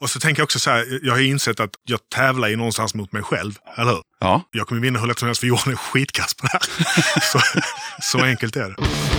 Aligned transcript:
Och 0.00 0.10
så 0.10 0.20
tänker 0.20 0.40
jag 0.40 0.44
också 0.44 0.58
så 0.58 0.70
här, 0.70 1.00
jag 1.02 1.12
har 1.12 1.20
insett 1.20 1.60
att 1.60 1.70
jag 1.84 2.00
tävlar 2.14 2.48
ju 2.48 2.56
någonstans 2.56 2.94
mot 2.94 3.12
mig 3.12 3.22
själv, 3.22 3.52
eller 3.76 3.90
hur? 3.90 4.02
Ja. 4.20 4.42
Jag 4.50 4.66
kommer 4.66 4.80
vinna 4.80 4.98
hur 4.98 5.06
lätt 5.06 5.18
som 5.18 5.28
helst 5.28 5.40
för 5.40 5.46
Johan 5.46 5.72
är 5.72 5.76
skitkass 5.76 6.34
på 6.34 6.46
det 6.46 6.52
här. 6.52 7.20
så, 7.32 7.40
så 8.02 8.24
enkelt 8.24 8.56
är 8.56 8.68
det. 8.68 9.09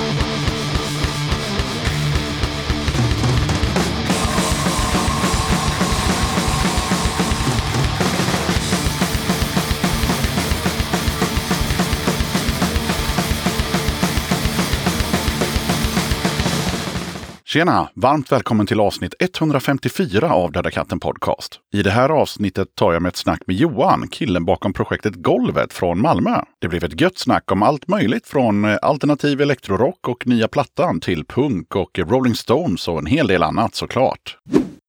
Tjena! 17.54 17.90
Varmt 17.94 18.32
välkommen 18.32 18.68
till 18.68 18.80
avsnitt 18.80 19.14
154 19.20 20.34
av 20.34 20.52
Döda 20.52 20.72
katten 20.72 21.00
Podcast. 21.00 21.60
I 21.74 21.84
det 21.84 21.92
här 21.92 22.10
avsnittet 22.10 22.76
tar 22.76 22.94
jag 22.94 23.02
med 23.02 23.10
ett 23.10 23.16
snack 23.16 23.42
med 23.48 23.56
Johan, 23.56 24.08
killen 24.08 24.46
bakom 24.46 24.74
projektet 24.74 25.16
Golvet 25.16 25.74
från 25.74 26.02
Malmö. 26.02 26.42
Det 26.60 26.68
blev 26.68 26.84
ett 26.84 27.02
gött 27.02 27.18
snack 27.18 27.52
om 27.52 27.64
allt 27.64 27.88
möjligt 27.88 28.28
från 28.28 28.66
eh, 28.66 28.78
alternativ 28.82 29.42
elektrorock 29.42 30.08
och 30.08 30.28
nya 30.28 30.48
plattan 30.48 31.00
till 31.00 31.26
punk 31.26 31.76
och 31.76 32.00
Rolling 32.00 32.36
Stones 32.36 32.88
och 32.88 33.00
en 33.00 33.06
hel 33.06 33.28
del 33.28 33.44
annat 33.44 33.76
såklart. 33.76 34.38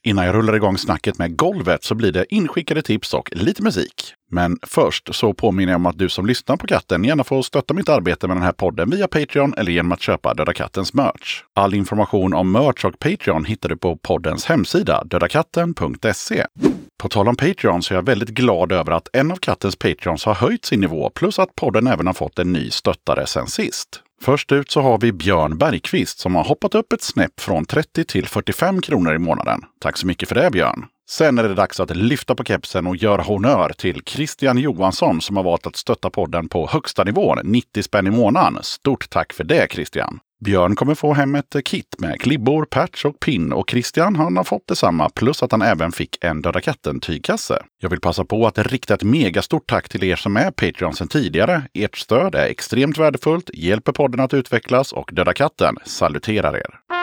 Innan 0.04 0.26
jag 0.26 0.34
rullar 0.34 0.56
igång 0.56 0.78
snacket 0.78 1.18
med 1.18 1.36
golvet 1.36 1.84
så 1.84 1.94
blir 1.94 2.12
det 2.12 2.34
inskickade 2.34 2.82
tips 2.82 3.14
och 3.14 3.30
lite 3.32 3.62
musik. 3.62 4.14
Men 4.30 4.58
först 4.62 5.14
så 5.14 5.34
påminner 5.34 5.72
jag 5.72 5.78
om 5.78 5.86
att 5.86 5.98
du 5.98 6.08
som 6.08 6.26
lyssnar 6.26 6.56
på 6.56 6.66
katten 6.66 7.04
gärna 7.04 7.24
får 7.24 7.42
stötta 7.42 7.74
mitt 7.74 7.88
arbete 7.88 8.28
med 8.28 8.36
den 8.36 8.44
här 8.44 8.52
podden 8.52 8.90
via 8.90 9.08
Patreon 9.08 9.54
eller 9.54 9.72
genom 9.72 9.92
att 9.92 10.00
köpa 10.00 10.34
Döda 10.34 10.52
Kattens 10.52 10.94
merch. 10.94 11.42
All 11.54 11.74
information 11.74 12.34
om 12.34 12.52
merch 12.52 12.84
och 12.84 12.98
Patreon 12.98 13.44
hittar 13.44 13.68
du 13.68 13.76
på 13.76 13.96
poddens 13.96 14.44
hemsida 14.44 15.04
dödakatten.se. 15.04 16.46
På 17.02 17.08
tal 17.08 17.28
om 17.28 17.36
Patreon 17.36 17.82
så 17.82 17.94
är 17.94 17.96
jag 17.96 18.06
väldigt 18.06 18.28
glad 18.28 18.72
över 18.72 18.92
att 18.92 19.08
en 19.12 19.32
av 19.32 19.36
kattens 19.36 19.76
Patreons 19.76 20.24
har 20.24 20.34
höjt 20.34 20.64
sin 20.64 20.80
nivå 20.80 21.10
plus 21.10 21.38
att 21.38 21.54
podden 21.54 21.86
även 21.86 22.06
har 22.06 22.14
fått 22.14 22.38
en 22.38 22.52
ny 22.52 22.70
stöttare 22.70 23.26
sen 23.26 23.46
sist. 23.46 24.02
Först 24.24 24.52
ut 24.52 24.70
så 24.70 24.80
har 24.80 24.98
vi 24.98 25.12
Björn 25.12 25.58
Bergqvist 25.58 26.18
som 26.18 26.34
har 26.34 26.44
hoppat 26.44 26.74
upp 26.74 26.92
ett 26.92 27.02
snäpp 27.02 27.40
från 27.40 27.64
30 27.64 28.04
till 28.04 28.26
45 28.26 28.80
kronor 28.80 29.14
i 29.14 29.18
månaden. 29.18 29.60
Tack 29.80 29.96
så 29.96 30.06
mycket 30.06 30.28
för 30.28 30.34
det 30.34 30.50
Björn! 30.50 30.86
Sen 31.10 31.38
är 31.38 31.42
det 31.42 31.54
dags 31.54 31.80
att 31.80 31.96
lyfta 31.96 32.34
på 32.34 32.44
kepsen 32.44 32.86
och 32.86 32.96
göra 32.96 33.22
honör 33.22 33.72
till 33.78 34.02
Christian 34.06 34.58
Johansson 34.58 35.20
som 35.20 35.36
har 35.36 35.44
valt 35.44 35.66
att 35.66 35.76
stötta 35.76 36.10
podden 36.10 36.48
på 36.48 36.66
högsta 36.66 37.04
nivån, 37.04 37.38
90 37.44 37.82
spänn 37.82 38.06
i 38.06 38.10
månaden. 38.10 38.58
Stort 38.62 39.10
tack 39.10 39.32
för 39.32 39.44
det 39.44 39.66
Christian! 39.70 40.20
Björn 40.44 40.76
kommer 40.76 40.94
få 40.94 41.12
hem 41.12 41.34
ett 41.34 41.56
kit 41.64 41.94
med 41.98 42.20
klibbor, 42.20 42.64
patch 42.64 43.04
och 43.04 43.20
pin 43.20 43.52
och 43.52 43.70
Christian 43.70 44.16
han 44.16 44.36
har 44.36 44.44
fått 44.44 44.66
detsamma 44.66 45.08
plus 45.08 45.42
att 45.42 45.52
han 45.52 45.62
även 45.62 45.92
fick 45.92 46.24
en 46.24 46.42
Döda 46.42 46.60
katten-tygkasse. 46.60 47.62
Jag 47.80 47.90
vill 47.90 48.00
passa 48.00 48.24
på 48.24 48.46
att 48.46 48.58
rikta 48.58 48.94
ett 48.94 49.02
megastort 49.02 49.70
tack 49.70 49.88
till 49.88 50.04
er 50.04 50.16
som 50.16 50.36
är 50.36 50.50
Patreon 50.50 50.94
sedan 50.94 51.08
tidigare. 51.08 51.62
Ert 51.74 51.96
stöd 51.98 52.34
är 52.34 52.46
extremt 52.46 52.98
värdefullt, 52.98 53.50
hjälper 53.54 53.92
podden 53.92 54.20
att 54.20 54.34
utvecklas 54.34 54.92
och 54.92 55.10
Döda 55.12 55.32
katten 55.32 55.76
saluterar 55.84 56.56
er. 56.56 57.01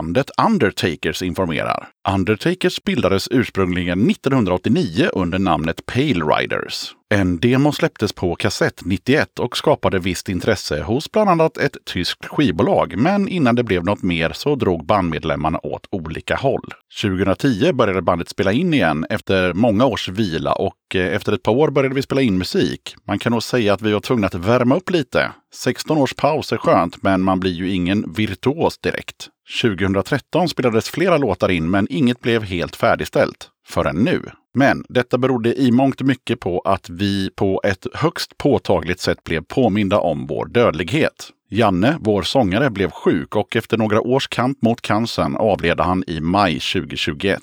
Bandet 0.00 0.30
Undertakers 0.48 1.22
informerar. 1.22 1.88
Undertakers 2.08 2.84
bildades 2.84 3.28
ursprungligen 3.30 4.10
1989 4.10 5.08
under 5.12 5.38
namnet 5.38 5.86
Pale 5.86 6.24
Riders. 6.24 6.94
En 7.14 7.38
demo 7.40 7.72
släpptes 7.72 8.12
på 8.12 8.34
kassett 8.34 8.84
91 8.84 9.38
och 9.38 9.56
skapade 9.56 9.98
visst 9.98 10.28
intresse 10.28 10.82
hos 10.82 11.12
bland 11.12 11.30
annat 11.30 11.58
ett 11.58 11.76
tyskt 11.92 12.26
skivbolag. 12.26 12.96
Men 12.96 13.28
innan 13.28 13.54
det 13.54 13.62
blev 13.62 13.84
något 13.84 14.02
mer 14.02 14.32
så 14.32 14.54
drog 14.54 14.86
bandmedlemmarna 14.86 15.60
åt 15.62 15.86
olika 15.90 16.36
håll. 16.36 16.74
2010 17.02 17.72
började 17.72 18.02
bandet 18.02 18.28
spela 18.28 18.52
in 18.52 18.74
igen 18.74 19.06
efter 19.10 19.52
många 19.52 19.86
års 19.86 20.08
vila 20.08 20.52
och 20.52 20.94
eh, 20.94 21.14
efter 21.14 21.32
ett 21.32 21.42
par 21.42 21.52
år 21.52 21.70
började 21.70 21.94
vi 21.94 22.02
spela 22.02 22.20
in 22.20 22.38
musik. 22.38 22.94
Man 23.06 23.18
kan 23.18 23.32
nog 23.32 23.42
säga 23.42 23.74
att 23.74 23.82
vi 23.82 23.92
var 23.92 24.00
tvungna 24.00 24.26
att 24.26 24.34
värma 24.34 24.76
upp 24.76 24.90
lite. 24.90 25.32
16 25.54 25.98
års 25.98 26.14
paus 26.14 26.52
är 26.52 26.56
skönt, 26.56 27.02
men 27.02 27.22
man 27.22 27.40
blir 27.40 27.52
ju 27.52 27.70
ingen 27.70 28.12
virtuos 28.12 28.78
direkt. 28.78 29.28
2013 29.62 30.48
spelades 30.48 30.90
flera 30.90 31.16
låtar 31.16 31.50
in, 31.50 31.70
men 31.70 31.86
inget 31.90 32.20
blev 32.20 32.42
helt 32.42 32.76
färdigställt 32.76 33.48
förrän 33.66 33.96
nu. 33.96 34.22
Men 34.54 34.84
detta 34.88 35.18
berodde 35.18 35.60
i 35.60 35.70
mångt 35.72 36.00
och 36.00 36.06
mycket 36.06 36.40
på 36.40 36.60
att 36.60 36.90
vi 36.90 37.30
på 37.36 37.60
ett 37.64 37.86
högst 37.94 38.38
påtagligt 38.38 39.00
sätt 39.00 39.24
blev 39.24 39.40
påminda 39.40 39.98
om 39.98 40.26
vår 40.26 40.46
dödlighet. 40.46 41.30
Janne, 41.50 41.96
vår 42.00 42.22
sångare, 42.22 42.70
blev 42.70 42.90
sjuk 42.90 43.36
och 43.36 43.56
efter 43.56 43.78
några 43.78 44.00
års 44.00 44.28
kamp 44.28 44.62
mot 44.62 44.80
cancern 44.80 45.36
avled 45.36 45.80
han 45.80 46.04
i 46.06 46.20
maj 46.20 46.60
2021. 46.60 47.40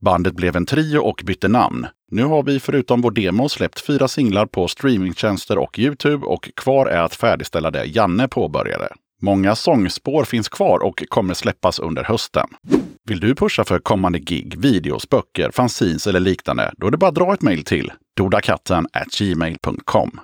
Bandet 0.00 0.34
blev 0.34 0.56
en 0.56 0.66
trio 0.66 0.98
och 0.98 1.22
bytte 1.24 1.48
namn. 1.48 1.86
Nu 2.10 2.24
har 2.24 2.42
vi 2.42 2.60
förutom 2.60 3.00
vår 3.00 3.10
demo 3.10 3.48
släppt 3.48 3.80
fyra 3.80 4.08
singlar 4.08 4.46
på 4.46 4.68
streamingtjänster 4.68 5.58
och 5.58 5.78
Youtube 5.78 6.26
och 6.26 6.50
kvar 6.56 6.86
är 6.86 7.02
att 7.02 7.14
färdigställa 7.14 7.70
det 7.70 7.84
Janne 7.84 8.28
påbörjade. 8.28 8.88
Många 9.22 9.54
sångspår 9.54 10.24
finns 10.24 10.48
kvar 10.48 10.78
och 10.78 11.04
kommer 11.08 11.34
släppas 11.34 11.78
under 11.78 12.04
hösten. 12.04 12.46
Vill 13.08 13.20
du 13.20 13.34
pusha 13.34 13.64
för 13.64 13.78
kommande 13.78 14.18
gig, 14.18 14.58
videos, 14.58 15.08
böcker, 15.08 15.50
fanzines 15.50 16.06
eller 16.06 16.20
liknande? 16.20 16.72
Då 16.76 16.86
är 16.86 16.90
det 16.90 16.96
bara 16.96 17.08
att 17.08 17.14
dra 17.14 17.34
ett 17.34 17.42
mejl 17.42 17.64
till 17.64 17.92
dodakatten 18.16 18.86
gmail.com. 19.18 20.20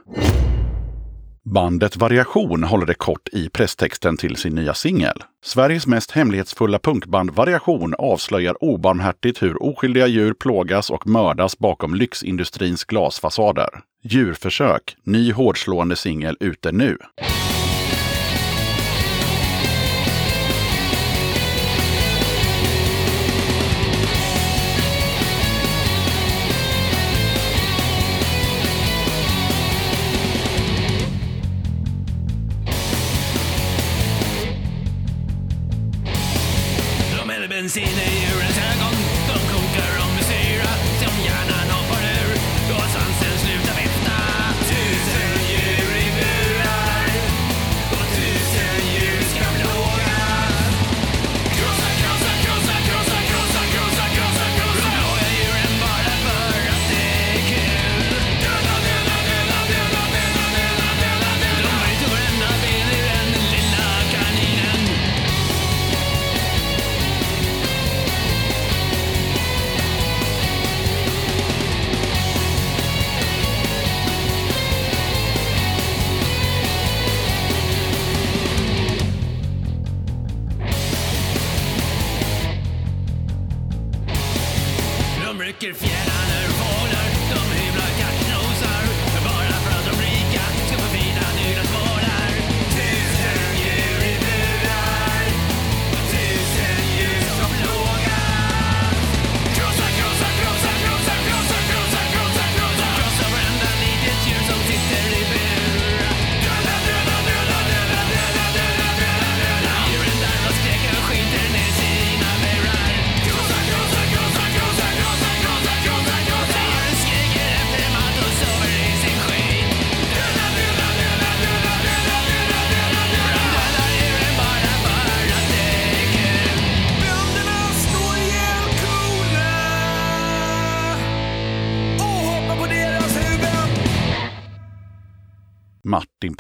Bandet 1.45 1.97
Variation 1.97 2.65
håller 2.65 2.87
det 2.87 2.95
kort 2.95 3.29
i 3.33 3.49
presstexten 3.49 4.17
till 4.17 4.37
sin 4.37 4.55
nya 4.55 4.75
singel. 4.75 5.23
Sveriges 5.45 5.87
mest 5.87 6.11
hemlighetsfulla 6.11 6.79
punkband 6.79 7.31
Variation 7.31 7.95
avslöjar 7.99 8.65
obarmhärtigt 8.65 9.43
hur 9.43 9.63
oskyldiga 9.63 10.07
djur 10.07 10.35
plågas 10.35 10.91
och 10.91 11.07
mördas 11.07 11.59
bakom 11.59 11.95
lyxindustrins 11.95 12.85
glasfasader. 12.85 13.69
Djurförsök, 14.03 14.97
ny 15.05 15.33
hårdslående 15.33 15.97
singel 15.97 16.37
ute 16.41 16.73
nu. 16.73 16.99
De 37.77 38.06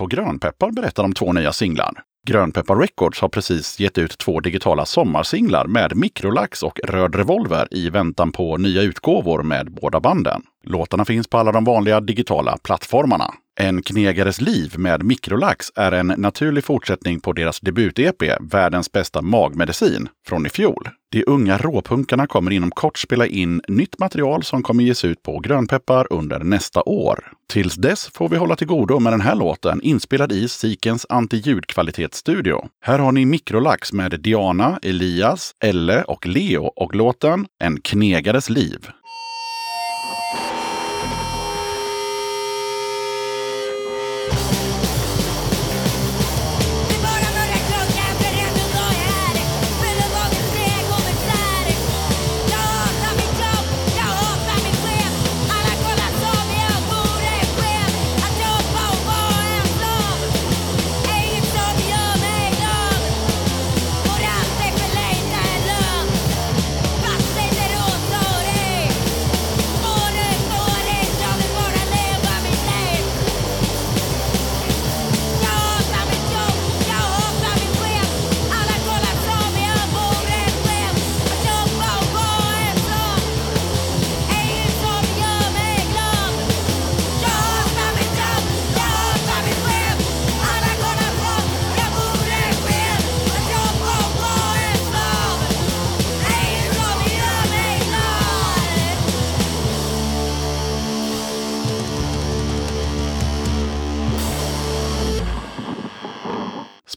på 0.06 0.10
Grönpeppar 0.10 0.70
berättar 0.70 1.04
om 1.04 1.12
två 1.12 1.32
nya 1.32 1.52
singlar. 1.52 1.92
Grönpeppar 2.26 2.76
Records 2.76 3.20
har 3.20 3.28
precis 3.28 3.80
gett 3.80 3.98
ut 3.98 4.18
två 4.18 4.40
digitala 4.40 4.86
sommarsinglar 4.86 5.66
med 5.66 5.96
Mikrolax 5.96 6.62
och 6.62 6.80
Röd 6.84 7.14
Revolver 7.14 7.68
i 7.70 7.90
väntan 7.90 8.32
på 8.32 8.56
nya 8.56 8.82
utgåvor 8.82 9.42
med 9.42 9.72
båda 9.72 10.00
banden. 10.00 10.42
Låtarna 10.64 11.04
finns 11.04 11.28
på 11.28 11.38
alla 11.38 11.52
de 11.52 11.64
vanliga 11.64 12.00
digitala 12.00 12.56
plattformarna. 12.62 13.34
En 13.60 13.82
knegares 13.82 14.40
liv 14.40 14.74
med 14.78 15.02
Mikrolax 15.04 15.72
är 15.74 15.92
en 15.92 16.06
naturlig 16.06 16.64
fortsättning 16.64 17.20
på 17.20 17.32
deras 17.32 17.60
debut-EP 17.60 18.36
Världens 18.40 18.92
bästa 18.92 19.22
magmedicin 19.22 20.08
från 20.26 20.46
i 20.46 20.48
fjol. 20.48 20.88
De 21.12 21.24
unga 21.26 21.58
råpunkarna 21.58 22.26
kommer 22.26 22.50
inom 22.50 22.70
kort 22.70 22.98
spela 22.98 23.26
in 23.26 23.60
nytt 23.68 23.98
material 23.98 24.42
som 24.42 24.62
kommer 24.62 24.84
ges 24.84 25.04
ut 25.04 25.22
på 25.22 25.38
Grönpeppar 25.38 26.12
under 26.12 26.38
nästa 26.38 26.82
år. 26.82 27.32
Tills 27.48 27.74
dess 27.74 28.10
får 28.14 28.28
vi 28.28 28.36
hålla 28.36 28.56
till 28.56 28.66
godo 28.66 28.98
med 28.98 29.12
den 29.12 29.20
här 29.20 29.34
låten 29.34 29.82
inspelad 29.82 30.32
i 30.32 30.48
Sikens 30.48 31.06
anti-ljudkvalitetsstudio. 31.08 32.68
Här 32.80 32.98
har 32.98 33.12
ni 33.12 33.26
Mikrolax 33.26 33.92
med 33.92 34.20
Diana, 34.20 34.78
Elias, 34.82 35.52
Elle 35.64 36.02
och 36.02 36.26
Leo 36.26 36.64
och 36.64 36.94
låten 36.94 37.46
En 37.64 37.80
knegares 37.80 38.50
liv. 38.50 38.88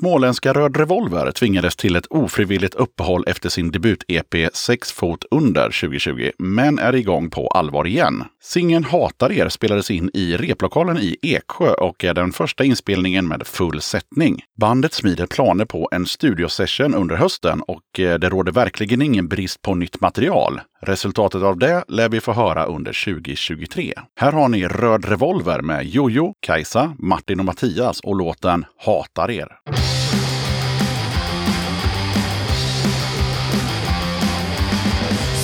Småländska 0.10 0.54
Röd 0.54 0.78
Revolver 0.78 1.32
tvingades 1.32 1.76
till 1.76 1.96
ett 1.96 2.06
ofrivilligt 2.10 2.76
uppehåll 2.76 3.24
efter 3.28 3.50
sin 3.50 3.72
debut-EP 3.72 4.50
Sex 4.54 4.92
fot 4.92 5.26
under 5.32 5.64
2020, 5.64 6.32
men 6.38 6.80
är 6.80 6.96
igång 6.96 7.30
på 7.30 7.48
allvar 7.48 7.88
igen. 7.88 8.24
Singeln 8.42 8.84
Hatar 8.84 9.32
er 9.32 9.50
spelades 9.50 9.92
in 9.92 10.10
i 10.14 10.38
replokalen 10.38 10.98
i 10.98 11.18
Eksjö 11.22 11.74
och 11.74 12.04
är 12.04 12.14
den 12.14 12.32
första 12.32 12.64
inspelningen 12.64 13.28
med 13.28 13.48
full 13.48 13.82
sättning. 13.82 14.44
Bandet 14.60 14.94
smider 14.94 15.26
planer 15.26 15.66
på 15.66 15.90
en 15.92 16.06
studiosession 16.06 16.96
under 16.96 17.16
hösten 17.16 17.62
och 17.62 18.00
eh, 18.00 18.20
det 18.20 18.30
råder 18.30 18.52
verkligen 18.52 19.02
ingen 19.02 19.28
brist 19.28 19.62
på 19.62 19.76
nytt 19.76 20.02
material. 20.02 20.62
Resultatet 20.82 21.44
av 21.44 21.58
det 21.58 21.84
lär 21.88 22.10
vi 22.10 22.22
få 22.22 22.34
höra 22.34 22.66
under 22.66 23.06
2023. 23.06 23.94
Här 24.20 24.32
har 24.32 24.50
ni 24.50 24.68
Röd 24.68 25.06
Revolver 25.06 25.62
med 25.62 25.86
Jojo, 25.86 26.34
Kajsa, 26.40 26.96
Martin 27.00 27.40
och 27.40 27.46
Mattias 27.46 28.00
och 28.00 28.16
låten 28.16 28.66
Hatar 28.78 29.32
er. 29.32 29.48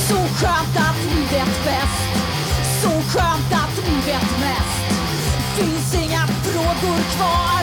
Så 0.08 0.16
skönt 0.16 0.78
att 0.78 1.16
livet 1.16 1.85
for 7.18 7.55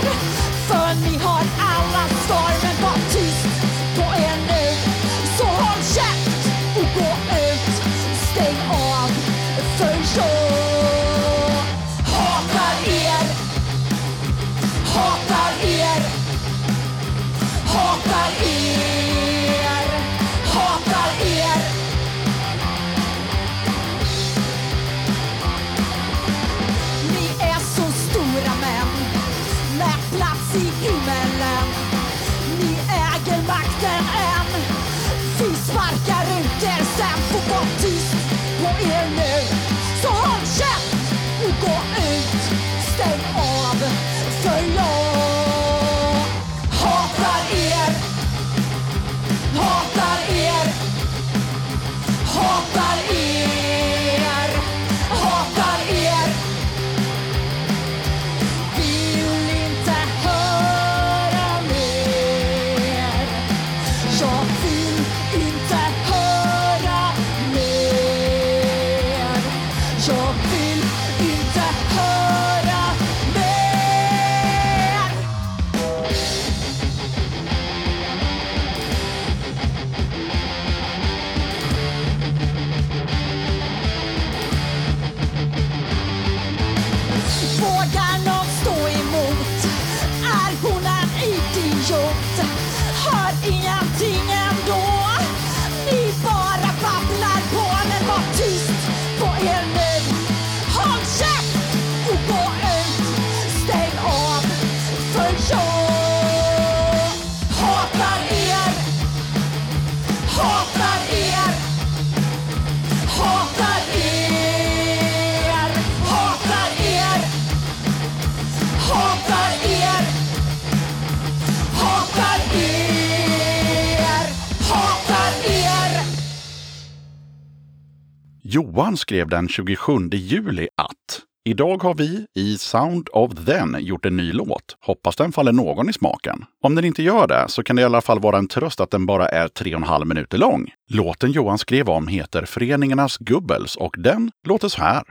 skrev 129.12 129.28
den 129.28 129.48
27 129.48 130.08
juli 130.12 130.68
att 130.76 131.22
Idag 131.44 131.82
har 131.82 131.94
vi 131.94 132.26
i 132.34 132.58
Sound 132.58 133.08
of 133.12 133.30
Then 133.46 133.76
gjort 133.80 134.06
en 134.06 134.16
ny 134.16 134.32
låt. 134.32 134.76
Hoppas 134.80 135.16
den 135.16 135.32
faller 135.32 135.52
någon 135.52 135.90
i 135.90 135.92
smaken. 135.92 136.44
Om 136.62 136.74
den 136.74 136.84
inte 136.84 137.02
gör 137.02 137.26
det 137.26 137.44
så 137.48 137.62
kan 137.62 137.76
det 137.76 137.82
i 137.82 137.84
alla 137.84 138.00
fall 138.00 138.20
vara 138.20 138.38
en 138.38 138.48
tröst 138.48 138.80
att 138.80 138.90
den 138.90 139.06
bara 139.06 139.28
är 139.28 139.48
tre 139.48 139.74
och 139.74 139.80
en 139.80 139.86
halv 139.86 140.06
minuter 140.06 140.38
lång. 140.38 140.70
Låten 140.90 141.32
Johan 141.32 141.58
skrev 141.58 141.88
om 141.88 142.08
heter 142.08 142.44
Föreningarnas 142.44 143.18
Gubbels 143.18 143.76
och 143.76 143.94
den 143.98 144.30
låter 144.48 144.68
så 144.68 144.80
här. 144.80 145.02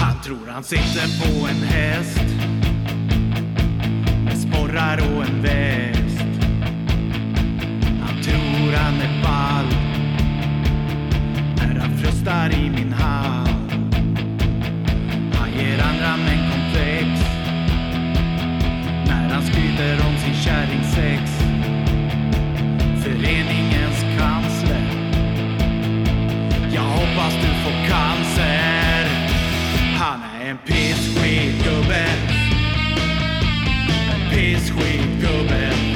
Han 0.00 0.22
tror 0.24 0.46
han 0.46 0.64
sitter 0.64 1.22
på 1.22 1.46
en 1.46 1.62
häst 1.62 2.47
med 4.72 5.00
och 5.00 5.24
en 5.24 5.42
väst. 5.42 6.26
Han 8.02 8.22
tror 8.22 8.72
han 8.76 8.94
är 9.00 9.22
ball 9.22 9.66
när 11.56 11.80
han 11.80 11.98
frustar 11.98 12.50
i 12.52 12.70
min 12.70 12.92
hall. 12.92 13.48
Han 15.34 15.50
ger 15.58 15.82
andra 15.82 16.16
män 16.16 16.50
komplex 16.52 17.08
när 19.06 19.28
han 19.28 19.42
skryter 19.42 19.94
om 20.06 20.16
sin 20.18 20.34
kärringsex. 20.34 21.30
Föreningens 23.02 24.00
kansler. 24.18 24.88
Jag 26.74 26.82
hoppas 26.82 27.34
du 27.34 27.48
får 27.64 27.88
cancer. 27.88 29.08
Han 29.98 30.20
är 30.40 30.50
en 30.50 30.58
pissskitgubbe. 30.58 32.17
En 34.58 34.64
pissskitgubbe. 34.64 35.54
Han 35.54 35.87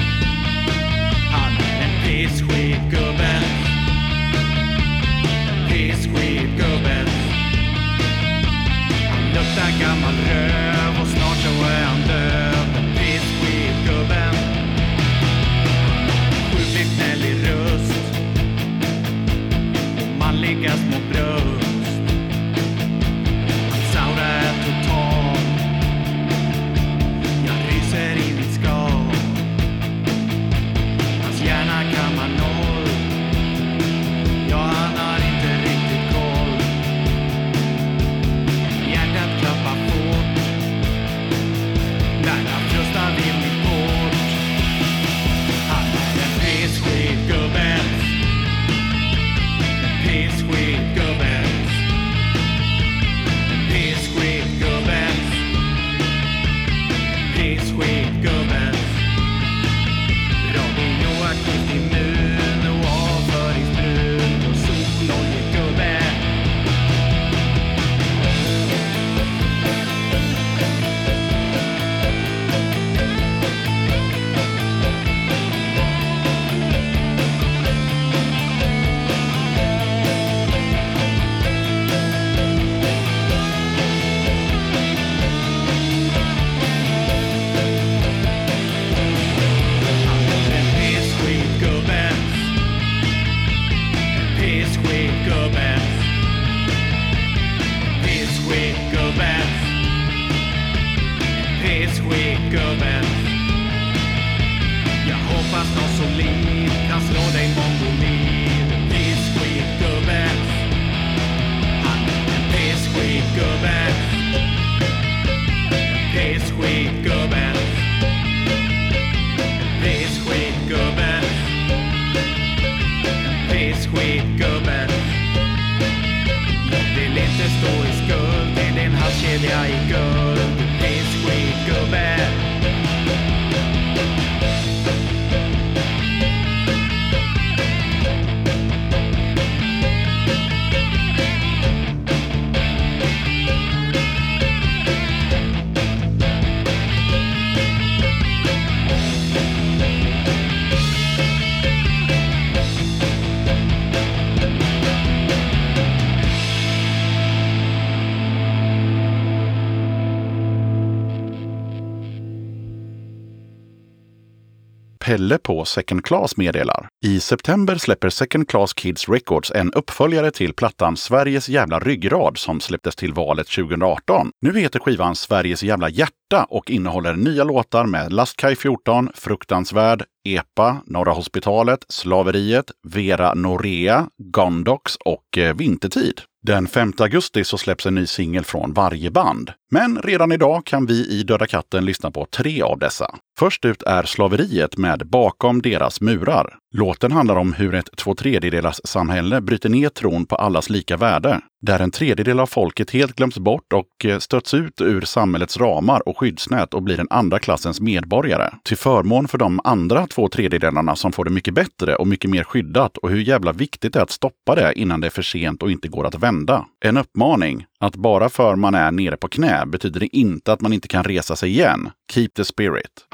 Pelle 165.13 165.39
på 165.39 165.65
Second 165.65 166.05
Class 166.05 166.37
meddelar. 166.37 166.89
I 167.05 167.21
september 167.21 167.77
släpper 167.77 168.09
Second 168.09 168.49
Class 168.49 168.75
Kids 168.75 169.09
Records 169.09 169.51
en 169.51 169.73
uppföljare 169.73 170.31
till 170.31 170.53
plattan 170.53 170.97
Sveriges 170.97 171.49
jävla 171.49 171.81
ryggrad 171.81 172.39
som 172.39 172.61
släpptes 172.61 172.97
till 172.97 173.13
valet 173.13 173.49
2018. 173.49 174.31
Nu 174.41 174.59
heter 174.59 174.79
skivan 174.79 175.17
Sveriges 175.17 175.63
jävla 175.63 175.89
hjärta 175.89 176.47
och 176.49 176.71
innehåller 176.71 177.15
nya 177.15 177.45
låtar 177.45 177.87
med 177.87 178.13
Lastkaj 178.13 178.57
14, 178.57 179.09
Fruktansvärd, 179.15 180.05
EPA, 180.25 180.83
Norra 180.87 181.13
Hospitalet, 181.13 181.85
Slaveriet, 181.89 182.71
Vera 182.89 183.35
Norea, 183.35 184.09
Gondox 184.19 184.97
och 184.97 185.39
eh, 185.39 185.57
Vintertid. 185.57 186.21
Den 186.47 186.69
5 186.69 186.93
augusti 186.99 187.45
så 187.45 187.59
släpps 187.59 187.87
en 187.87 187.95
ny 187.95 188.07
singel 188.07 188.45
från 188.45 188.73
varje 188.73 189.11
band. 189.11 189.51
Men 189.71 189.99
redan 190.03 190.33
idag 190.33 190.67
kan 190.67 190.87
vi 190.87 191.09
i 191.09 191.23
Döda 191.23 191.47
katten 191.47 191.85
lyssna 191.85 192.11
på 192.11 192.27
tre 192.27 192.63
av 192.63 192.79
dessa. 192.79 193.15
Först 193.39 193.65
ut 193.65 193.83
är 193.83 194.03
Slaveriet 194.03 194.77
med 194.77 195.07
Bakom 195.07 195.63
deras 195.63 196.01
murar. 196.01 196.59
Låten 196.75 197.13
handlar 197.13 197.37
om 197.37 197.53
hur 197.53 197.75
ett 197.75 197.97
två 197.97 198.15
tredjedelars 198.15 198.81
samhälle 198.85 199.41
bryter 199.41 199.69
ner 199.69 199.89
tron 199.89 200.27
på 200.27 200.37
allas 200.37 200.71
lika 200.71 200.97
värde. 200.97 201.41
Där 201.63 201.81
en 201.81 201.91
tredjedel 201.91 202.41
av 202.41 202.47
folket 202.47 202.91
helt 202.91 203.17
glöms 203.17 203.39
bort 203.39 203.73
och 203.73 204.05
eh, 204.05 204.19
stöts 204.19 204.55
ut 204.55 204.81
ur 204.81 205.01
samhällets 205.01 205.57
ramar 205.57 206.09
och 206.09 206.19
skyddsnät 206.19 206.75
och 206.75 206.83
blir 206.83 207.01
en 207.01 207.07
andra 207.11 207.39
klassens 207.39 207.81
medborgare. 207.81 208.51
Till 208.63 208.77
förmån 208.77 209.29
för 209.29 209.39
de 209.39 209.61
andra 209.65 210.07
två 210.07 210.29
tredjedelarna 210.29 210.97
som 210.97 211.13
får 211.13 211.25
det 211.25 211.31
mycket 211.31 211.55
bättre 211.55 211.97
och 211.97 212.07
mycket 212.07 212.31
mer 212.31 212.45
skyddat 212.45 212.97
och 212.97 213.11
hur 213.11 213.21
jävla 213.21 213.53
viktigt 213.53 213.93
det 213.93 213.99
är 213.99 214.03
att 214.03 214.11
stoppa 214.11 214.55
det 214.55 214.73
innan 214.77 215.01
det 215.01 215.07
är 215.07 215.11
för 215.11 215.23
sent 215.23 215.63
och 215.63 215.71
inte 215.71 215.89
går 215.89 216.07
att 216.07 216.15
vända. 216.15 216.67
En 216.85 216.97
uppmaning. 216.97 217.67
Att 217.81 217.97
bara 217.97 218.29
för 218.29 218.57
man 218.57 218.75
är 218.75 218.91
nere 218.91 219.17
på 219.17 219.29
knä 219.29 219.67
betyder 219.67 220.01
det 220.01 220.17
inte 220.17 220.53
att 220.53 220.61
man 220.61 220.73
inte 220.73 220.89
kan 220.89 221.05
resa 221.05 221.37
sig 221.37 221.51
igen. 221.51 221.91
Keep 222.13 222.29
the 222.37 222.45
spirit. 222.45 223.07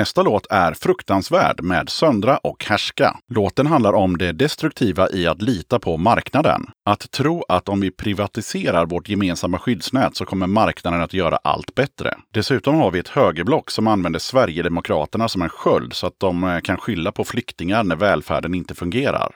Nästa 0.00 0.22
låt 0.22 0.46
är 0.50 0.74
Fruktansvärd 0.74 1.62
med 1.62 1.88
Söndra 1.88 2.36
och 2.36 2.64
Härska. 2.64 3.16
Låten 3.28 3.66
handlar 3.66 3.92
om 3.92 4.18
det 4.18 4.32
destruktiva 4.32 5.10
i 5.10 5.26
att 5.26 5.42
lita 5.42 5.78
på 5.78 5.96
marknaden. 5.96 6.66
Att 6.84 7.10
tro 7.10 7.44
att 7.48 7.68
om 7.68 7.80
vi 7.80 7.90
privatiserar 7.90 8.86
vårt 8.86 9.08
gemensamma 9.08 9.58
skyddsnät 9.58 10.16
så 10.16 10.24
kommer 10.24 10.46
marknaden 10.46 11.02
att 11.02 11.14
göra 11.14 11.36
allt 11.36 11.74
bättre. 11.74 12.14
Dessutom 12.34 12.74
har 12.74 12.90
vi 12.90 12.98
ett 12.98 13.08
högerblock 13.08 13.70
som 13.70 13.86
använder 13.86 14.20
Sverigedemokraterna 14.20 15.28
som 15.28 15.42
en 15.42 15.48
sköld 15.48 15.92
så 15.92 16.06
att 16.06 16.20
de 16.20 16.44
eh, 16.44 16.60
kan 16.60 16.76
skylla 16.76 17.12
på 17.12 17.24
flyktingar 17.24 17.84
när 17.84 17.96
välfärden 17.96 18.54
inte 18.54 18.74
fungerar. 18.74 19.32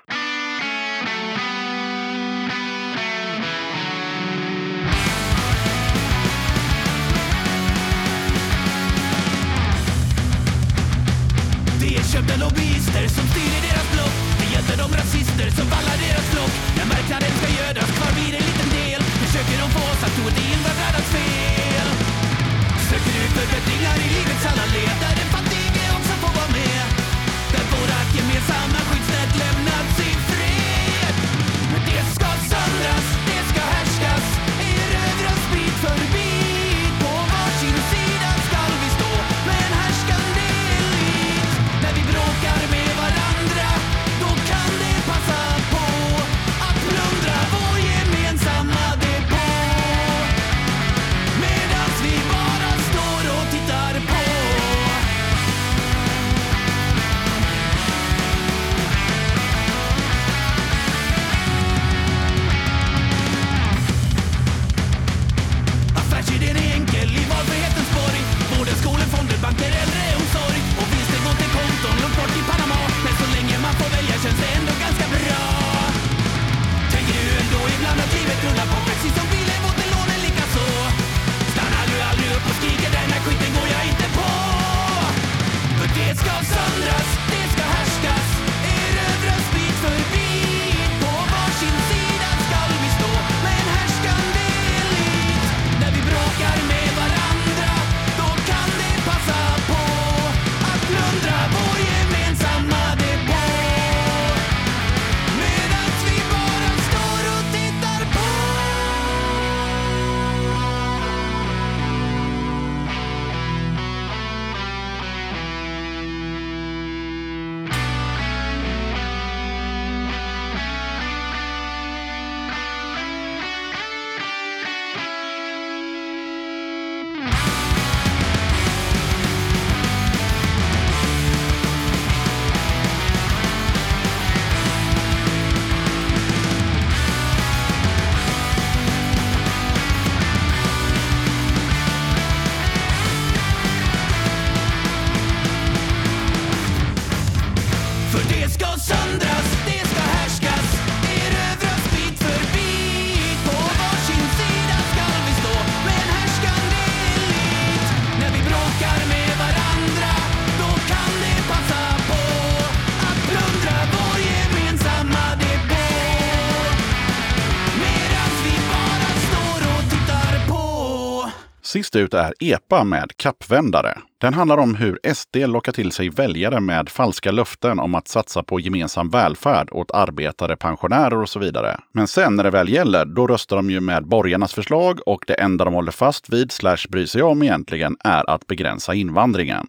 Sist 171.75 171.97
ut 171.97 172.15
är 172.15 172.35
EPA 172.41 172.85
med 172.85 173.17
kappvändare. 173.17 173.99
Den 174.21 174.35
handlar 174.35 174.59
om 174.59 174.75
hur 174.75 175.15
SD 175.15 175.37
lockar 175.37 175.73
till 175.73 175.93
sig 175.93 176.09
väljare 176.09 176.61
med 176.61 176.89
falska 176.89 177.31
löften 177.31 177.79
om 177.79 177.95
att 177.95 178.09
satsa 178.09 178.43
på 178.43 178.61
gemensam 178.61 179.11
välfärd 179.11 179.69
åt 179.73 179.91
arbetare, 179.91 180.57
pensionärer 180.57 181.23
och 181.23 181.29
så 181.29 181.39
vidare. 181.39 181.81
Men 181.93 182.07
sen 182.07 182.37
när 182.37 182.45
det 182.45 182.51
väl 182.51 182.69
gäller, 182.69 183.05
då 183.05 183.27
röstar 183.27 183.57
de 183.57 183.71
ju 183.71 183.81
med 183.81 184.07
borgarnas 184.07 184.55
förslag 184.55 185.01
och 185.07 185.25
det 185.27 185.35
enda 185.35 185.65
de 185.65 185.75
håller 185.75 185.93
fast 185.93 186.29
vid 186.29 186.53
slash 186.53 186.87
bryr 186.89 187.07
sig 187.07 187.23
om 187.23 187.43
egentligen 187.43 187.97
är 188.01 188.31
att 188.31 188.47
begränsa 188.47 188.95
invandringen. 188.95 189.67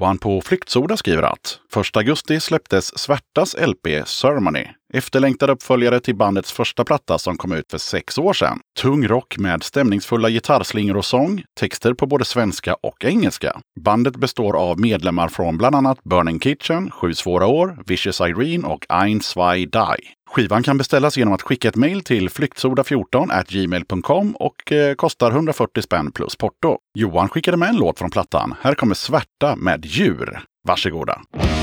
Johan 0.00 0.18
på 0.18 0.40
Flyktsoda 0.40 0.96
skriver 0.96 1.22
att 1.22 1.58
1 1.76 1.96
augusti 1.96 2.40
släpptes 2.40 2.98
Svärtas 2.98 3.56
LP 3.66 4.08
Ceremony. 4.08 4.64
Efterlängtad 4.94 5.50
uppföljare 5.50 6.00
till 6.00 6.16
bandets 6.16 6.52
första 6.52 6.84
platta 6.84 7.18
som 7.18 7.36
kom 7.36 7.52
ut 7.52 7.70
för 7.70 7.78
sex 7.78 8.18
år 8.18 8.32
sedan. 8.32 8.60
Tung 8.80 9.08
rock 9.08 9.38
med 9.38 9.62
stämningsfulla 9.62 10.30
gitarrslingor 10.30 10.96
och 10.96 11.04
sång, 11.04 11.42
texter 11.60 11.94
på 11.94 12.06
både 12.06 12.24
svenska 12.24 12.74
och 12.74 13.04
engelska. 13.04 13.60
Bandet 13.80 14.16
består 14.16 14.56
av 14.56 14.80
medlemmar 14.80 15.28
från 15.28 15.58
bland 15.58 15.74
annat 15.74 16.04
Burning 16.04 16.40
Kitchen, 16.40 16.90
Sju 16.90 17.14
svåra 17.14 17.46
år, 17.46 17.82
Vicious 17.86 18.20
Irene 18.20 18.68
och 18.68 18.86
Ein, 18.88 19.20
zwei, 19.20 19.64
die. 19.64 20.17
Skivan 20.38 20.62
kan 20.62 20.78
beställas 20.78 21.16
genom 21.16 21.34
att 21.34 21.42
skicka 21.42 21.68
ett 21.68 21.76
mejl 21.76 22.04
till 22.04 22.28
flyktsoda14 22.28 23.44
gmail.com 23.48 24.36
och 24.36 24.72
eh, 24.72 24.94
kostar 24.94 25.30
140 25.30 25.82
spänn 25.82 26.12
plus 26.12 26.36
porto. 26.36 26.78
Johan 26.94 27.28
skickade 27.28 27.56
med 27.56 27.68
en 27.68 27.76
låt 27.76 27.98
från 27.98 28.10
plattan. 28.10 28.54
Här 28.60 28.74
kommer 28.74 28.94
Svärta 28.94 29.56
med 29.56 29.84
djur. 29.84 30.40
Varsågoda! 30.68 31.20
Mm. 31.34 31.57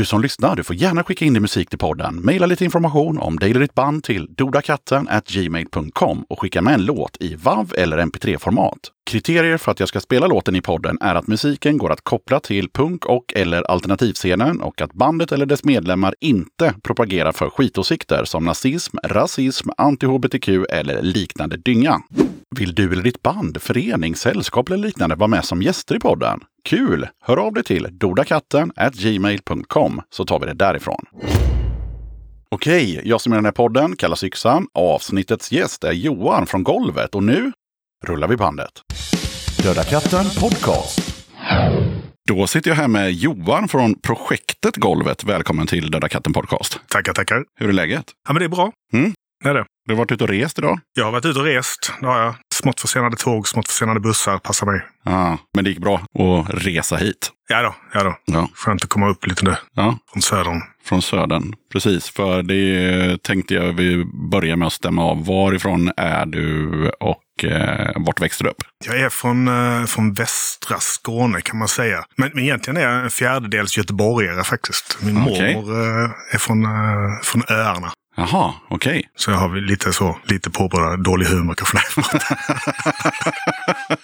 Du 0.00 0.04
som 0.04 0.22
lyssnar, 0.22 0.56
du 0.56 0.64
får 0.64 0.76
gärna 0.76 1.04
skicka 1.04 1.24
in 1.24 1.32
din 1.32 1.42
musik 1.42 1.70
till 1.70 1.78
podden. 1.78 2.24
Maila 2.24 2.46
lite 2.46 2.64
information 2.64 3.18
om 3.18 3.38
dig 3.38 3.50
eller 3.50 3.60
ditt 3.60 3.74
band 3.74 4.04
till 4.04 4.34
dodakatten 4.34 5.08
gmail.com 5.26 6.24
och 6.28 6.40
skicka 6.40 6.62
med 6.62 6.74
en 6.74 6.84
låt 6.84 7.16
i 7.20 7.34
WAV 7.34 7.74
eller 7.76 7.98
MP3-format. 7.98 8.78
Kriterier 9.10 9.56
för 9.56 9.72
att 9.72 9.80
jag 9.80 9.88
ska 9.88 10.00
spela 10.00 10.26
låten 10.26 10.56
i 10.56 10.60
podden 10.60 10.98
är 11.00 11.14
att 11.14 11.26
musiken 11.26 11.78
går 11.78 11.92
att 11.92 12.04
koppla 12.04 12.40
till 12.40 12.70
punk 12.70 13.06
och 13.06 13.32
eller 13.36 13.62
alternativscenen 13.70 14.60
och 14.60 14.80
att 14.80 14.92
bandet 14.92 15.32
eller 15.32 15.46
dess 15.46 15.64
medlemmar 15.64 16.14
inte 16.20 16.74
propagerar 16.82 17.32
för 17.32 17.50
skitåsikter 17.50 18.24
som 18.24 18.44
nazism, 18.44 18.96
rasism, 19.04 19.70
anti-hbtq 19.78 20.66
eller 20.70 21.02
liknande 21.02 21.56
dynga. 21.56 22.02
Vill 22.56 22.74
du 22.74 22.92
eller 22.92 23.02
ditt 23.02 23.22
band, 23.22 23.62
förening, 23.62 24.16
sällskap 24.16 24.68
eller 24.68 24.78
liknande 24.78 25.14
vara 25.16 25.28
med 25.28 25.44
som 25.44 25.62
gäster 25.62 25.96
i 25.96 25.98
podden? 25.98 26.40
Kul! 26.64 27.08
Hör 27.22 27.36
av 27.36 27.52
dig 27.52 27.64
till 27.64 27.88
dodakatten 27.90 28.72
gmail.com 28.92 30.00
så 30.10 30.24
tar 30.24 30.40
vi 30.40 30.46
det 30.46 30.54
därifrån. 30.54 31.04
Okej, 32.50 33.00
jag 33.04 33.20
som 33.20 33.32
är 33.32 33.36
den 33.36 33.44
här 33.44 33.52
podden 33.52 33.96
kallas 33.96 34.24
Yxan. 34.24 34.66
Avsnittets 34.74 35.52
gäst 35.52 35.84
är 35.84 35.92
Johan 35.92 36.46
från 36.46 36.62
Golvet 36.62 37.14
och 37.14 37.22
nu 37.22 37.52
rullar 38.06 38.28
vi 38.28 38.36
bandet. 38.36 38.72
Döda 39.62 39.84
katten 39.84 40.24
podcast. 40.40 41.26
Då 42.28 42.46
sitter 42.46 42.70
jag 42.70 42.76
här 42.76 42.88
med 42.88 43.12
Johan 43.12 43.68
från 43.68 43.94
projektet 43.94 44.76
Golvet. 44.76 45.24
Välkommen 45.24 45.66
till 45.66 45.90
Döda 45.90 46.08
katten 46.08 46.32
podcast. 46.32 46.80
Tackar, 46.88 47.12
tackar. 47.12 47.44
Hur 47.60 47.68
är 47.68 47.72
läget? 47.72 48.04
Ja, 48.28 48.32
men 48.32 48.40
det 48.40 48.46
är 48.46 48.48
bra. 48.48 48.72
Mm. 48.92 49.12
Det 49.44 49.48
är 49.50 49.54
det. 49.54 49.64
Du 49.86 49.92
har 49.94 49.98
varit 49.98 50.12
ute 50.12 50.24
och 50.24 50.30
rest 50.30 50.58
idag? 50.58 50.80
Jag 50.96 51.04
har 51.04 51.12
varit 51.12 51.24
ute 51.24 51.38
och 51.38 51.44
rest. 51.44 51.92
Det 52.00 52.06
har 52.06 52.20
jag. 52.22 52.34
Smått 52.54 52.80
försenade 52.80 53.16
tåg, 53.16 53.48
smått 53.48 53.68
försenade 53.68 54.00
bussar. 54.00 54.38
Passar 54.38 54.66
mig. 54.66 54.80
Ja, 55.04 55.38
men 55.54 55.64
det 55.64 55.70
gick 55.70 55.78
bra 55.78 55.94
att 55.94 56.64
resa 56.64 56.96
hit. 56.96 57.30
Ja 57.48 57.62
då, 57.62 57.74
ja 57.94 58.02
då. 58.04 58.16
Ja, 58.24 58.48
Skönt 58.54 58.82
att 58.84 58.88
komma 58.90 59.08
upp 59.08 59.26
lite 59.26 59.44
nu 59.44 59.56
ja 59.74 59.98
från 60.12 60.22
södern. 60.22 60.60
från 60.84 61.02
södern. 61.02 61.52
Precis, 61.72 62.10
för 62.10 62.42
det 62.42 63.22
tänkte 63.22 63.54
jag 63.54 63.72
vi 63.72 64.04
börjar 64.30 64.56
med 64.56 64.66
att 64.66 64.72
stämma 64.72 65.04
av. 65.04 65.26
Varifrån 65.26 65.90
är 65.96 66.26
du 66.26 66.90
och 67.00 67.44
eh, 67.44 67.92
vart 67.96 68.20
växte 68.20 68.44
du 68.44 68.50
upp? 68.50 68.62
Jag 68.86 69.00
är 69.00 69.08
från, 69.08 69.48
eh, 69.48 69.84
från 69.86 70.12
västra 70.12 70.76
Skåne 70.80 71.40
kan 71.40 71.58
man 71.58 71.68
säga. 71.68 72.04
Men, 72.16 72.30
men 72.34 72.44
egentligen 72.44 72.76
är 72.76 72.80
jag 72.80 73.04
en 73.04 73.10
fjärdedels 73.10 73.76
göteborgare 73.78 74.44
faktiskt. 74.44 74.98
Min 75.02 75.22
Okej. 75.22 75.54
mormor 75.54 75.80
eh, 76.04 76.10
är 76.34 76.38
från, 76.38 76.64
eh, 76.64 77.20
från 77.22 77.42
öarna. 77.48 77.92
Jaha, 78.16 78.54
okej. 78.68 79.10
Så 79.16 79.30
jag 79.30 79.38
har 79.38 79.56
lite 79.56 79.92
så, 79.92 80.18
lite 80.24 80.50
påbörjad 80.50 81.04
dålig 81.04 81.26
humor 81.26 81.54
kanske. 81.54 81.78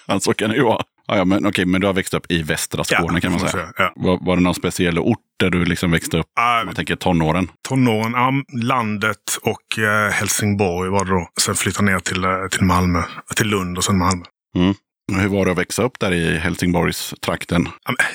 Ja, 0.07 0.21
så 0.21 0.35
kan 0.35 0.51
det 0.51 0.57
ju 0.57 0.62
vara. 0.62 0.83
Ja, 1.07 1.16
ja, 1.16 1.25
men 1.25 1.47
okej, 1.47 1.66
men 1.66 1.81
du 1.81 1.87
har 1.87 1.95
växt 1.95 2.14
upp 2.14 2.27
i 2.29 2.42
västra 2.42 2.85
Skåne 2.85 3.21
kan 3.21 3.31
man 3.31 3.40
får 3.40 3.49
säga. 3.49 3.73
Ja. 3.79 3.92
Var, 3.97 4.19
var 4.21 4.37
det 4.37 4.42
någon 4.42 4.55
speciell 4.55 4.99
ort 4.99 5.19
där 5.40 5.51
du 5.51 5.64
liksom 5.64 5.90
växte 5.90 6.19
upp? 6.19 6.27
Ah, 6.40 6.61
Om 6.61 6.66
man 6.66 6.75
tänker 6.75 6.97
tonåren. 6.97 7.51
tonåren, 7.69 8.12
ja, 8.12 8.33
landet 8.62 9.38
och 9.42 9.79
eh, 9.79 10.11
Helsingborg 10.12 10.90
var 10.90 11.05
det 11.05 11.11
då. 11.11 11.29
Sen 11.40 11.55
flyttade 11.55 11.90
ner 11.90 11.99
till, 11.99 12.25
eh, 12.25 12.31
till 12.51 12.62
Malmö, 12.64 13.03
till 13.37 13.47
Lund 13.47 13.79
och 13.79 13.85
sen 13.85 13.99
Malmö. 13.99 14.25
Och 14.55 14.61
Hur 15.12 15.29
var 15.29 15.45
det 15.45 15.53
att 15.53 15.59
växa 15.59 15.83
upp 15.83 15.99
där 16.01 16.12
i 16.12 16.38
Helsingborgs 16.38 17.14
trakten? 17.21 17.69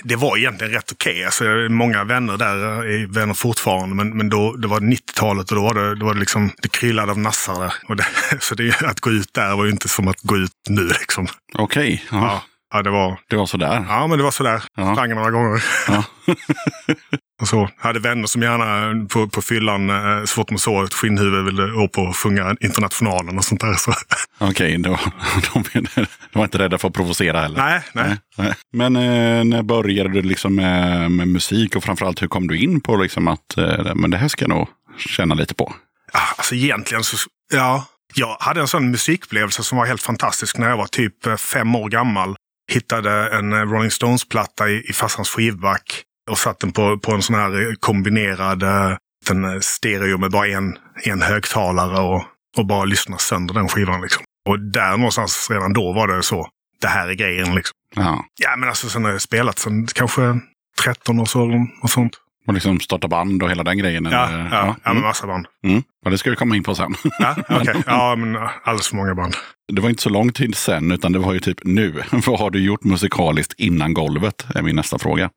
Det 0.03 0.15
var 0.15 0.37
egentligen 0.37 0.73
rätt 0.73 0.91
okej. 0.91 1.25
Alltså, 1.25 1.45
jag 1.45 1.51
har 1.51 1.69
många 1.69 2.03
vänner 2.03 2.37
där, 2.37 2.55
är 2.85 3.07
vänner 3.07 3.33
fortfarande. 3.33 3.95
Men, 3.95 4.17
men 4.17 4.29
då, 4.29 4.55
det 4.55 4.67
var 4.67 4.79
90-talet 4.79 5.51
och 5.51 5.55
då 5.55 5.63
var 5.63 5.73
det, 5.73 5.95
då 5.95 6.05
var 6.05 6.13
det 6.13 6.19
liksom, 6.19 6.51
det 6.61 6.71
kryllade 6.71 7.11
av 7.11 7.19
nassar. 7.19 7.73
Och 7.87 7.95
det, 7.95 8.05
så 8.39 8.55
det, 8.55 8.81
att 8.81 8.99
gå 8.99 9.11
ut 9.11 9.33
där 9.33 9.55
var 9.55 9.65
ju 9.65 9.71
inte 9.71 9.87
som 9.89 10.07
att 10.07 10.21
gå 10.21 10.37
ut 10.37 10.51
nu 10.69 10.87
liksom. 10.87 11.27
Okej, 11.53 12.03
Ja, 12.11 12.43
ja 12.71 12.81
det 12.81 12.89
var, 12.89 13.19
det 13.29 13.35
var 13.35 13.45
sådär. 13.45 13.85
ja 13.89 14.07
men 14.07 14.17
det 14.17 14.23
var 14.23 14.31
sådär. 14.31 14.63
Ja. 14.77 14.95
Sprang 14.95 15.09
några 15.15 15.31
gånger. 15.31 15.63
Ja. 15.87 16.03
och 17.41 17.47
så. 17.47 17.69
Hade 17.77 17.99
vänner 17.99 18.27
som 18.27 18.41
gärna 18.41 19.05
på, 19.07 19.27
på 19.29 19.41
fyllan, 19.41 19.89
eh, 19.89 20.23
så 20.25 20.33
fort 20.35 20.47
de 20.47 20.57
såg 20.57 20.85
ett 20.85 20.93
skinnhuvud, 20.93 21.45
ville 21.45 21.63
upp 21.63 21.97
och 21.97 22.15
sjunga 22.17 22.55
Internationalen 22.61 23.37
och 23.37 23.45
sånt 23.45 23.61
där. 23.61 23.73
Så. 23.73 23.93
Okej, 24.39 24.77
då, 24.77 24.89
de, 25.53 25.63
de 25.93 26.05
var 26.33 26.43
inte 26.43 26.57
rädda 26.57 26.77
för 26.77 26.87
att 26.87 26.93
provocera 26.93 27.41
heller. 27.41 27.57
Nej, 27.57 27.81
nej. 27.93 28.17
Nej. 28.37 28.53
Men 28.73 28.95
eh, 28.95 29.43
när 29.43 29.63
började 29.63 30.09
du 30.09 30.21
liksom 30.21 30.55
med, 30.55 31.11
med 31.11 31.27
musik 31.27 31.75
och 31.75 31.83
framförallt 31.83 32.21
hur 32.21 32.27
kom 32.27 32.47
du 32.47 32.57
in 32.57 32.81
på 32.81 32.95
liksom 32.95 33.27
att 33.27 33.57
eh, 33.57 33.95
men 33.95 34.11
det 34.11 34.17
här 34.17 34.27
ska 34.27 34.43
jag 34.43 34.49
nog 34.49 34.67
känna 34.97 35.35
lite 35.35 35.53
på? 35.53 35.73
Ah, 36.13 36.19
Alltså 36.37 36.55
egentligen 36.55 37.03
så, 37.03 37.17
ja. 37.53 37.85
Jag 38.15 38.37
hade 38.39 38.61
en 38.61 38.67
sån 38.67 38.91
musikupplevelse 38.91 39.63
som 39.63 39.77
var 39.77 39.85
helt 39.85 40.01
fantastisk 40.03 40.57
när 40.57 40.69
jag 40.69 40.77
var 40.77 40.87
typ 40.87 41.25
eh, 41.25 41.35
fem 41.35 41.75
år 41.75 41.89
gammal. 41.89 42.35
Hittade 42.71 43.29
en 43.29 43.53
eh, 43.53 43.59
Rolling 43.59 43.91
Stones-platta 43.91 44.69
i, 44.69 44.89
i 44.89 44.93
farsans 44.93 45.29
skivback 45.29 46.03
och 46.29 46.37
satt 46.37 46.59
den 46.59 46.71
på, 46.71 46.99
på 46.99 47.11
en 47.11 47.21
sån 47.21 47.35
här 47.35 47.61
eh, 47.61 47.73
kombinerad 47.79 48.63
eh, 48.63 48.97
en 49.29 49.61
stereo 49.61 50.17
med 50.17 50.31
bara 50.31 50.47
en, 50.47 50.77
en 51.03 51.21
högtalare 51.21 51.99
och, 51.99 52.23
och 52.57 52.65
bara 52.65 52.85
lyssna 52.85 53.17
sönder 53.17 53.53
den 53.53 53.69
skivan. 53.69 54.01
Liksom. 54.01 54.23
Och 54.49 54.59
där 54.59 54.97
någonstans 54.97 55.47
redan 55.51 55.73
då 55.73 55.93
var 55.93 56.07
det 56.07 56.23
så. 56.23 56.47
Det 56.81 56.87
här 56.87 57.07
är 57.07 57.13
grejen 57.13 57.55
liksom. 57.55 57.75
Ja. 57.95 58.25
Ja, 58.41 58.55
men 58.57 58.69
alltså 58.69 58.89
sen 58.89 59.03
har 59.03 59.11
jag 59.11 59.21
spelat 59.21 59.59
sen 59.59 59.87
kanske 59.87 60.39
13 60.83 61.19
års 61.19 61.35
åldern 61.35 61.67
och 61.81 61.89
sånt. 61.89 62.17
Och 62.47 62.53
liksom 62.53 62.79
starta 62.79 63.07
band 63.07 63.43
och 63.43 63.49
hela 63.49 63.63
den 63.63 63.77
grejen? 63.77 64.05
Ja, 64.11 64.27
eller? 64.27 64.37
ja, 64.39 64.47
ja, 64.51 64.75
Mm. 64.91 64.97
med 64.97 65.03
massa 65.03 65.27
band. 65.27 65.45
Mm. 65.67 65.83
Ja, 66.05 66.11
det 66.11 66.17
ska 66.17 66.29
vi 66.29 66.35
komma 66.35 66.55
in 66.55 66.63
på 66.63 66.75
sen. 66.75 66.95
Ja, 67.19 67.35
okej. 67.49 67.83
Ja, 67.87 68.15
men 68.15 68.35
alldeles 68.63 68.87
för 68.89 68.95
många 68.95 69.15
band. 69.15 69.35
Det 69.73 69.81
var 69.81 69.89
inte 69.89 70.03
så 70.03 70.09
lång 70.09 70.31
tid 70.31 70.55
sen, 70.55 70.91
utan 70.91 71.11
det 71.11 71.19
var 71.19 71.33
ju 71.33 71.39
typ 71.39 71.57
nu. 71.63 72.01
Vad 72.25 72.39
har 72.39 72.49
du 72.49 72.59
gjort 72.63 72.83
musikaliskt 72.83 73.53
innan 73.57 73.93
golvet? 73.93 74.45
Är 74.55 74.61
min 74.61 74.75
nästa 74.75 74.99
fråga. 74.99 75.29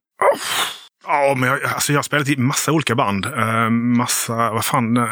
Ja, 1.06 1.34
men 1.36 1.48
jag, 1.48 1.64
alltså 1.64 1.92
jag 1.92 1.98
har 1.98 2.02
spelat 2.02 2.28
i 2.28 2.36
massa 2.36 2.72
olika 2.72 2.94
band. 2.94 3.26
Eh, 3.26 3.70
massa, 3.70 4.34
vad 4.52 4.64
fan. 4.64 4.96
eh, 4.96 5.02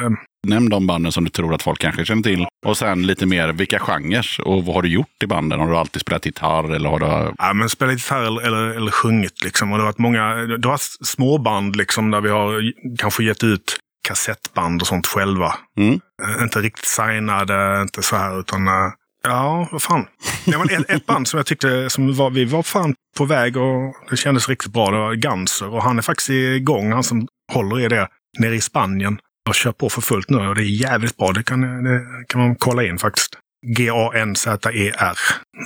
Nämn 0.46 0.68
de 0.68 0.86
banden 0.86 1.12
som 1.12 1.24
du 1.24 1.30
tror 1.30 1.54
att 1.54 1.62
folk 1.62 1.80
kanske 1.80 2.04
känner 2.04 2.22
till. 2.22 2.46
Och 2.66 2.76
sen 2.76 3.06
lite 3.06 3.26
mer, 3.26 3.52
vilka 3.52 3.78
genrer 3.78 4.40
och 4.44 4.64
vad 4.64 4.74
har 4.74 4.82
du 4.82 4.88
gjort 4.88 5.22
i 5.22 5.26
banden? 5.26 5.60
Har 5.60 5.68
du 5.68 5.76
alltid 5.76 6.02
spelat 6.02 6.26
gitarr 6.26 6.74
eller 6.74 6.88
har 6.88 6.98
du... 6.98 7.34
ja, 7.38 7.52
men 7.52 7.68
spelat 7.68 7.94
gitarr 7.94 8.22
eller, 8.22 8.42
eller, 8.42 8.68
eller 8.68 8.90
sjungit 8.90 9.44
liksom. 9.44 9.72
Och 9.72 9.78
det 9.78 9.82
har 9.84 9.88
varit 9.88 9.98
många, 9.98 10.34
det 10.34 10.68
har 10.68 10.72
varit 10.72 11.06
småband 11.06 11.76
liksom 11.76 12.10
där 12.10 12.20
vi 12.20 12.28
har 12.28 12.72
kanske 12.98 13.24
gett 13.24 13.44
ut 13.44 13.76
kassettband 14.08 14.80
och 14.80 14.86
sånt 14.86 15.06
själva. 15.06 15.54
Mm. 15.78 16.00
Eh, 16.22 16.42
inte 16.42 16.60
riktigt 16.60 16.86
signade, 16.86 17.82
inte 17.82 18.02
så 18.02 18.16
här 18.16 18.40
utan 18.40 18.68
eh, 18.68 18.92
Ja, 19.24 19.68
vad 19.72 19.82
fan. 19.82 20.06
Det 20.44 20.56
var 20.56 20.80
ett, 20.80 20.90
ett 20.90 21.06
band 21.06 21.28
som 21.28 21.36
jag 21.36 21.46
tyckte 21.46 21.90
som 21.90 22.14
var, 22.14 22.30
vi 22.30 22.44
var 22.44 22.62
fan 22.62 22.94
på 23.16 23.24
väg 23.24 23.56
och 23.56 23.94
det 24.10 24.16
kändes 24.16 24.48
riktigt 24.48 24.72
bra. 24.72 24.90
Det 24.90 24.98
var 24.98 25.14
Ganser 25.14 25.68
och 25.68 25.82
han 25.82 25.98
är 25.98 26.02
faktiskt 26.02 26.30
igång, 26.30 26.92
han 26.92 27.02
som 27.02 27.28
håller 27.52 27.80
i 27.80 27.88
det, 27.88 28.08
nere 28.38 28.54
i 28.54 28.60
Spanien. 28.60 29.18
Och 29.48 29.54
kör 29.54 29.72
på 29.72 29.90
för 29.90 30.00
fullt 30.00 30.30
nu 30.30 30.38
och 30.38 30.54
det 30.54 30.62
är 30.62 30.80
jävligt 30.80 31.16
bra. 31.16 31.32
Det 31.32 31.42
kan, 31.42 31.84
det 31.84 32.24
kan 32.28 32.40
man 32.40 32.56
kolla 32.56 32.84
in 32.84 32.98
faktiskt. 32.98 33.38
G-A-N-Z-E-R. 33.76 35.18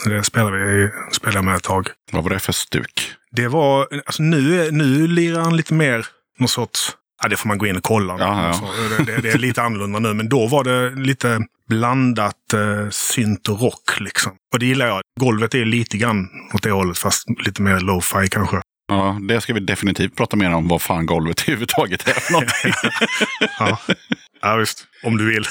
Det 0.04 0.22
spelar 0.22 0.50
vi 0.52 0.90
spelar 1.12 1.42
med 1.42 1.56
ett 1.56 1.62
tag. 1.62 1.88
Vad 2.12 2.22
var 2.22 2.30
det 2.30 2.38
för 2.38 2.52
stuk? 2.52 3.12
Det 3.30 3.48
var, 3.48 3.88
alltså 4.06 4.22
nu, 4.22 4.70
nu 4.70 5.06
lirar 5.06 5.40
han 5.40 5.56
lite 5.56 5.74
mer 5.74 6.06
någon 6.38 6.48
sorts, 6.48 6.96
ja 7.22 7.28
det 7.28 7.36
får 7.36 7.48
man 7.48 7.58
gå 7.58 7.66
in 7.66 7.76
och 7.76 7.82
kolla. 7.82 8.16
Ja, 8.18 8.18
ja. 8.18 8.46
Alltså, 8.46 8.64
det, 8.98 9.04
det, 9.04 9.22
det 9.22 9.30
är 9.30 9.38
lite 9.38 9.62
annorlunda 9.62 9.98
nu, 9.98 10.14
men 10.14 10.28
då 10.28 10.46
var 10.46 10.64
det 10.64 10.90
lite 10.90 11.40
blandat 11.68 12.52
eh, 12.54 12.88
synt 12.90 13.48
och 13.48 13.60
rock 13.60 14.00
liksom. 14.00 14.32
Och 14.52 14.58
det 14.58 14.66
gillar 14.66 14.86
jag. 14.86 15.00
Golvet 15.20 15.54
är 15.54 15.64
lite 15.64 15.96
grann 15.96 16.28
åt 16.54 16.62
det 16.62 16.70
hållet, 16.70 16.98
fast 16.98 17.24
lite 17.46 17.62
mer 17.62 17.80
lo-fi 17.80 18.28
kanske. 18.30 18.60
Ja, 18.88 19.18
det 19.28 19.40
ska 19.40 19.54
vi 19.54 19.60
definitivt 19.60 20.16
prata 20.16 20.36
mer 20.36 20.54
om 20.54 20.68
vad 20.68 20.82
fan 20.82 21.06
golvet 21.06 21.40
överhuvudtaget 21.48 22.08
är 22.08 22.12
för 22.12 22.32
någonting. 22.32 22.72
Ja, 23.58 23.78
ja 24.40 24.56
visst. 24.56 24.86
Om 25.02 25.16
du 25.16 25.26
vill. 25.30 25.44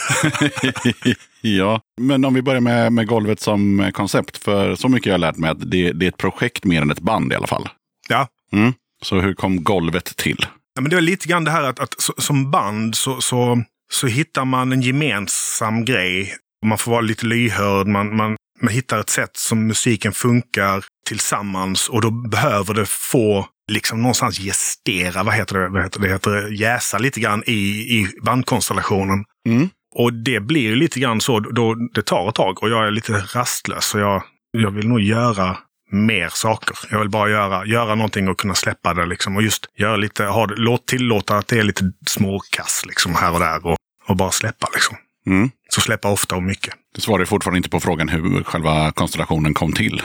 ja, 1.41 1.81
men 2.01 2.25
om 2.25 2.33
vi 2.33 2.41
börjar 2.41 2.61
med, 2.61 2.93
med 2.93 3.07
golvet 3.07 3.39
som 3.39 3.91
koncept. 3.93 4.37
För 4.37 4.75
så 4.75 4.89
mycket 4.89 5.05
jag 5.05 5.13
har 5.13 5.19
lärt 5.19 5.37
mig 5.37 5.49
att 5.49 5.71
det, 5.71 5.91
det 5.91 6.05
är 6.05 6.09
ett 6.09 6.17
projekt 6.17 6.65
mer 6.65 6.81
än 6.81 6.91
ett 6.91 6.99
band 6.99 7.33
i 7.33 7.35
alla 7.35 7.47
fall. 7.47 7.69
Ja. 8.09 8.27
Mm. 8.53 8.73
Så 9.03 9.19
hur 9.19 9.33
kom 9.33 9.63
golvet 9.63 10.17
till? 10.17 10.45
Ja, 10.75 10.81
men 10.81 10.89
det 10.89 10.97
är 10.97 11.01
lite 11.01 11.27
grann 11.27 11.43
det 11.43 11.51
här 11.51 11.63
att, 11.63 11.79
att 11.79 12.01
så, 12.01 12.13
som 12.17 12.51
band 12.51 12.95
så, 12.95 13.21
så, 13.21 13.63
så 13.91 14.07
hittar 14.07 14.45
man 14.45 14.71
en 14.71 14.81
gemensam 14.81 15.85
grej. 15.85 16.35
Man 16.65 16.77
får 16.77 16.91
vara 16.91 17.01
lite 17.01 17.25
lyhörd. 17.25 17.87
Man, 17.87 18.15
man, 18.15 18.35
man 18.61 18.73
hittar 18.73 18.99
ett 18.99 19.09
sätt 19.09 19.37
som 19.37 19.67
musiken 19.67 20.11
funkar 20.11 20.85
tillsammans 21.05 21.89
och 21.89 22.01
då 22.01 22.11
behöver 22.11 22.73
det 22.73 22.85
få 22.85 23.47
liksom 23.71 24.01
någonstans 24.01 24.39
gestera, 24.39 25.23
vad 25.23 25.33
heter 25.33 25.59
det, 25.59 25.69
vad 25.69 25.83
heter 25.83 25.99
det, 25.99 26.09
heter 26.09 26.47
jäsa 26.47 26.97
lite 26.97 27.19
grann 27.19 27.43
i, 27.45 27.51
i 27.99 28.07
bandkonstellationen. 28.21 29.25
Mm. 29.47 29.69
Och 29.95 30.13
det 30.13 30.39
blir 30.39 30.61
ju 30.61 30.75
lite 30.75 30.99
grann 30.99 31.21
så, 31.21 31.39
då 31.39 31.75
det 31.75 32.01
tar 32.01 32.29
ett 32.29 32.35
tag 32.35 32.63
och 32.63 32.69
jag 32.69 32.87
är 32.87 32.91
lite 32.91 33.13
rastlös. 33.13 33.85
Så 33.85 33.99
jag, 33.99 34.23
jag 34.51 34.71
vill 34.71 34.87
nog 34.87 34.99
göra 34.99 35.57
mer 35.91 36.29
saker. 36.29 36.77
Jag 36.91 36.99
vill 36.99 37.09
bara 37.09 37.29
göra, 37.29 37.65
göra 37.65 37.95
någonting 37.95 38.27
och 38.27 38.39
kunna 38.39 38.55
släppa 38.55 38.93
det 38.93 39.05
liksom. 39.05 39.35
Och 39.35 39.43
just 39.43 39.65
göra 39.77 39.95
lite, 39.95 40.23
ha, 40.23 40.45
låt 40.45 40.87
tillåta 40.87 41.37
att 41.37 41.47
det 41.47 41.59
är 41.59 41.63
lite 41.63 41.91
småkass 42.07 42.83
liksom 42.87 43.15
här 43.15 43.33
och 43.33 43.39
där. 43.39 43.65
Och, 43.65 43.77
och 44.07 44.15
bara 44.15 44.31
släppa 44.31 44.67
liksom. 44.73 44.97
Mm. 45.27 45.49
Så 45.69 45.81
släppa 45.81 46.09
ofta 46.09 46.35
och 46.35 46.43
mycket. 46.43 46.73
Du 46.95 47.01
svarar 47.01 47.25
fortfarande 47.25 47.57
inte 47.57 47.69
på 47.69 47.79
frågan 47.79 48.09
hur 48.09 48.43
själva 48.43 48.91
konstellationen 48.91 49.53
kom 49.53 49.73
till. 49.73 49.95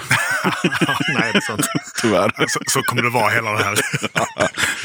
Nej, 1.15 1.33
det 1.33 1.39
är 1.39 1.41
sant. 1.41 1.67
Tyvärr. 2.03 2.33
Så, 2.49 2.61
så 2.67 2.83
kommer 2.83 3.03
det 3.03 3.11
vara 3.11 3.31
hela 3.31 3.53
det 3.53 3.65
här. 3.65 3.79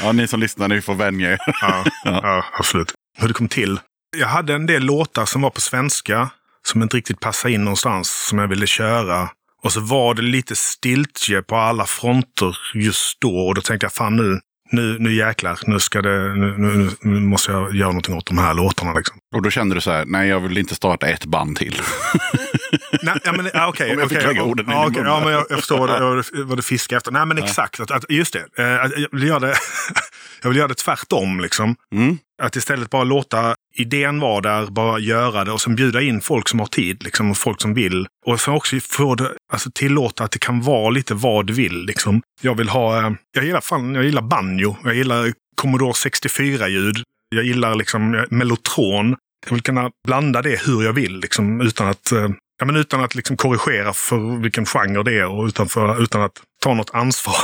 ja, 0.00 0.12
ni 0.12 0.28
som 0.28 0.40
lyssnar, 0.40 0.68
ni 0.68 0.80
får 0.82 0.94
vänja 0.94 1.32
er. 1.32 1.38
Ja, 1.60 1.84
ja, 2.04 2.44
absolut. 2.58 2.92
Hur 3.18 3.28
det 3.28 3.34
kom 3.34 3.48
till. 3.48 3.80
Jag 4.16 4.28
hade 4.28 4.54
en 4.54 4.66
del 4.66 4.82
låtar 4.82 5.24
som 5.24 5.42
var 5.42 5.50
på 5.50 5.60
svenska. 5.60 6.30
Som 6.66 6.82
inte 6.82 6.96
riktigt 6.96 7.20
passade 7.20 7.54
in 7.54 7.64
någonstans. 7.64 8.26
Som 8.28 8.38
jag 8.38 8.48
ville 8.48 8.66
köra. 8.66 9.28
Och 9.62 9.72
så 9.72 9.80
var 9.80 10.14
det 10.14 10.22
lite 10.22 10.56
stiltje 10.56 11.42
på 11.42 11.56
alla 11.56 11.86
fronter 11.86 12.56
just 12.74 13.20
då. 13.20 13.38
Och 13.38 13.54
då 13.54 13.60
tänkte 13.60 13.84
jag, 13.84 13.92
fan 13.92 14.16
nu, 14.16 14.40
nu, 14.70 14.96
nu 14.98 15.14
jäklar, 15.14 15.58
nu, 15.66 15.80
ska 15.80 16.02
det, 16.02 16.34
nu, 16.34 16.54
nu, 16.58 16.90
nu 17.00 17.20
måste 17.20 17.52
jag 17.52 17.74
göra 17.74 17.88
någonting 17.88 18.14
åt 18.14 18.26
de 18.26 18.38
här 18.38 18.54
låtarna. 18.54 18.92
Liksom. 18.92 19.18
Och 19.34 19.42
då 19.42 19.50
kände 19.50 19.74
du 19.74 19.80
så 19.80 19.90
här, 19.90 20.04
nej 20.06 20.28
jag 20.28 20.40
vill 20.40 20.58
inte 20.58 20.74
starta 20.74 21.06
ett 21.06 21.24
band 21.24 21.56
till. 21.56 21.82
Nej, 23.02 23.14
ja, 23.24 23.32
men, 23.32 23.50
ja, 23.54 23.68
okej, 23.68 23.92
Om 23.92 23.98
jag 23.98 24.08
fick 24.08 24.18
okej. 24.18 24.28
lägga 24.28 24.42
orden 24.42 24.66
ja, 24.68 24.84
mun. 24.88 25.04
ja, 25.04 25.20
men 25.24 25.32
jag, 25.32 25.44
jag 25.50 25.58
förstår 25.58 25.78
vad, 25.78 25.88
du- 26.00 26.04
vad, 26.04 26.24
du- 26.32 26.42
vad 26.44 26.58
du 26.58 26.62
fiskar 26.62 26.96
efter. 26.96 27.10
Nej, 27.12 27.26
men 27.26 27.38
exakt. 27.38 27.80
Att, 27.80 27.90
att, 27.90 28.04
just 28.08 28.32
det. 28.32 28.62
Eh, 28.62 28.84
att 28.84 28.92
jag, 28.98 29.08
vill 29.12 29.22
göra 29.28 29.38
det 29.40 29.54
jag 30.42 30.48
vill 30.48 30.58
göra 30.58 30.68
det 30.68 30.74
tvärtom. 30.74 31.40
Liksom. 31.40 31.76
Mm. 31.94 32.18
Att 32.42 32.56
istället 32.56 32.90
bara 32.90 33.04
låta 33.04 33.54
idén 33.76 34.20
vara 34.20 34.40
där, 34.40 34.66
bara 34.66 34.98
göra 34.98 35.44
det 35.44 35.52
och 35.52 35.60
sen 35.60 35.76
bjuda 35.76 36.02
in 36.02 36.20
folk 36.20 36.48
som 36.48 36.60
har 36.60 36.66
tid 36.66 37.04
liksom, 37.04 37.30
och 37.30 37.36
folk 37.36 37.62
som 37.62 37.74
vill. 37.74 38.06
Och 38.26 38.40
sen 38.40 38.54
också 38.54 38.76
få 38.80 39.14
det, 39.14 39.32
alltså, 39.52 39.70
tillåta 39.74 40.24
att 40.24 40.30
det 40.30 40.38
kan 40.38 40.60
vara 40.60 40.90
lite 40.90 41.14
vad 41.14 41.46
du 41.46 41.52
vill. 41.52 41.86
Liksom. 41.86 42.22
Jag 42.42 42.54
vill 42.54 42.68
ha, 42.68 43.06
eh, 43.06 43.12
jag 43.34 43.44
gillar, 43.44 43.60
fan, 43.60 43.94
jag 43.94 44.04
gillar 44.04 44.22
banjo, 44.22 44.76
jag 44.84 44.94
gillar 44.94 45.32
Commodore 45.56 45.92
64-ljud, 45.92 47.02
jag 47.34 47.44
gillar 47.44 47.74
liksom 47.74 48.26
mellotron. 48.30 49.16
Jag 49.46 49.52
vill 49.52 49.62
kunna 49.62 49.90
blanda 50.06 50.42
det 50.42 50.66
hur 50.66 50.82
jag 50.82 50.92
vill 50.92 51.20
liksom, 51.20 51.60
utan 51.60 51.88
att, 51.88 52.12
eh, 52.12 52.28
ja, 52.58 52.66
men 52.66 52.76
utan 52.76 53.04
att 53.04 53.14
liksom 53.14 53.36
korrigera 53.36 53.92
för 53.92 54.42
vilken 54.42 54.66
genre 54.66 55.02
det 55.02 55.18
är 55.18 55.26
och 55.26 55.44
utan, 55.44 55.68
för, 55.68 56.02
utan 56.02 56.22
att 56.22 56.42
ta 56.62 56.74
något 56.74 56.90
ansvar. 56.92 57.36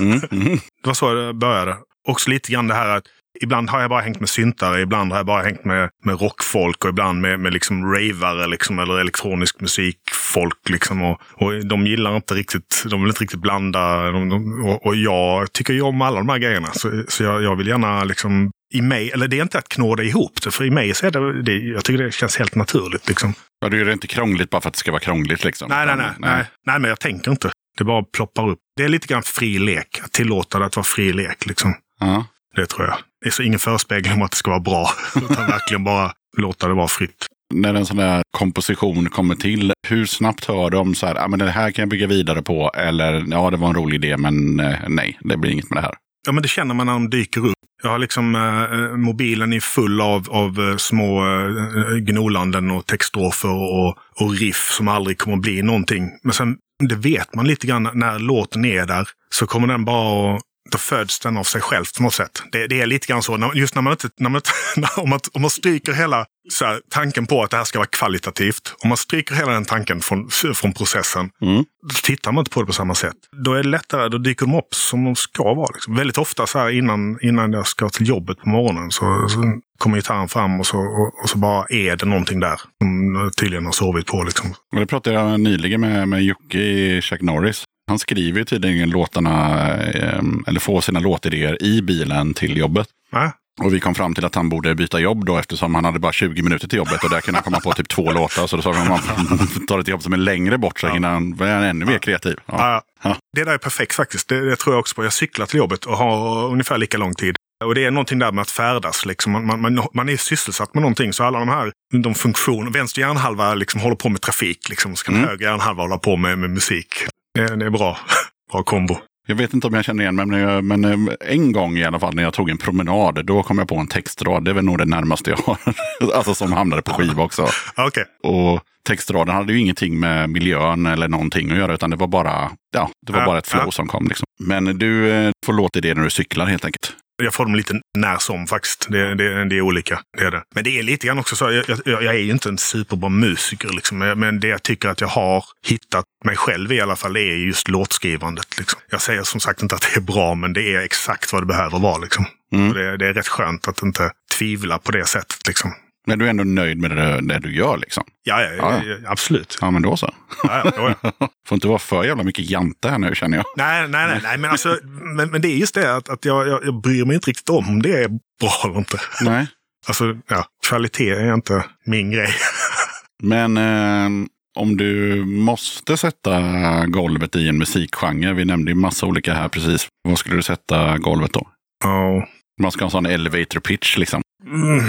Mm. 0.00 0.20
Mm. 0.30 0.58
Det 0.82 0.86
var 0.86 0.94
så 0.94 1.14
det 1.14 1.34
började. 1.34 1.76
Också 2.08 2.30
lite 2.30 2.52
grann 2.52 2.68
det 2.68 2.74
här 2.74 2.88
att 2.88 3.04
ibland 3.40 3.70
har 3.70 3.80
jag 3.80 3.90
bara 3.90 4.00
hängt 4.00 4.20
med 4.20 4.28
syntare, 4.28 4.80
ibland 4.80 5.12
har 5.12 5.18
jag 5.18 5.26
bara 5.26 5.42
hängt 5.42 5.64
med, 5.64 5.90
med 6.04 6.20
rockfolk 6.20 6.84
och 6.84 6.90
ibland 6.90 7.20
med, 7.20 7.40
med 7.40 7.52
liksom 7.52 7.92
ravare 7.92 8.46
liksom, 8.46 8.78
eller 8.78 8.98
elektronisk 8.98 9.60
musikfolk. 9.60 10.68
Liksom, 10.68 11.02
och, 11.02 11.20
och 11.32 11.66
de 11.66 11.86
gillar 11.86 12.16
inte 12.16 12.34
riktigt, 12.34 12.84
de 12.90 13.00
vill 13.00 13.08
inte 13.08 13.22
riktigt 13.22 13.40
blanda. 13.40 14.10
De, 14.10 14.28
de, 14.28 14.64
och, 14.64 14.86
och 14.86 14.96
jag 14.96 15.52
tycker 15.52 15.72
ju 15.72 15.82
om 15.82 16.02
alla 16.02 16.18
de 16.18 16.28
här 16.28 16.38
grejerna. 16.38 16.68
Så, 16.72 17.02
så 17.08 17.22
jag, 17.22 17.42
jag 17.42 17.56
vill 17.56 17.66
gärna 17.66 18.04
liksom 18.04 18.50
i 18.74 18.82
mig, 18.82 19.10
eller 19.10 19.28
det 19.28 19.38
är 19.38 19.42
inte 19.42 19.58
att 19.58 19.68
knåda 19.68 20.02
ihop 20.02 20.42
det, 20.42 20.50
för 20.50 20.64
i 20.64 20.70
mig 20.70 20.94
så 20.94 21.06
är 21.06 21.10
det, 21.10 21.42
det 21.42 21.52
jag 21.52 21.84
tycker 21.84 22.04
det 22.04 22.12
känns 22.12 22.38
helt 22.38 22.54
naturligt. 22.54 23.08
Liksom. 23.08 23.34
Ja, 23.60 23.68
du 23.68 23.78
gör 23.78 23.84
det 23.84 23.92
inte 23.92 24.06
krångligt 24.06 24.50
bara 24.50 24.60
för 24.60 24.68
att 24.68 24.74
det 24.74 24.78
ska 24.78 24.90
vara 24.90 25.00
krångligt 25.00 25.44
liksom. 25.44 25.68
Nej, 25.68 25.86
nej, 25.86 25.96
nej, 25.96 26.10
nej. 26.18 26.44
Nej, 26.66 26.78
men 26.78 26.88
jag 26.88 27.00
tänker 27.00 27.30
inte. 27.30 27.50
Det 27.78 27.84
bara 27.84 28.02
ploppar 28.02 28.48
upp. 28.48 28.58
Det 28.76 28.84
är 28.84 28.88
lite 28.88 29.06
grann 29.06 29.22
fri 29.22 29.58
lek. 29.58 30.00
Att 30.04 30.12
tillåta 30.12 30.58
det 30.58 30.66
att 30.66 30.76
vara 30.76 30.84
fri 30.84 31.12
lek. 31.12 31.46
Liksom. 31.46 31.74
Ja. 32.00 32.26
Det 32.56 32.66
tror 32.66 32.86
jag. 32.86 32.96
Är 33.26 33.30
så 33.30 33.42
ingen 33.42 33.58
förespegling 33.58 34.12
om 34.12 34.22
att 34.22 34.30
det 34.30 34.36
ska 34.36 34.50
vara 34.50 34.60
bra. 34.60 34.90
Utan 35.16 35.46
verkligen 35.46 35.84
bara 35.84 36.12
låta 36.36 36.68
det 36.68 36.74
vara 36.74 36.88
fritt. 36.88 37.26
När 37.54 37.74
en 37.74 37.86
sån 37.86 37.96
där 37.96 38.22
komposition 38.30 39.08
kommer 39.08 39.34
till, 39.34 39.72
hur 39.88 40.06
snabbt 40.06 40.44
hör 40.44 40.70
de 40.70 40.94
så 40.94 41.06
här, 41.06 41.14
ah, 41.24 41.28
men 41.28 41.38
det 41.38 41.50
här 41.50 41.70
kan 41.70 41.82
jag 41.82 41.88
bygga 41.88 42.06
vidare 42.06 42.42
på, 42.42 42.70
eller 42.74 43.24
ja, 43.30 43.50
det 43.50 43.56
var 43.56 43.68
en 43.68 43.74
rolig 43.74 44.04
idé, 44.04 44.16
men 44.16 44.60
eh, 44.60 44.78
nej, 44.88 45.18
det 45.20 45.36
blir 45.36 45.50
inget 45.50 45.70
med 45.70 45.76
det 45.76 45.82
här. 45.82 45.94
Ja, 46.26 46.32
men 46.32 46.42
det 46.42 46.48
känner 46.48 46.74
man 46.74 46.86
när 46.86 46.92
de 46.92 47.10
dyker 47.10 47.46
upp. 47.46 47.54
Jag 47.82 47.90
har 47.90 47.98
liksom, 47.98 48.34
eh, 48.34 48.96
mobilen 48.96 49.52
är 49.52 49.60
full 49.60 50.00
av, 50.00 50.30
av 50.30 50.60
eh, 50.60 50.76
små 50.76 51.26
eh, 51.26 51.96
gnolanden 51.96 52.70
och 52.70 52.86
textstrofer 52.86 53.50
och, 53.50 53.98
och 54.20 54.34
riff 54.38 54.70
som 54.70 54.88
aldrig 54.88 55.18
kommer 55.18 55.36
att 55.36 55.42
bli 55.42 55.62
någonting. 55.62 56.10
Men 56.22 56.32
sen, 56.32 56.56
det 56.88 56.96
vet 56.96 57.34
man 57.34 57.46
lite 57.46 57.66
grann 57.66 57.88
när 57.94 58.18
låten 58.18 58.64
är 58.64 58.86
där, 58.86 59.08
så 59.30 59.46
kommer 59.46 59.66
den 59.66 59.84
bara 59.84 60.34
att 60.34 60.42
då 60.70 60.78
föds 60.78 61.20
den 61.20 61.36
av 61.36 61.44
sig 61.44 61.60
själv 61.60 61.84
på 61.96 62.02
något 62.02 62.14
sätt. 62.14 62.42
Det, 62.52 62.66
det 62.66 62.80
är 62.80 62.86
lite 62.86 63.06
grann 63.06 63.22
så, 63.22 63.52
just 63.54 63.74
när 63.74 63.82
man 63.82 63.92
inte, 63.92 64.08
när 64.18 64.30
man, 64.30 64.40
om, 64.96 65.10
man, 65.10 65.20
om 65.32 65.42
man 65.42 65.50
stryker 65.50 65.92
hela 65.92 66.26
här, 66.60 66.80
tanken 66.90 67.26
på 67.26 67.42
att 67.42 67.50
det 67.50 67.56
här 67.56 67.64
ska 67.64 67.78
vara 67.78 67.88
kvalitativt, 67.88 68.74
om 68.82 68.88
man 68.88 68.96
stryker 68.96 69.34
hela 69.34 69.52
den 69.52 69.64
tanken 69.64 70.00
från, 70.00 70.28
från 70.54 70.72
processen, 70.72 71.30
Mm. 71.42 71.64
då 71.82 71.94
tittar 72.02 72.32
man 72.32 72.42
inte 72.42 72.50
på 72.50 72.60
det 72.60 72.66
på 72.66 72.72
samma 72.72 72.94
sätt. 72.94 73.14
Då 73.44 73.52
är 73.52 73.62
det 73.62 73.68
lättare, 73.68 74.08
då 74.08 74.18
dyker 74.18 74.46
de 74.46 74.54
upp 74.54 74.74
som 74.74 75.04
de 75.04 75.16
ska 75.16 75.54
vara. 75.54 75.68
Liksom. 75.74 75.96
Väldigt 75.96 76.18
ofta 76.18 76.46
så 76.46 76.58
här 76.58 76.70
innan, 76.70 77.18
innan 77.22 77.52
jag 77.52 77.66
ska 77.66 77.88
till 77.88 78.08
jobbet 78.08 78.38
på 78.38 78.48
morgonen 78.48 78.90
så, 78.90 79.28
så 79.28 79.60
kommer 79.78 79.96
gitarren 79.96 80.28
fram 80.28 80.60
och 80.60 80.66
så, 80.66 80.78
och, 80.78 81.22
och 81.22 81.28
så 81.30 81.38
bara 81.38 81.66
är 81.68 81.96
det 81.96 82.06
någonting 82.06 82.40
där 82.40 82.60
som 82.82 83.30
tydligen 83.40 83.64
har 83.64 83.72
sovit 83.72 84.06
på. 84.06 84.22
Liksom. 84.22 84.50
Och 84.74 84.80
det 84.80 84.86
pratade 84.86 85.16
jag 85.16 85.40
nyligen 85.40 85.80
med, 85.80 86.08
med 86.08 86.22
Jocke 86.22 86.58
i 86.58 87.00
Chuck 87.02 87.22
Norris. 87.22 87.64
Han 87.88 87.98
skriver 87.98 88.44
tydligen 88.44 88.90
låtarna, 88.90 89.60
eh, 89.76 90.20
eller 90.46 90.60
får 90.60 90.80
sina 90.80 91.00
låtidéer 91.00 91.62
i 91.62 91.82
bilen 91.82 92.34
till 92.34 92.56
jobbet. 92.56 92.88
Nej? 93.12 93.30
Och 93.60 93.74
vi 93.74 93.80
kom 93.80 93.94
fram 93.94 94.14
till 94.14 94.24
att 94.24 94.34
han 94.34 94.48
borde 94.48 94.74
byta 94.74 95.00
jobb 95.00 95.24
då 95.26 95.38
eftersom 95.38 95.74
han 95.74 95.84
hade 95.84 95.98
bara 95.98 96.12
20 96.12 96.42
minuter 96.42 96.68
till 96.68 96.76
jobbet 96.78 97.04
och 97.04 97.10
där 97.10 97.20
kunde 97.20 97.36
han 97.38 97.44
komma 97.44 97.60
på 97.60 97.72
typ 97.72 97.88
två 97.88 98.12
låtar. 98.12 98.46
Så 98.46 98.56
då 98.56 98.62
sa 98.62 98.70
vi 98.72 98.78
att 98.78 98.88
man 98.88 99.66
tar 99.68 99.78
ett 99.78 99.88
jobb 99.88 100.02
som 100.02 100.12
är 100.12 100.16
längre 100.16 100.58
bort 100.58 100.80
så 100.80 100.88
hinner 100.88 101.08
han 101.08 101.32
bli 101.32 101.46
ännu 101.46 101.84
mer 101.84 101.98
kreativ. 101.98 102.36
Ja. 102.46 102.54
Ja. 102.58 102.82
Ja. 103.02 103.16
Det 103.36 103.44
där 103.44 103.52
är 103.54 103.58
perfekt 103.58 103.94
faktiskt. 103.94 104.28
Det, 104.28 104.50
det 104.50 104.56
tror 104.56 104.74
jag 104.74 104.80
också 104.80 104.94
på. 104.94 105.04
Jag 105.04 105.12
cyklar 105.12 105.46
till 105.46 105.58
jobbet 105.58 105.84
och 105.84 105.96
har 105.96 106.48
ungefär 106.48 106.78
lika 106.78 106.98
lång 106.98 107.14
tid. 107.14 107.36
Och 107.64 107.74
det 107.74 107.84
är 107.84 107.90
någonting 107.90 108.18
där 108.18 108.32
med 108.32 108.42
att 108.42 108.50
färdas. 108.50 109.06
Liksom. 109.06 109.32
Man, 109.32 109.46
man, 109.46 109.60
man, 109.60 109.86
man 109.94 110.08
är 110.08 110.16
sysselsatt 110.16 110.74
med 110.74 110.80
någonting. 110.82 111.12
Så 111.12 111.24
alla 111.24 111.38
de 111.38 111.48
här 111.48 111.72
de 112.02 112.14
funktioner, 112.14 112.70
vänster 112.70 113.00
hjärnhalva 113.00 113.54
liksom 113.54 113.80
håller 113.80 113.96
på 113.96 114.08
med 114.08 114.20
trafik. 114.20 114.68
Liksom. 114.68 114.96
Så 114.96 115.04
kan 115.04 115.14
Mm. 115.14 115.28
höger 115.28 115.46
hjärnhalva 115.46 115.82
hålla 115.82 115.98
på 115.98 116.16
med, 116.16 116.38
med 116.38 116.50
musik. 116.50 116.88
Det, 117.36 117.66
är 117.66 117.70
bra. 117.70 117.98
Bra 118.52 118.62
kombo. 118.62 118.96
Jag 119.28 119.36
vet 119.36 119.54
inte 119.54 119.66
om 119.66 119.74
jag 119.74 119.84
känner 119.84 120.02
igen 120.02 120.16
mig, 120.16 120.26
men, 120.26 120.40
jag, 120.40 120.64
men 120.64 120.84
eh, 120.84 121.14
en 121.20 121.52
gång 121.52 121.78
i 121.78 121.84
alla 121.84 121.98
fall 121.98 122.14
när 122.14 122.22
jag 122.22 122.34
tog 122.34 122.50
en 122.50 122.58
promenad, 122.58 123.26
då 123.26 123.42
kom 123.42 123.58
jag 123.58 123.68
på 123.68 123.76
en 123.76 123.86
textrad. 123.86 124.44
Det 124.44 124.50
är 124.50 124.54
väl 124.54 124.64
nog 124.64 124.78
det 124.78 124.84
närmaste 124.84 125.30
jag 125.30 125.36
har. 125.36 125.58
alltså 126.14 126.34
som 126.34 126.52
hamnade 126.52 126.82
på 126.82 126.92
skiva 126.92 127.22
också. 127.22 127.48
Okej. 127.76 128.04
Och 128.22 128.60
textraden 128.86 129.34
hade 129.34 129.52
ju 129.52 129.60
ingenting 129.60 130.00
med 130.00 130.30
miljön 130.30 130.86
eller 130.86 131.08
någonting 131.08 131.50
att 131.50 131.58
göra, 131.58 131.74
utan 131.74 131.90
det 131.90 131.96
var 131.96 132.06
bara, 132.06 132.50
ja, 132.72 132.90
det 133.06 133.12
var 133.12 133.20
Ja, 133.20 133.26
bara 133.26 133.38
ett 133.38 133.46
flow 133.46 133.64
ja. 133.64 133.70
som 133.70 133.86
kom. 133.86 134.08
Liksom. 134.08 134.24
Men 134.38 134.64
du 134.64 135.10
eh, 135.10 135.30
får 135.46 135.52
låta 135.52 135.80
det 135.80 135.94
när 135.94 136.02
du 136.02 136.10
cyklar 136.10 136.46
helt 136.46 136.64
enkelt. 136.64 136.92
Jag 137.22 137.34
får 137.34 137.44
dem 137.44 137.54
lite 137.54 137.80
när 137.98 138.18
som 138.18 138.46
faktiskt. 138.46 138.86
Det, 138.90 139.14
det, 139.14 139.44
det 139.48 139.56
är 139.56 139.60
olika. 139.60 140.00
Det 140.18 140.24
är 140.24 140.30
det. 140.30 140.42
Men 140.54 140.64
det 140.64 140.78
är 140.78 140.82
lite 140.82 141.06
grann 141.06 141.18
också 141.18 141.36
så. 141.36 141.52
Jag, 141.52 141.64
jag, 141.68 142.02
jag 142.02 142.14
är 142.14 142.18
ju 142.18 142.30
inte 142.30 142.48
en 142.48 142.58
superbra 142.58 143.08
musiker. 143.08 143.68
Liksom. 143.68 143.98
Men- 143.98 144.40
det 144.40 144.48
jag 144.48 144.62
tycker 144.62 144.88
att 144.88 145.00
jag 145.00 145.08
har 145.08 145.44
hittat 145.66 146.04
mig 146.24 146.36
själv 146.36 146.72
i 146.72 146.80
alla 146.80 146.96
fall 146.96 147.16
är 147.16 147.20
just 147.46 147.68
låtskrivandet. 147.68 148.58
Liksom. 148.58 148.80
Jag 148.90 149.00
säger 149.00 149.22
som 149.22 149.40
sagt 149.40 149.62
inte 149.62 149.74
att 149.74 149.80
det 149.94 149.96
är 149.96 150.00
bra, 150.00 150.34
men 150.34 150.52
det 150.52 150.74
är 150.74 150.80
exakt 150.80 151.32
vad 151.32 151.42
det 151.42 151.46
behöver 151.46 151.78
vara. 151.78 151.98
Liksom. 151.98 152.24
Mm. 152.52 152.72
Det, 152.72 152.96
det 152.96 153.06
är 153.08 153.14
rätt 153.14 153.28
skönt 153.28 153.68
att 153.68 153.82
inte 153.82 154.10
tvivla 154.38 154.78
på 154.78 154.92
det 154.92 155.06
sättet. 155.06 155.46
Liksom. 155.46 155.72
Men 156.06 156.18
du 156.18 156.26
är 156.26 156.30
ändå 156.30 156.44
nöjd 156.44 156.80
med 156.80 156.90
det, 156.90 157.20
det 157.20 157.38
du 157.38 157.54
gör 157.56 157.76
liksom? 157.76 158.04
Ja, 158.22 158.42
ja, 158.42 158.52
Ja, 158.56 158.82
ja. 158.84 158.96
absolut. 159.10 159.58
Ja, 159.60 159.70
men 159.70 159.82
då 159.82 159.96
så. 159.96 160.14
Ja, 160.42 160.72
ja, 160.76 160.94
ja. 161.02 161.28
Får 161.48 161.56
inte 161.56 161.68
vara 161.68 161.78
för 161.78 162.04
jävla 162.04 162.22
mycket 162.22 162.50
jante 162.50 162.88
här 162.88 162.98
nu 162.98 163.14
känner 163.14 163.36
jag. 163.36 163.46
Nej, 163.56 163.88
nej, 163.88 164.06
nej, 164.06 164.20
nej 164.22 164.38
men, 164.38 164.50
alltså, 164.50 164.78
men, 165.16 165.30
men 165.30 165.40
det 165.42 165.48
är 165.48 165.56
just 165.56 165.74
det 165.74 165.96
att, 165.96 166.08
att 166.08 166.24
jag, 166.24 166.48
jag, 166.48 166.64
jag 166.64 166.80
bryr 166.80 167.04
mig 167.04 167.14
inte 167.14 167.30
riktigt 167.30 167.48
om 167.48 167.82
det 167.82 168.02
är 168.02 168.08
bra 168.40 168.52
eller 168.64 168.78
inte. 168.78 169.00
Nej. 169.20 169.46
Alltså, 169.86 170.16
ja, 170.28 170.44
kvalitet 170.68 171.10
är 171.10 171.34
inte 171.34 171.64
min 171.84 172.10
grej. 172.10 172.34
Men 173.22 173.56
eh, 173.56 174.26
om 174.58 174.76
du 174.76 175.24
måste 175.24 175.96
sätta 175.96 176.40
golvet 176.86 177.36
i 177.36 177.48
en 177.48 177.58
musikgenre, 177.58 178.32
vi 178.32 178.44
nämnde 178.44 178.70
ju 178.70 178.74
massa 178.74 179.06
olika 179.06 179.34
här 179.34 179.48
precis. 179.48 179.86
Vad 180.08 180.18
skulle 180.18 180.36
du 180.36 180.42
sätta 180.42 180.98
golvet 180.98 181.32
då? 181.32 181.48
Ja. 181.84 182.28
Man 182.62 182.70
ska 182.72 182.80
ha 182.80 182.86
en 182.86 182.90
sån 182.90 183.06
elevator 183.06 183.60
pitch 183.60 183.96
liksom. 183.96 184.22
Mm. 184.46 184.84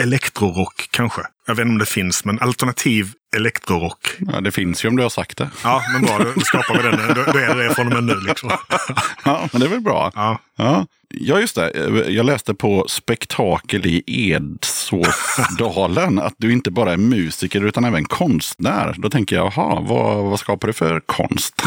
Elektrorock 0.00 0.88
kanske. 0.90 1.20
Jag 1.46 1.54
vet 1.54 1.62
inte 1.62 1.72
om 1.72 1.78
det 1.78 1.86
finns, 1.86 2.24
men 2.24 2.38
alternativ 2.40 3.12
elektrorock. 3.36 4.08
Ja, 4.18 4.40
det 4.40 4.50
finns 4.50 4.84
ju 4.84 4.88
om 4.88 4.96
du 4.96 5.02
har 5.02 5.10
sagt 5.10 5.36
det. 5.38 5.50
Ja, 5.64 5.82
men 5.92 6.02
bra. 6.02 6.18
Då 6.34 6.40
skapar 6.40 6.76
vi 6.76 6.82
den. 6.82 7.14
Då, 7.14 7.32
då 7.32 7.38
är 7.38 7.54
det 7.54 7.68
det 7.68 7.74
från 7.74 7.86
och 7.86 7.92
med 7.92 8.04
nu. 8.04 8.20
Liksom. 8.20 8.50
Ja, 9.24 9.48
men 9.52 9.60
det 9.60 9.66
är 9.66 9.70
väl 9.70 9.80
bra. 9.80 10.12
Ja. 10.14 10.38
Ja, 10.56 10.86
ja 11.08 11.40
just 11.40 11.54
det. 11.54 11.72
Jag 12.08 12.26
läste 12.26 12.54
på 12.54 12.84
Spektakel 12.88 13.86
i 13.86 14.02
Edsåsdalen 14.32 16.18
att 16.18 16.34
du 16.36 16.52
inte 16.52 16.70
bara 16.70 16.92
är 16.92 16.96
musiker 16.96 17.64
utan 17.64 17.84
även 17.84 18.04
konstnär. 18.04 18.94
Då 18.98 19.10
tänker 19.10 19.36
jag, 19.36 19.52
jaha, 19.56 19.80
vad, 19.80 20.24
vad 20.24 20.40
skapar 20.40 20.66
du 20.66 20.72
för 20.72 21.00
konst? 21.00 21.62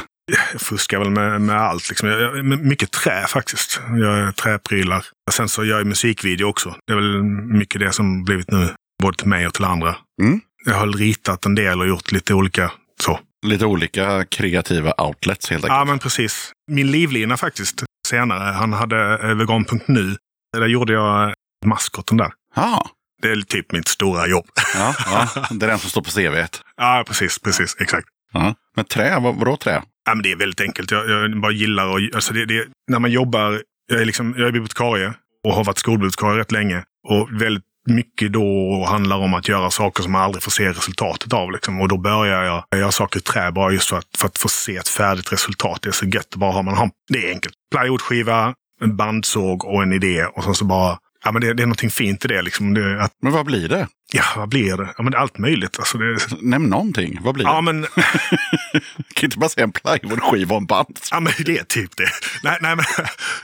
Jag 0.53 0.61
fuskar 0.61 0.99
väl 0.99 1.09
med, 1.09 1.41
med 1.41 1.55
allt. 1.61 1.89
Liksom. 1.89 2.09
Jag, 2.09 2.21
jag, 2.37 2.45
mycket 2.45 2.91
trä 2.91 3.27
faktiskt. 3.27 3.81
Jag 3.89 3.99
gör 3.99 4.31
träprylar. 4.31 5.05
Sen 5.31 5.49
så 5.49 5.63
gör 5.63 5.77
jag 5.77 5.87
musikvideo 5.87 6.45
också. 6.45 6.75
Det 6.87 6.93
är 6.93 6.95
väl 6.97 7.23
mycket 7.23 7.81
det 7.81 7.91
som 7.91 8.23
blivit 8.23 8.51
nu. 8.51 8.69
Både 9.03 9.17
till 9.17 9.27
mig 9.27 9.47
och 9.47 9.53
till 9.53 9.65
andra. 9.65 9.95
Mm. 10.21 10.41
Jag 10.65 10.73
har 10.73 10.87
ritat 10.87 11.45
en 11.45 11.55
del 11.55 11.79
och 11.81 11.87
gjort 11.87 12.11
lite 12.11 12.33
olika 12.33 12.71
så. 13.01 13.19
Lite 13.45 13.65
olika 13.65 14.25
kreativa 14.25 14.93
outlets 14.97 15.49
helt 15.49 15.63
enkelt. 15.63 15.77
Ja, 15.77 15.85
men 15.85 15.99
precis. 15.99 16.51
Min 16.71 16.91
livlina 16.91 17.37
faktiskt, 17.37 17.83
senare, 18.07 18.43
han 18.53 18.73
hade 18.73 19.13
eh, 19.29 19.35
vegan.nu. 19.35 20.15
Där 20.57 20.67
gjorde 20.67 20.93
jag 20.93 21.33
maskoten 21.65 22.17
där. 22.17 22.31
Ja, 22.55 22.89
Det 23.21 23.31
är 23.31 23.41
typ 23.41 23.71
mitt 23.71 23.87
stora 23.87 24.27
jobb. 24.27 24.45
ja, 24.75 24.95
ja, 25.05 25.29
det 25.51 25.65
är 25.65 25.69
den 25.69 25.79
som 25.79 25.89
står 25.89 26.01
på 26.01 26.09
CV. 26.11 26.47
ja, 26.77 27.03
precis, 27.07 27.39
precis, 27.39 27.75
exakt. 27.79 28.07
Ja. 28.33 28.55
Men 28.75 28.85
trä, 28.85 29.19
vad, 29.19 29.35
vadå 29.35 29.57
trä? 29.57 29.83
Ja, 30.05 30.15
men 30.15 30.23
det 30.23 30.31
är 30.31 30.35
väldigt 30.35 30.61
enkelt. 30.61 30.91
Jag, 30.91 31.09
jag 31.09 31.41
bara 31.41 31.51
gillar 31.51 31.97
att... 31.97 32.15
alltså 32.15 32.33
det, 32.33 32.45
det, 32.45 32.67
när 32.91 32.99
man 32.99 33.11
jobbar, 33.11 33.61
jag 33.91 34.01
är, 34.01 34.05
liksom, 34.05 34.35
jag 34.37 34.47
är 34.47 34.51
bibliotekarie 34.51 35.13
och 35.43 35.53
har 35.53 35.63
varit 35.63 35.77
skolbibliotekarie 35.77 36.39
rätt 36.39 36.51
länge. 36.51 36.83
Och 37.07 37.41
väldigt 37.41 37.63
mycket 37.87 38.33
då 38.33 38.85
handlar 38.89 39.17
om 39.17 39.33
att 39.33 39.47
göra 39.47 39.69
saker 39.69 40.03
som 40.03 40.11
man 40.11 40.21
aldrig 40.21 40.43
får 40.43 40.51
se 40.51 40.69
resultatet 40.69 41.33
av. 41.33 41.51
Liksom. 41.51 41.81
Och 41.81 41.87
då 41.87 41.97
börjar 41.97 42.43
jag 42.43 42.79
göra 42.79 42.91
saker 42.91 43.19
i 43.19 43.23
trä 43.23 43.51
bara 43.51 43.71
just 43.71 43.89
för 43.89 43.97
att, 43.97 44.07
för 44.17 44.27
att 44.27 44.37
få 44.37 44.47
se 44.47 44.77
ett 44.77 44.87
färdigt 44.87 45.33
resultat. 45.33 45.81
Det 45.81 45.89
är 45.89 45.93
så 45.93 46.05
gött 46.05 46.27
att 46.33 46.39
bara 46.39 46.51
ha. 46.51 46.61
Man 46.61 46.91
det 47.09 47.27
är 47.27 47.31
enkelt. 47.31 47.53
Plywoodskiva, 47.75 48.53
en 48.81 48.95
bandsåg 48.95 49.65
och 49.65 49.83
en 49.83 49.93
idé. 49.93 50.25
Och 50.25 50.43
sen 50.43 50.55
så 50.55 50.65
bara, 50.65 50.97
ja 51.23 51.31
men 51.31 51.41
det, 51.41 51.53
det 51.53 51.63
är 51.63 51.67
någonting 51.67 51.89
fint 51.91 52.25
i 52.25 52.27
det 52.27 52.41
liksom. 52.41 52.73
Det, 52.73 53.03
att, 53.03 53.11
Men 53.21 53.31
vad 53.31 53.45
blir 53.45 53.69
det? 53.69 53.87
ja, 54.13 54.23
vad 54.37 54.49
blir 54.49 54.77
det? 54.77 54.93
Ja 54.97 55.03
men 55.03 55.11
det 55.11 55.17
är 55.17 55.21
allt 55.21 55.37
möjligt. 55.37 55.79
Alltså, 55.79 55.97
det, 55.97 56.17
Nämn 56.41 56.69
någonting. 56.69 57.19
Vad 57.21 57.33
blir 57.33 57.45
ja 57.45 57.55
det? 57.55 57.61
men, 57.61 57.81
kan 59.13 59.27
inte 59.27 59.37
bara 59.37 59.49
säga 59.49 59.63
en 59.63 59.71
plywoodskiva 59.71 60.55
och 60.55 60.61
en 60.61 60.65
band. 60.65 60.99
ja 61.11 61.19
men 61.19 61.33
det 61.45 61.57
är 61.57 61.63
typ 61.63 61.97
det. 61.97 62.09
Nej, 62.43 62.57
nej 62.61 62.75
men, 62.75 62.85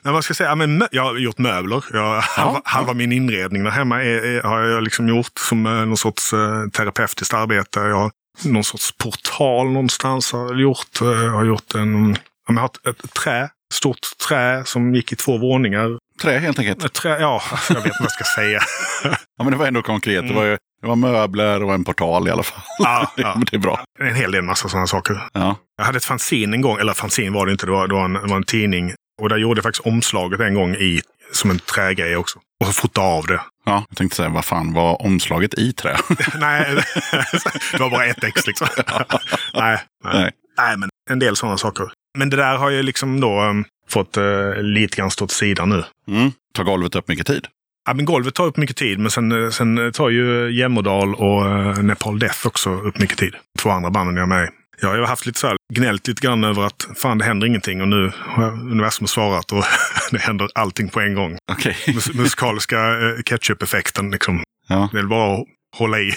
nej, 0.01 0.13
vad 0.13 0.23
ska 0.23 0.31
jag 0.31 0.37
säga? 0.37 0.49
Ja, 0.49 0.55
men, 0.55 0.83
jag 0.91 1.03
har 1.03 1.15
gjort 1.17 1.37
möbler. 1.37 1.83
Jag, 1.93 2.21
halva, 2.21 2.61
halva 2.65 2.93
min 2.93 3.11
inredning 3.11 3.63
där 3.63 3.71
hemma 3.71 4.03
är, 4.03 4.23
är, 4.25 4.43
har 4.43 4.59
jag 4.61 4.83
liksom 4.83 5.07
gjort 5.07 5.31
som 5.49 5.65
eh, 5.65 5.71
någon 5.71 5.97
sorts 5.97 6.33
eh, 6.33 6.67
terapeutiskt 6.73 7.33
arbete. 7.33 7.79
Jag 7.79 7.95
har 7.95 8.11
någon 8.43 8.63
sorts 8.63 8.91
portal 8.97 9.67
någonstans 9.71 10.31
har 10.33 10.39
jag 10.47 10.59
gjort. 10.61 11.01
Eh, 11.01 11.07
Jag 11.07 11.31
har 11.31 11.45
gjort 11.45 11.75
en, 11.75 12.17
ja, 12.47 12.53
jag 12.53 12.59
har 12.61 12.65
ett, 12.65 12.87
ett 13.03 13.13
trä, 13.13 13.49
stort 13.73 13.97
trä 14.27 14.63
som 14.65 14.95
gick 14.95 15.11
i 15.11 15.15
två 15.15 15.37
våningar. 15.37 15.97
Trä 16.21 16.39
helt 16.39 16.59
enkelt. 16.59 16.83
Ett 16.85 16.93
trä, 16.93 17.19
ja, 17.19 17.41
jag 17.69 17.75
vet 17.75 17.85
inte 17.85 17.97
vad 17.99 18.05
jag 18.05 18.11
ska 18.11 18.41
säga. 18.41 18.59
Ja, 19.39 19.43
men 19.43 19.51
det 19.51 19.57
var 19.57 19.67
ändå 19.67 19.81
konkret. 19.81 20.27
Det, 20.27 20.33
var, 20.33 20.43
ju- 20.45 20.57
det 20.81 20.87
var 20.87 20.95
möbler 20.95 21.63
och 21.63 21.73
en 21.73 21.83
portal 21.83 22.27
i 22.27 22.31
alla 22.31 22.43
fall. 22.43 22.61
Ja, 22.79 23.11
ja. 23.15 23.33
Men 23.35 23.45
det 23.51 23.57
är 23.57 23.59
bra. 23.59 23.83
En 23.99 24.15
hel 24.15 24.31
del 24.31 24.41
massa 24.41 24.69
sådana 24.69 24.87
saker. 24.87 25.21
Ja. 25.33 25.55
Jag 25.77 25.85
hade 25.85 25.97
ett 25.97 26.05
fanzine 26.05 26.53
en 26.55 26.61
gång, 26.61 26.77
eller 26.79 26.93
fanzine 26.93 27.29
var 27.33 27.45
det 27.45 27.51
inte, 27.51 27.65
det 27.65 27.71
var, 27.71 27.87
det 27.87 27.93
var, 27.93 28.05
en, 28.05 28.13
det 28.13 28.27
var 28.27 28.35
en 28.37 28.43
tidning. 28.43 28.93
Och 29.21 29.29
där 29.29 29.37
gjorde 29.37 29.57
jag 29.57 29.63
faktiskt 29.63 29.85
omslaget 29.87 30.39
en 30.39 30.53
gång 30.53 30.75
i, 30.75 31.01
som 31.33 31.51
en 31.51 31.59
trägrej 31.59 32.15
också. 32.17 32.39
Och 32.59 32.67
så 32.67 32.73
fotade 32.73 33.07
av 33.07 33.25
det. 33.27 33.41
ja, 33.65 33.83
jag 33.89 33.97
tänkte 33.97 34.15
säga, 34.15 34.29
vad 34.29 34.45
fan 34.45 34.73
var 34.73 35.01
omslaget 35.01 35.53
i 35.53 35.73
trä? 35.73 35.97
nej, 36.39 36.83
det 37.71 37.79
var 37.79 37.89
bara 37.89 38.05
ett 38.05 38.23
ex 38.23 38.47
liksom. 38.47 38.67
nej, 39.53 39.79
nej. 40.03 40.13
Nej. 40.13 40.31
nej, 40.57 40.77
men 40.77 40.89
en 41.09 41.19
del 41.19 41.35
sådana 41.35 41.57
saker. 41.57 41.85
Men 42.17 42.29
det 42.29 42.37
där 42.37 42.57
har 42.57 42.69
ju 42.69 42.83
liksom 42.83 43.19
då 43.19 43.41
um, 43.41 43.65
fått 43.89 44.17
uh, 44.17 44.61
lite 44.61 44.97
grann 44.97 45.11
stå 45.11 45.25
åt 45.25 45.31
sidan 45.31 45.69
nu. 45.69 45.83
Mm. 46.07 46.31
Tar 46.53 46.63
golvet 46.63 46.95
upp 46.95 47.07
mycket 47.07 47.27
tid? 47.27 47.47
Ja, 47.85 47.93
men 47.93 48.05
golvet 48.05 48.35
tar 48.35 48.45
upp 48.45 48.57
mycket 48.57 48.77
tid, 48.77 48.99
men 48.99 49.11
sen, 49.11 49.43
eh, 49.43 49.49
sen 49.49 49.91
tar 49.93 50.09
ju 50.09 50.51
Jämmerdal 50.59 51.15
och 51.15 51.45
uh, 51.45 51.83
Nepal 51.83 52.19
Death 52.19 52.47
också 52.47 52.69
upp 52.69 52.99
mycket 52.99 53.17
tid. 53.17 53.33
Två 53.59 53.69
andra 53.69 53.89
banden 53.89 54.15
jag 54.15 54.23
är 54.23 54.27
med. 54.27 54.49
Ja, 54.81 54.93
jag 54.93 54.99
har 54.99 55.07
haft 55.07 55.25
lite 55.25 55.39
så 55.39 55.47
här, 55.47 55.57
gnällt 55.73 56.07
lite 56.07 56.21
grann 56.21 56.43
över 56.43 56.63
att 56.63 56.87
fan 56.95 57.17
det 57.17 57.25
händer 57.25 57.47
ingenting 57.47 57.81
och 57.81 57.87
nu 57.87 58.11
har 58.17 58.51
universum 58.51 59.07
svarat 59.07 59.51
och 59.51 59.63
det 60.11 60.17
händer 60.17 60.49
allting 60.55 60.89
på 60.89 60.99
en 60.99 61.13
gång. 61.13 61.37
Okej. 61.51 61.75
Mus 61.87 62.13
musikaliska 62.13 62.77
ketchup-effekten 63.25 64.11
liksom. 64.11 64.43
Ja. 64.67 64.89
Det 64.91 64.99
är 64.99 65.03
bara 65.03 65.33
att 65.33 65.45
hålla 65.75 65.99
i. 65.99 66.11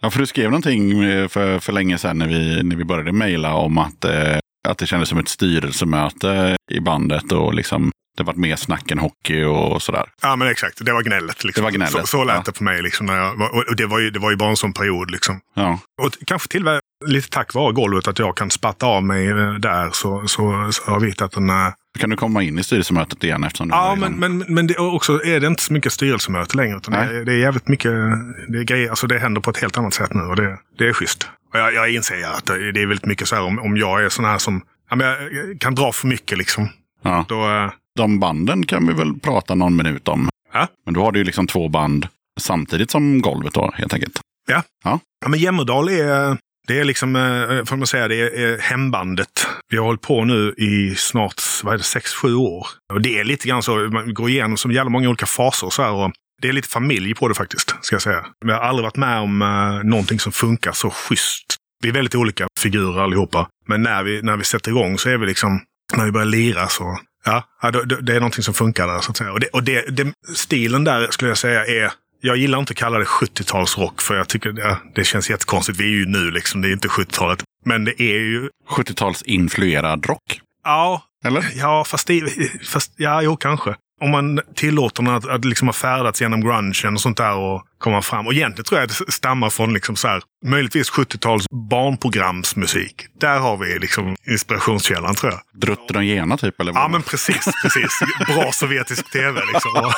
ja, 0.00 0.10
för 0.10 0.18
du 0.18 0.26
skrev 0.26 0.50
någonting 0.50 1.02
eh, 1.02 1.28
för, 1.28 1.58
för 1.58 1.72
länge 1.72 1.98
sedan 1.98 2.18
när 2.18 2.28
vi, 2.28 2.62
när 2.62 2.76
vi 2.76 2.84
började 2.84 3.12
mejla 3.12 3.54
om 3.54 3.78
att, 3.78 4.04
eh, 4.04 4.38
att 4.68 4.78
det 4.78 4.86
kändes 4.86 5.08
som 5.08 5.18
ett 5.18 5.28
styrelsemöte 5.28 6.56
i 6.70 6.80
bandet 6.80 7.32
och 7.32 7.54
liksom 7.54 7.90
det 8.16 8.22
var 8.24 8.34
mer 8.34 8.56
snack 8.56 8.90
än 8.90 8.98
hockey 8.98 9.44
och 9.44 9.82
sådär. 9.82 10.04
Ja, 10.22 10.36
men 10.36 10.48
exakt. 10.48 10.84
Det 10.84 10.92
var 10.92 11.02
gnället. 11.02 11.44
Liksom. 11.44 11.60
Det 11.62 11.64
var 11.64 11.70
gnället, 11.70 11.92
Så, 11.92 12.06
så 12.06 12.24
lät 12.24 12.36
ja. 12.36 12.42
det 12.46 12.52
på 12.52 12.64
mig. 12.64 12.82
Liksom, 12.82 13.06
när 13.06 13.16
jag, 13.16 13.36
var- 13.36 13.68
och 13.70 13.76
det, 13.76 13.86
var 13.86 13.98
ju, 13.98 14.10
det 14.10 14.18
var 14.18 14.30
ju 14.30 14.36
bara 14.36 14.50
en 14.50 14.56
sån 14.56 14.72
period. 14.72 15.10
Liksom. 15.10 15.40
Ja. 15.56 15.78
Och 16.02 16.12
kanske 16.26 16.48
till 16.48 16.80
lite 17.06 17.30
tack 17.30 17.54
vare 17.54 17.72
golvet 17.72 18.08
att 18.08 18.18
jag 18.18 18.36
kan 18.36 18.50
spatta 18.50 18.86
av 18.86 19.04
mig 19.04 19.28
eh, 19.28 19.54
där 19.54 19.90
så, 19.92 20.28
så, 20.28 20.68
så 20.72 20.90
har 20.90 21.00
vi 21.00 21.06
hittat 21.08 21.36
en... 21.36 21.50
eh, 21.50 21.68
Kan 21.98 22.10
du 22.10 22.16
komma 22.16 22.42
in 22.42 22.58
i 22.58 22.62
styrelsemötet 22.62 23.24
igen 23.24 23.44
eftersom 23.44 23.68
du 23.68 23.74
Ja, 23.74 23.96
men, 24.00 24.12
men, 24.12 24.38
men 24.38 24.66
det, 24.66 24.76
också 24.78 25.24
är 25.24 25.40
det 25.40 25.46
inte 25.46 25.62
så 25.62 25.72
mycket 25.72 25.92
styrelsemöte 25.92 26.56
längre. 26.56 26.76
Utan 26.76 26.94
det, 26.94 27.00
är- 27.20 27.24
det 27.24 27.32
är 27.32 27.38
jävligt 27.38 27.68
mycket 27.68 27.92
det 28.48 28.58
är 28.58 28.62
grejer. 28.64 28.90
Alltså 28.90 29.06
det 29.06 29.18
händer 29.18 29.40
på 29.40 29.50
ett 29.50 29.60
helt 29.60 29.78
annat 29.78 29.94
sätt 29.94 30.14
nu 30.14 30.22
och 30.22 30.36
det, 30.36 30.58
det 30.78 30.88
är 30.88 30.92
schysst. 30.92 31.28
Och 31.52 31.58
jag, 31.58 31.74
jag 31.74 31.90
inser 31.90 32.24
att 32.24 32.46
det 32.46 32.80
är 32.80 32.86
väldigt 32.86 33.06
mycket 33.06 33.28
så 33.28 33.34
här 33.34 33.42
om, 33.42 33.58
om 33.58 33.76
jag 33.76 34.04
är 34.04 34.08
sån 34.08 34.24
här 34.24 34.38
som 34.38 34.62
ja, 34.90 34.96
men 34.96 35.06
jag 35.06 35.60
kan 35.60 35.74
dra 35.74 35.92
för 35.92 36.06
mycket 36.06 36.38
liksom. 36.38 36.68
ja. 37.02 37.24
Då, 37.28 37.48
eh, 37.48 37.70
De 37.96 38.20
banden 38.20 38.66
kan 38.66 38.86
vi 38.86 38.92
väl 38.92 39.20
prata 39.20 39.54
någon 39.54 39.76
minut 39.76 40.08
om. 40.08 40.28
Ja. 40.52 40.68
Men 40.84 40.94
då 40.94 41.02
har 41.02 41.12
du 41.12 41.18
ju 41.18 41.24
liksom 41.24 41.46
två 41.46 41.68
band 41.68 42.08
samtidigt 42.40 42.90
som 42.90 43.22
golvet 43.22 43.54
då 43.54 43.70
helt 43.74 43.94
enkelt. 43.94 44.20
Ja, 45.24 45.28
men 45.28 45.38
Jämmerdal 45.38 45.88
är, 45.88 46.36
det 46.68 46.80
är 46.80 46.84
liksom, 46.84 47.16
eh, 47.16 47.64
får 47.64 47.76
man 47.76 47.86
säga, 47.86 48.08
det 48.08 48.14
är, 48.14 48.58
hembandet. 48.58 49.46
Vi 49.68 49.76
har 49.76 49.84
hållit 49.84 50.00
på 50.00 50.24
nu 50.24 50.54
i 50.56 50.94
snart, 50.96 51.42
vad 51.62 51.74
är 51.74 51.78
det, 51.78 51.84
sex, 51.84 52.14
sju 52.14 52.34
år. 52.34 52.66
Och 52.92 53.00
det 53.00 53.18
är 53.18 53.24
lite 53.24 53.48
grann 53.48 53.62
så, 53.62 53.76
man 53.76 54.14
går 54.14 54.30
igenom 54.30 54.56
som 54.56 54.72
jävla 54.72 54.90
många 54.90 55.08
olika 55.08 55.26
faser 55.26 55.70
så 55.70 55.82
här. 55.82 55.92
Och 55.92 56.12
det 56.40 56.48
är 56.48 56.52
lite 56.52 56.68
familj 56.68 57.14
på 57.14 57.28
det 57.28 57.34
faktiskt, 57.34 57.74
ska 57.80 57.94
jag 57.94 58.02
säga. 58.02 58.26
Men 58.44 58.54
jag 58.54 58.60
har 58.62 58.68
aldrig 58.68 58.84
varit 58.84 58.96
med 58.96 59.18
om 59.18 59.42
uh, 59.42 59.84
någonting 59.84 60.20
som 60.20 60.32
funkar 60.32 60.72
så 60.72 60.90
schysst. 60.90 61.56
Vi 61.82 61.88
är 61.88 61.92
väldigt 61.92 62.14
olika 62.14 62.46
figurer 62.58 63.00
allihopa. 63.02 63.48
Men 63.68 63.82
när 63.82 64.02
vi, 64.02 64.22
när 64.22 64.36
vi 64.36 64.44
sätter 64.44 64.70
igång 64.70 64.98
så 64.98 65.08
är 65.10 65.16
vi 65.18 65.26
liksom, 65.26 65.60
när 65.96 66.04
vi 66.04 66.10
börjar 66.12 66.26
lira 66.26 66.68
så, 66.68 66.98
ja, 67.24 67.44
ja 67.62 67.70
det, 67.70 67.84
det- 67.84 68.00
det 68.02 68.12
är 68.16 68.20
någonting 68.20 68.42
som 68.44 68.54
funkar 68.54 68.86
där 68.86 69.00
så 69.00 69.10
att 69.10 69.16
säga. 69.16 69.32
Och, 69.32 69.40
det, 69.40 69.46
och 69.48 69.62
det, 69.62 69.96
det, 69.96 70.12
stilen 70.34 70.84
där 70.84 71.06
skulle 71.10 71.30
jag 71.30 71.38
säga 71.38 71.66
är 71.66 71.92
jag 72.22 72.36
gillar 72.36 72.58
inte 72.58 72.70
att 72.70 72.76
kalla 72.76 72.98
det 72.98 73.04
70-talsrock 73.04 74.00
för 74.02 74.16
jag 74.16 74.28
tycker 74.28 74.52
det, 74.52 74.76
det 74.94 75.04
känns 75.04 75.30
jättekonstigt. 75.30 75.80
Vi 75.80 75.84
är 75.84 75.88
ju 75.88 76.06
nu 76.06 76.30
liksom, 76.30 76.62
det 76.62 76.68
är 76.68 76.72
inte 76.72 76.88
70-talet. 76.88 77.42
Men 77.64 77.84
det 77.84 78.02
är 78.02 78.18
ju, 78.18 78.48
70-talsinfluerad 79.14 80.06
rock. 80.06 80.40
ja, 80.64 81.02
Eller? 81.24 81.44
ja 81.54 81.84
fast, 81.84 82.06
det, 82.06 82.22
fast 82.64 82.92
ja, 82.96 83.22
jo 83.22 83.36
kanske. 83.36 83.74
Om 84.00 84.10
man 84.10 84.40
tillåter 84.54 85.02
den 85.02 85.14
att, 85.14 85.28
att 85.28 85.44
liksom 85.44 85.68
ha 85.68 85.72
färdats 85.72 86.20
genom 86.20 86.40
grungen 86.40 86.94
och 86.94 87.00
sånt 87.00 87.16
där 87.16 87.36
och 87.36 87.62
komma 87.78 88.02
fram. 88.02 88.26
Och 88.26 88.32
egentligen 88.32 88.64
tror 88.64 88.80
jag 88.80 88.90
att 88.90 88.98
det 89.06 89.12
stammar 89.12 89.50
från 89.50 89.72
liksom 89.74 89.96
så 89.96 90.08
här, 90.08 90.22
möjligtvis 90.46 90.92
70-tals 90.92 91.46
barnprogramsmusik. 91.70 93.06
Där 93.20 93.38
har 93.38 93.56
vi 93.56 93.78
liksom 93.78 94.16
inspirationskällan 94.26 95.14
tror 95.14 95.32
jag. 95.32 95.60
Drutten 95.60 95.96
och 95.96 96.04
Gena 96.04 96.36
typ? 96.36 96.60
Eller 96.60 96.72
vad 96.72 96.82
Ja 96.82 96.88
men 96.88 97.02
precis, 97.02 97.48
precis. 97.62 98.00
Bra 98.26 98.52
sovjetisk 98.52 99.10
tv 99.12 99.40
liksom. 99.52 99.70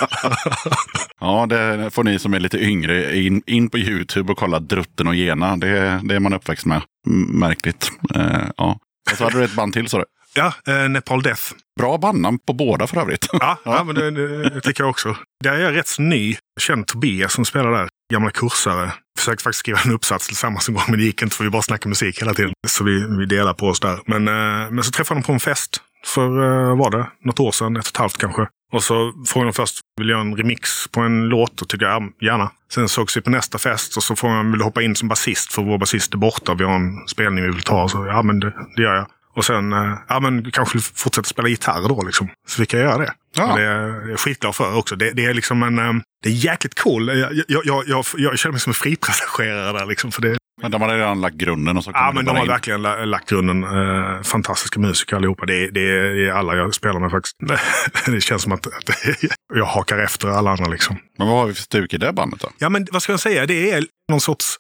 Ja, 1.21 1.47
det 1.47 1.91
får 1.91 2.05
ni 2.05 2.19
som 2.19 2.35
är 2.35 2.41
lite 2.41 2.59
yngre 2.59 3.19
in, 3.19 3.43
in 3.47 3.71
på 3.71 3.79
YouTube 3.79 4.33
och 4.33 4.39
kolla 4.39 4.61
Drutten 4.61 5.09
och 5.09 5.15
Gena. 5.15 5.57
Det, 5.57 6.01
det 6.05 6.15
är 6.15 6.21
man 6.21 6.35
uppväxt 6.35 6.67
med. 6.67 6.83
Märkligt. 7.29 7.91
Eh, 8.15 8.43
ja. 8.57 8.79
Och 9.11 9.17
så 9.17 9.25
hade 9.25 9.39
du 9.39 9.45
ett 9.45 9.55
band 9.55 9.73
till 9.73 9.89
sa 9.89 9.99
du. 9.99 10.05
Ja, 10.35 10.55
eh, 10.67 10.89
Nepal 10.89 11.23
Death. 11.23 11.43
Bra 11.81 11.99
bandnamn 11.99 12.39
på 12.39 12.53
båda 12.53 12.87
för 12.87 13.01
övrigt. 13.01 13.27
Ja, 13.33 13.59
ja. 13.65 13.85
men 13.85 13.95
det, 13.95 14.11
det, 14.51 14.61
tycker 14.61 14.83
jag 14.83 14.91
också. 14.91 15.17
Där 15.45 15.53
är 15.53 15.59
jag 15.59 15.77
rätt 15.77 15.99
ny. 15.99 16.37
Känner 16.61 16.85
Tobias 16.85 17.33
som 17.33 17.45
spelar 17.45 17.73
där. 17.73 17.89
Gamla 18.13 18.31
kursare. 18.31 18.93
Försökte 19.19 19.43
faktiskt 19.43 19.61
skriva 19.61 19.79
en 19.85 19.93
uppsats 19.93 20.27
tillsammans 20.27 20.69
en 20.69 20.75
gång, 20.75 20.85
men 20.89 20.99
det 20.99 21.05
gick 21.05 21.23
inte 21.23 21.37
för 21.37 21.45
vi 21.45 21.51
bara 21.51 21.63
snackade 21.63 21.89
musik 21.89 22.21
hela 22.23 22.35
tiden. 22.35 22.53
Så 22.69 22.85
vi, 22.85 23.07
vi 23.19 23.27
delar 23.27 23.55
på 23.55 23.67
oss 23.67 23.81
där. 23.81 24.01
Men, 24.07 24.29
eh, 24.29 24.71
men 24.71 24.85
så 24.85 24.91
träffade 24.91 25.21
dem 25.21 25.25
på 25.25 25.33
en 25.33 25.41
fest 25.41 25.81
för, 26.05 26.27
eh, 26.27 26.79
var 26.79 26.91
det, 26.91 27.07
något 27.25 27.41
år 27.41 27.53
sedan, 27.53 27.77
ett 27.77 27.85
och 27.85 27.91
ett 27.91 27.97
halvt 27.97 28.19
kanske. 28.19 28.47
Och 28.73 28.83
så 28.83 29.13
frågade 29.27 29.49
de 29.49 29.55
först, 29.55 29.81
vill 30.01 30.09
jag 30.09 30.17
göra 30.17 30.29
en 30.29 30.37
remix 30.37 30.89
på 30.89 31.01
en 31.01 31.29
låt? 31.29 31.63
Och 31.63 31.69
tyckte 31.69 31.85
jag, 31.85 32.03
ja, 32.03 32.27
gärna. 32.27 32.51
Sen 32.73 32.89
sågs 32.89 33.17
vi 33.17 33.21
på 33.21 33.31
nästa 33.31 33.59
fest 33.59 33.97
och 33.97 34.03
så 34.03 34.17
frågade 34.17 34.39
de, 34.41 34.51
vill 34.51 34.59
du 34.59 34.65
hoppa 34.65 34.83
in 34.83 34.97
som 34.97 35.09
basist? 35.09 35.53
För 35.53 35.63
vår 35.63 35.79
basist 35.79 36.15
är 36.15 36.19
borta, 36.19 36.55
vi 36.55 36.65
har 36.65 36.75
en 36.75 37.09
spelning 37.09 37.45
vi 37.45 37.51
vill 37.51 37.63
ta. 37.63 37.89
Så 37.89 38.07
ja, 38.07 38.23
men 38.23 38.41
det, 38.41 38.53
det 38.77 38.83
gör 38.83 38.95
jag. 38.95 39.07
Och 39.35 39.45
sen, 39.45 39.73
eh, 39.73 39.95
ja 40.09 40.21
men 40.21 40.51
kanske 40.51 40.79
fortsätta 40.79 41.29
spela 41.29 41.49
gitarr 41.49 41.89
då 41.89 42.03
liksom. 42.03 42.29
Så 42.49 42.61
fick 42.61 42.75
jag 42.75 42.83
göra 42.83 42.99
det. 42.99 43.13
Ja. 43.37 43.57
Det 43.57 43.63
är 43.63 44.09
jag 44.11 44.21
skitglad 44.21 44.55
för 44.57 44.77
också. 44.77 44.97
Det, 44.97 45.11
det 45.11 45.25
är 45.25 45.35
liksom 45.35 45.63
en, 45.63 45.79
eh, 45.79 45.93
det 46.23 46.29
är 46.29 46.33
jäkligt 46.33 46.81
cool. 46.81 47.19
Jag, 47.19 47.33
jag, 47.49 47.85
jag, 47.87 48.05
jag, 48.17 48.39
känner 48.39 48.53
mig 48.53 48.61
som 48.61 48.71
en 48.71 48.75
fripassagerare 48.75 49.79
där 49.79 49.87
liksom. 49.87 50.13
För 50.13 50.23
det, 50.23 50.37
Men 50.63 50.71
de 50.71 50.83
hade 50.83 50.95
redan 50.99 51.21
lagt 51.21 51.37
grunden 51.37 51.77
och 51.77 51.85
så 51.85 51.91
ja 51.95 52.13
men 52.15 52.25
de 52.25 52.37
har 52.37 52.43
in. 52.45 52.49
verkligen 52.49 52.83
la- 52.83 53.05
lagt 53.05 53.29
grunden. 53.31 53.65
Eh, 53.65 54.23
fantastiska 54.23 54.81
musiker 54.81 55.17
allihopa. 55.17 55.47
Det, 55.47 55.65
är- 55.65 55.71
det, 55.71 55.81
är- 55.81 56.31
alla 56.33 56.57
jag 56.57 56.75
spelar 56.75 57.01
med 57.01 57.11
faktiskt. 57.11 57.37
det 58.07 58.21
känns 58.21 58.43
som 58.43 58.53
att, 58.53 58.67
att 58.67 58.91
jag 59.55 59.65
hakar 59.65 59.99
efter 59.99 60.29
alla 60.29 60.51
andra 60.51 60.67
liksom. 60.69 60.97
Men 61.19 61.27
vad 61.29 61.37
har 61.37 61.47
vi 61.47 61.55
för 61.55 61.63
stuk 61.63 61.95
i 61.95 61.99
det 61.99 62.13
bandet 62.13 62.41
då? 62.41 62.49
Ja, 62.59 62.69
men 62.69 62.87
vad 62.93 63.03
ska 63.03 63.13
jag 63.13 63.21
säga? 63.21 63.47
Det 63.47 63.71
är 63.71 63.85
någon 64.11 64.21
sorts 64.21 64.57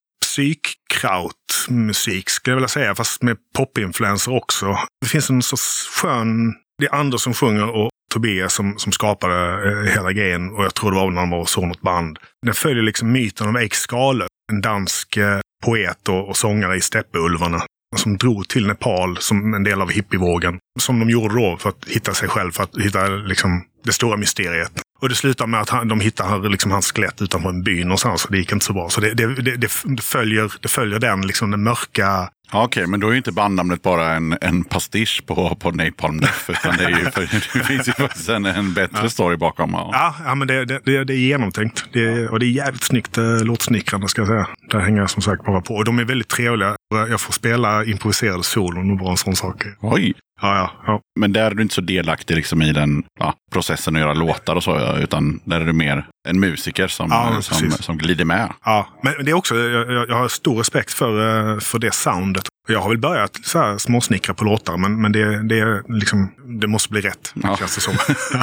psykkraut-musik 1.62 2.30
skulle 2.30 2.52
jag 2.52 2.56
vilja 2.56 2.68
säga, 2.68 2.94
fast 2.94 3.22
med 3.22 3.36
popinfluenser 3.56 4.36
också. 4.36 4.78
Det 5.00 5.06
finns 5.06 5.30
en 5.30 5.42
sorts 5.42 5.88
skön... 5.88 6.54
Det 6.78 6.86
är 6.86 6.94
Anders 6.94 7.20
som 7.20 7.34
sjunger 7.34 7.76
och 7.76 7.90
Tobias 8.12 8.54
som, 8.54 8.78
som 8.78 8.92
skapade 8.92 9.70
eh, 9.70 9.94
hela 9.94 10.12
grejen. 10.12 10.50
Och 10.50 10.64
jag 10.64 10.74
tror 10.74 10.90
det 10.90 10.96
var 10.96 11.10
när 11.10 11.20
han 11.20 11.30
var 11.30 11.38
och 11.38 11.48
såg 11.48 11.64
något 11.64 11.80
band. 11.80 12.18
Den 12.46 12.54
följer 12.54 12.82
liksom 12.82 13.12
myten 13.12 13.48
om 13.48 13.56
Eik 13.56 13.74
Skale, 13.74 14.26
en 14.52 14.60
dansk 14.60 15.16
eh, 15.16 15.40
poet 15.64 16.08
och, 16.08 16.28
och 16.28 16.36
sångare 16.36 16.76
i 16.76 16.80
Steppeulvarna. 16.80 17.62
Som 17.96 18.16
drog 18.16 18.48
till 18.48 18.66
Nepal 18.66 19.16
som 19.16 19.54
en 19.54 19.64
del 19.64 19.80
av 19.80 19.90
hippievågen. 19.90 20.58
Som 20.80 20.98
de 20.98 21.10
gjorde 21.10 21.34
då 21.34 21.56
för 21.56 21.68
att 21.68 21.84
hitta 21.86 22.14
sig 22.14 22.28
själv, 22.28 22.52
för 22.52 22.62
att 22.62 22.76
hitta 22.78 23.06
liksom, 23.08 23.64
det 23.84 23.92
stora 23.92 24.16
mysteriet. 24.16 24.72
Och 25.02 25.08
det 25.08 25.14
slutar 25.14 25.46
med 25.46 25.60
att 25.60 25.68
han, 25.68 25.88
de 25.88 26.00
hittar 26.00 26.48
liksom 26.48 26.70
hans 26.70 26.92
skelett 26.92 27.22
utanför 27.22 27.48
en 27.48 27.62
by 27.62 27.84
någonstans. 27.84 28.24
Och 28.24 28.32
det 28.32 28.38
gick 28.38 28.52
inte 28.52 28.64
så 28.64 28.72
bra. 28.72 28.88
Så 28.88 29.00
det, 29.00 29.14
det, 29.14 29.34
det, 29.34 29.56
det, 29.56 30.02
följer, 30.02 30.52
det 30.60 30.68
följer 30.68 30.98
den, 30.98 31.26
liksom, 31.26 31.50
den 31.50 31.62
mörka... 31.62 32.28
Ja, 32.52 32.64
Okej, 32.64 32.86
men 32.86 33.00
då 33.00 33.06
är 33.06 33.10
ju 33.10 33.16
inte 33.16 33.32
bandnamnet 33.32 33.82
bara 33.82 34.12
en, 34.12 34.36
en 34.40 34.64
pastisch 34.64 35.22
på, 35.26 35.56
på 35.56 35.70
Napalm 35.70 36.20
Death. 36.20 36.50
Utan 36.50 36.76
det, 36.76 36.84
är 36.84 36.88
ju, 36.88 37.10
för, 37.10 37.20
det 37.58 37.64
finns 37.64 37.88
ju 37.88 37.92
faktiskt 37.92 38.28
en, 38.28 38.46
en 38.46 38.74
bättre 38.74 39.10
story 39.10 39.36
bakom. 39.36 39.70
Ja. 39.72 39.90
Ja, 39.92 40.14
ja 40.24 40.34
men 40.34 40.48
det, 40.48 40.64
det, 40.64 41.04
det, 41.04 41.14
är 41.14 41.18
genomtänkt. 41.18 41.84
Det, 41.92 42.28
och 42.28 42.40
det 42.40 42.46
är 42.46 42.50
jävligt 42.50 42.82
snyggt 42.82 43.18
eh, 43.18 43.44
låtsnickrande 43.44 44.08
ska 44.08 44.20
jag 44.20 44.28
säga. 44.28 44.46
Där 44.70 44.80
hänger 44.80 45.00
jag 45.00 45.10
som 45.10 45.22
sagt 45.22 45.44
bara 45.44 45.60
på. 45.60 45.74
Och 45.74 45.84
de 45.84 45.98
är 45.98 46.04
väldigt 46.04 46.28
trevliga. 46.28 46.76
Jag 46.98 47.20
får 47.20 47.32
spela 47.32 47.84
improviserade 47.84 48.42
solon 48.42 48.90
och 48.90 48.96
bara 48.98 49.10
en 49.10 49.16
sån 49.16 49.36
sak. 49.36 49.64
Oj, 49.80 50.14
Ja, 50.44 50.56
ja, 50.56 50.70
ja. 50.86 51.00
Men 51.20 51.32
där 51.32 51.50
är 51.50 51.54
du 51.54 51.62
inte 51.62 51.74
så 51.74 51.80
delaktig 51.80 52.34
liksom 52.36 52.62
i 52.62 52.72
den 52.72 53.02
ja, 53.20 53.34
processen 53.52 53.96
att 53.96 54.02
göra 54.02 54.14
låtar 54.14 54.56
och 54.56 54.62
så, 54.62 54.96
utan 54.96 55.40
där 55.44 55.60
är 55.60 55.64
du 55.66 55.72
mer 55.72 56.06
en 56.28 56.40
musiker 56.40 56.88
som, 56.88 57.08
Ja, 57.10 57.42
som, 57.42 57.58
precis. 57.60 57.82
som 57.84 57.98
glider 57.98 58.24
med. 58.24 58.52
Ja, 58.64 58.86
men 59.02 59.24
det 59.24 59.30
är 59.30 59.34
också, 59.34 59.54
jag, 59.56 60.08
jag- 60.08 60.16
har 60.16 60.28
stor 60.28 60.56
respekt 60.58 60.92
för, 60.92 61.52
eh, 61.54 61.58
för 61.60 61.78
det 61.78 61.94
soundet. 61.94 62.44
Jag 62.68 62.80
har 62.80 62.88
väl 62.88 62.98
börjat 62.98 63.38
så 63.44 63.58
här 63.58 63.78
småsnickra 63.78 64.34
på 64.34 64.44
låtar, 64.44 64.76
men, 64.76 65.00
men 65.00 65.12
det, 65.12 65.42
det, 65.48 65.82
liksom, 65.88 66.30
det 66.60 66.66
måste 66.66 66.88
bli 66.92 67.00
rätt, 67.00 67.32
Ja. 67.42 67.56
känns 67.56 67.74
det 67.74 67.80
som. 67.80 67.94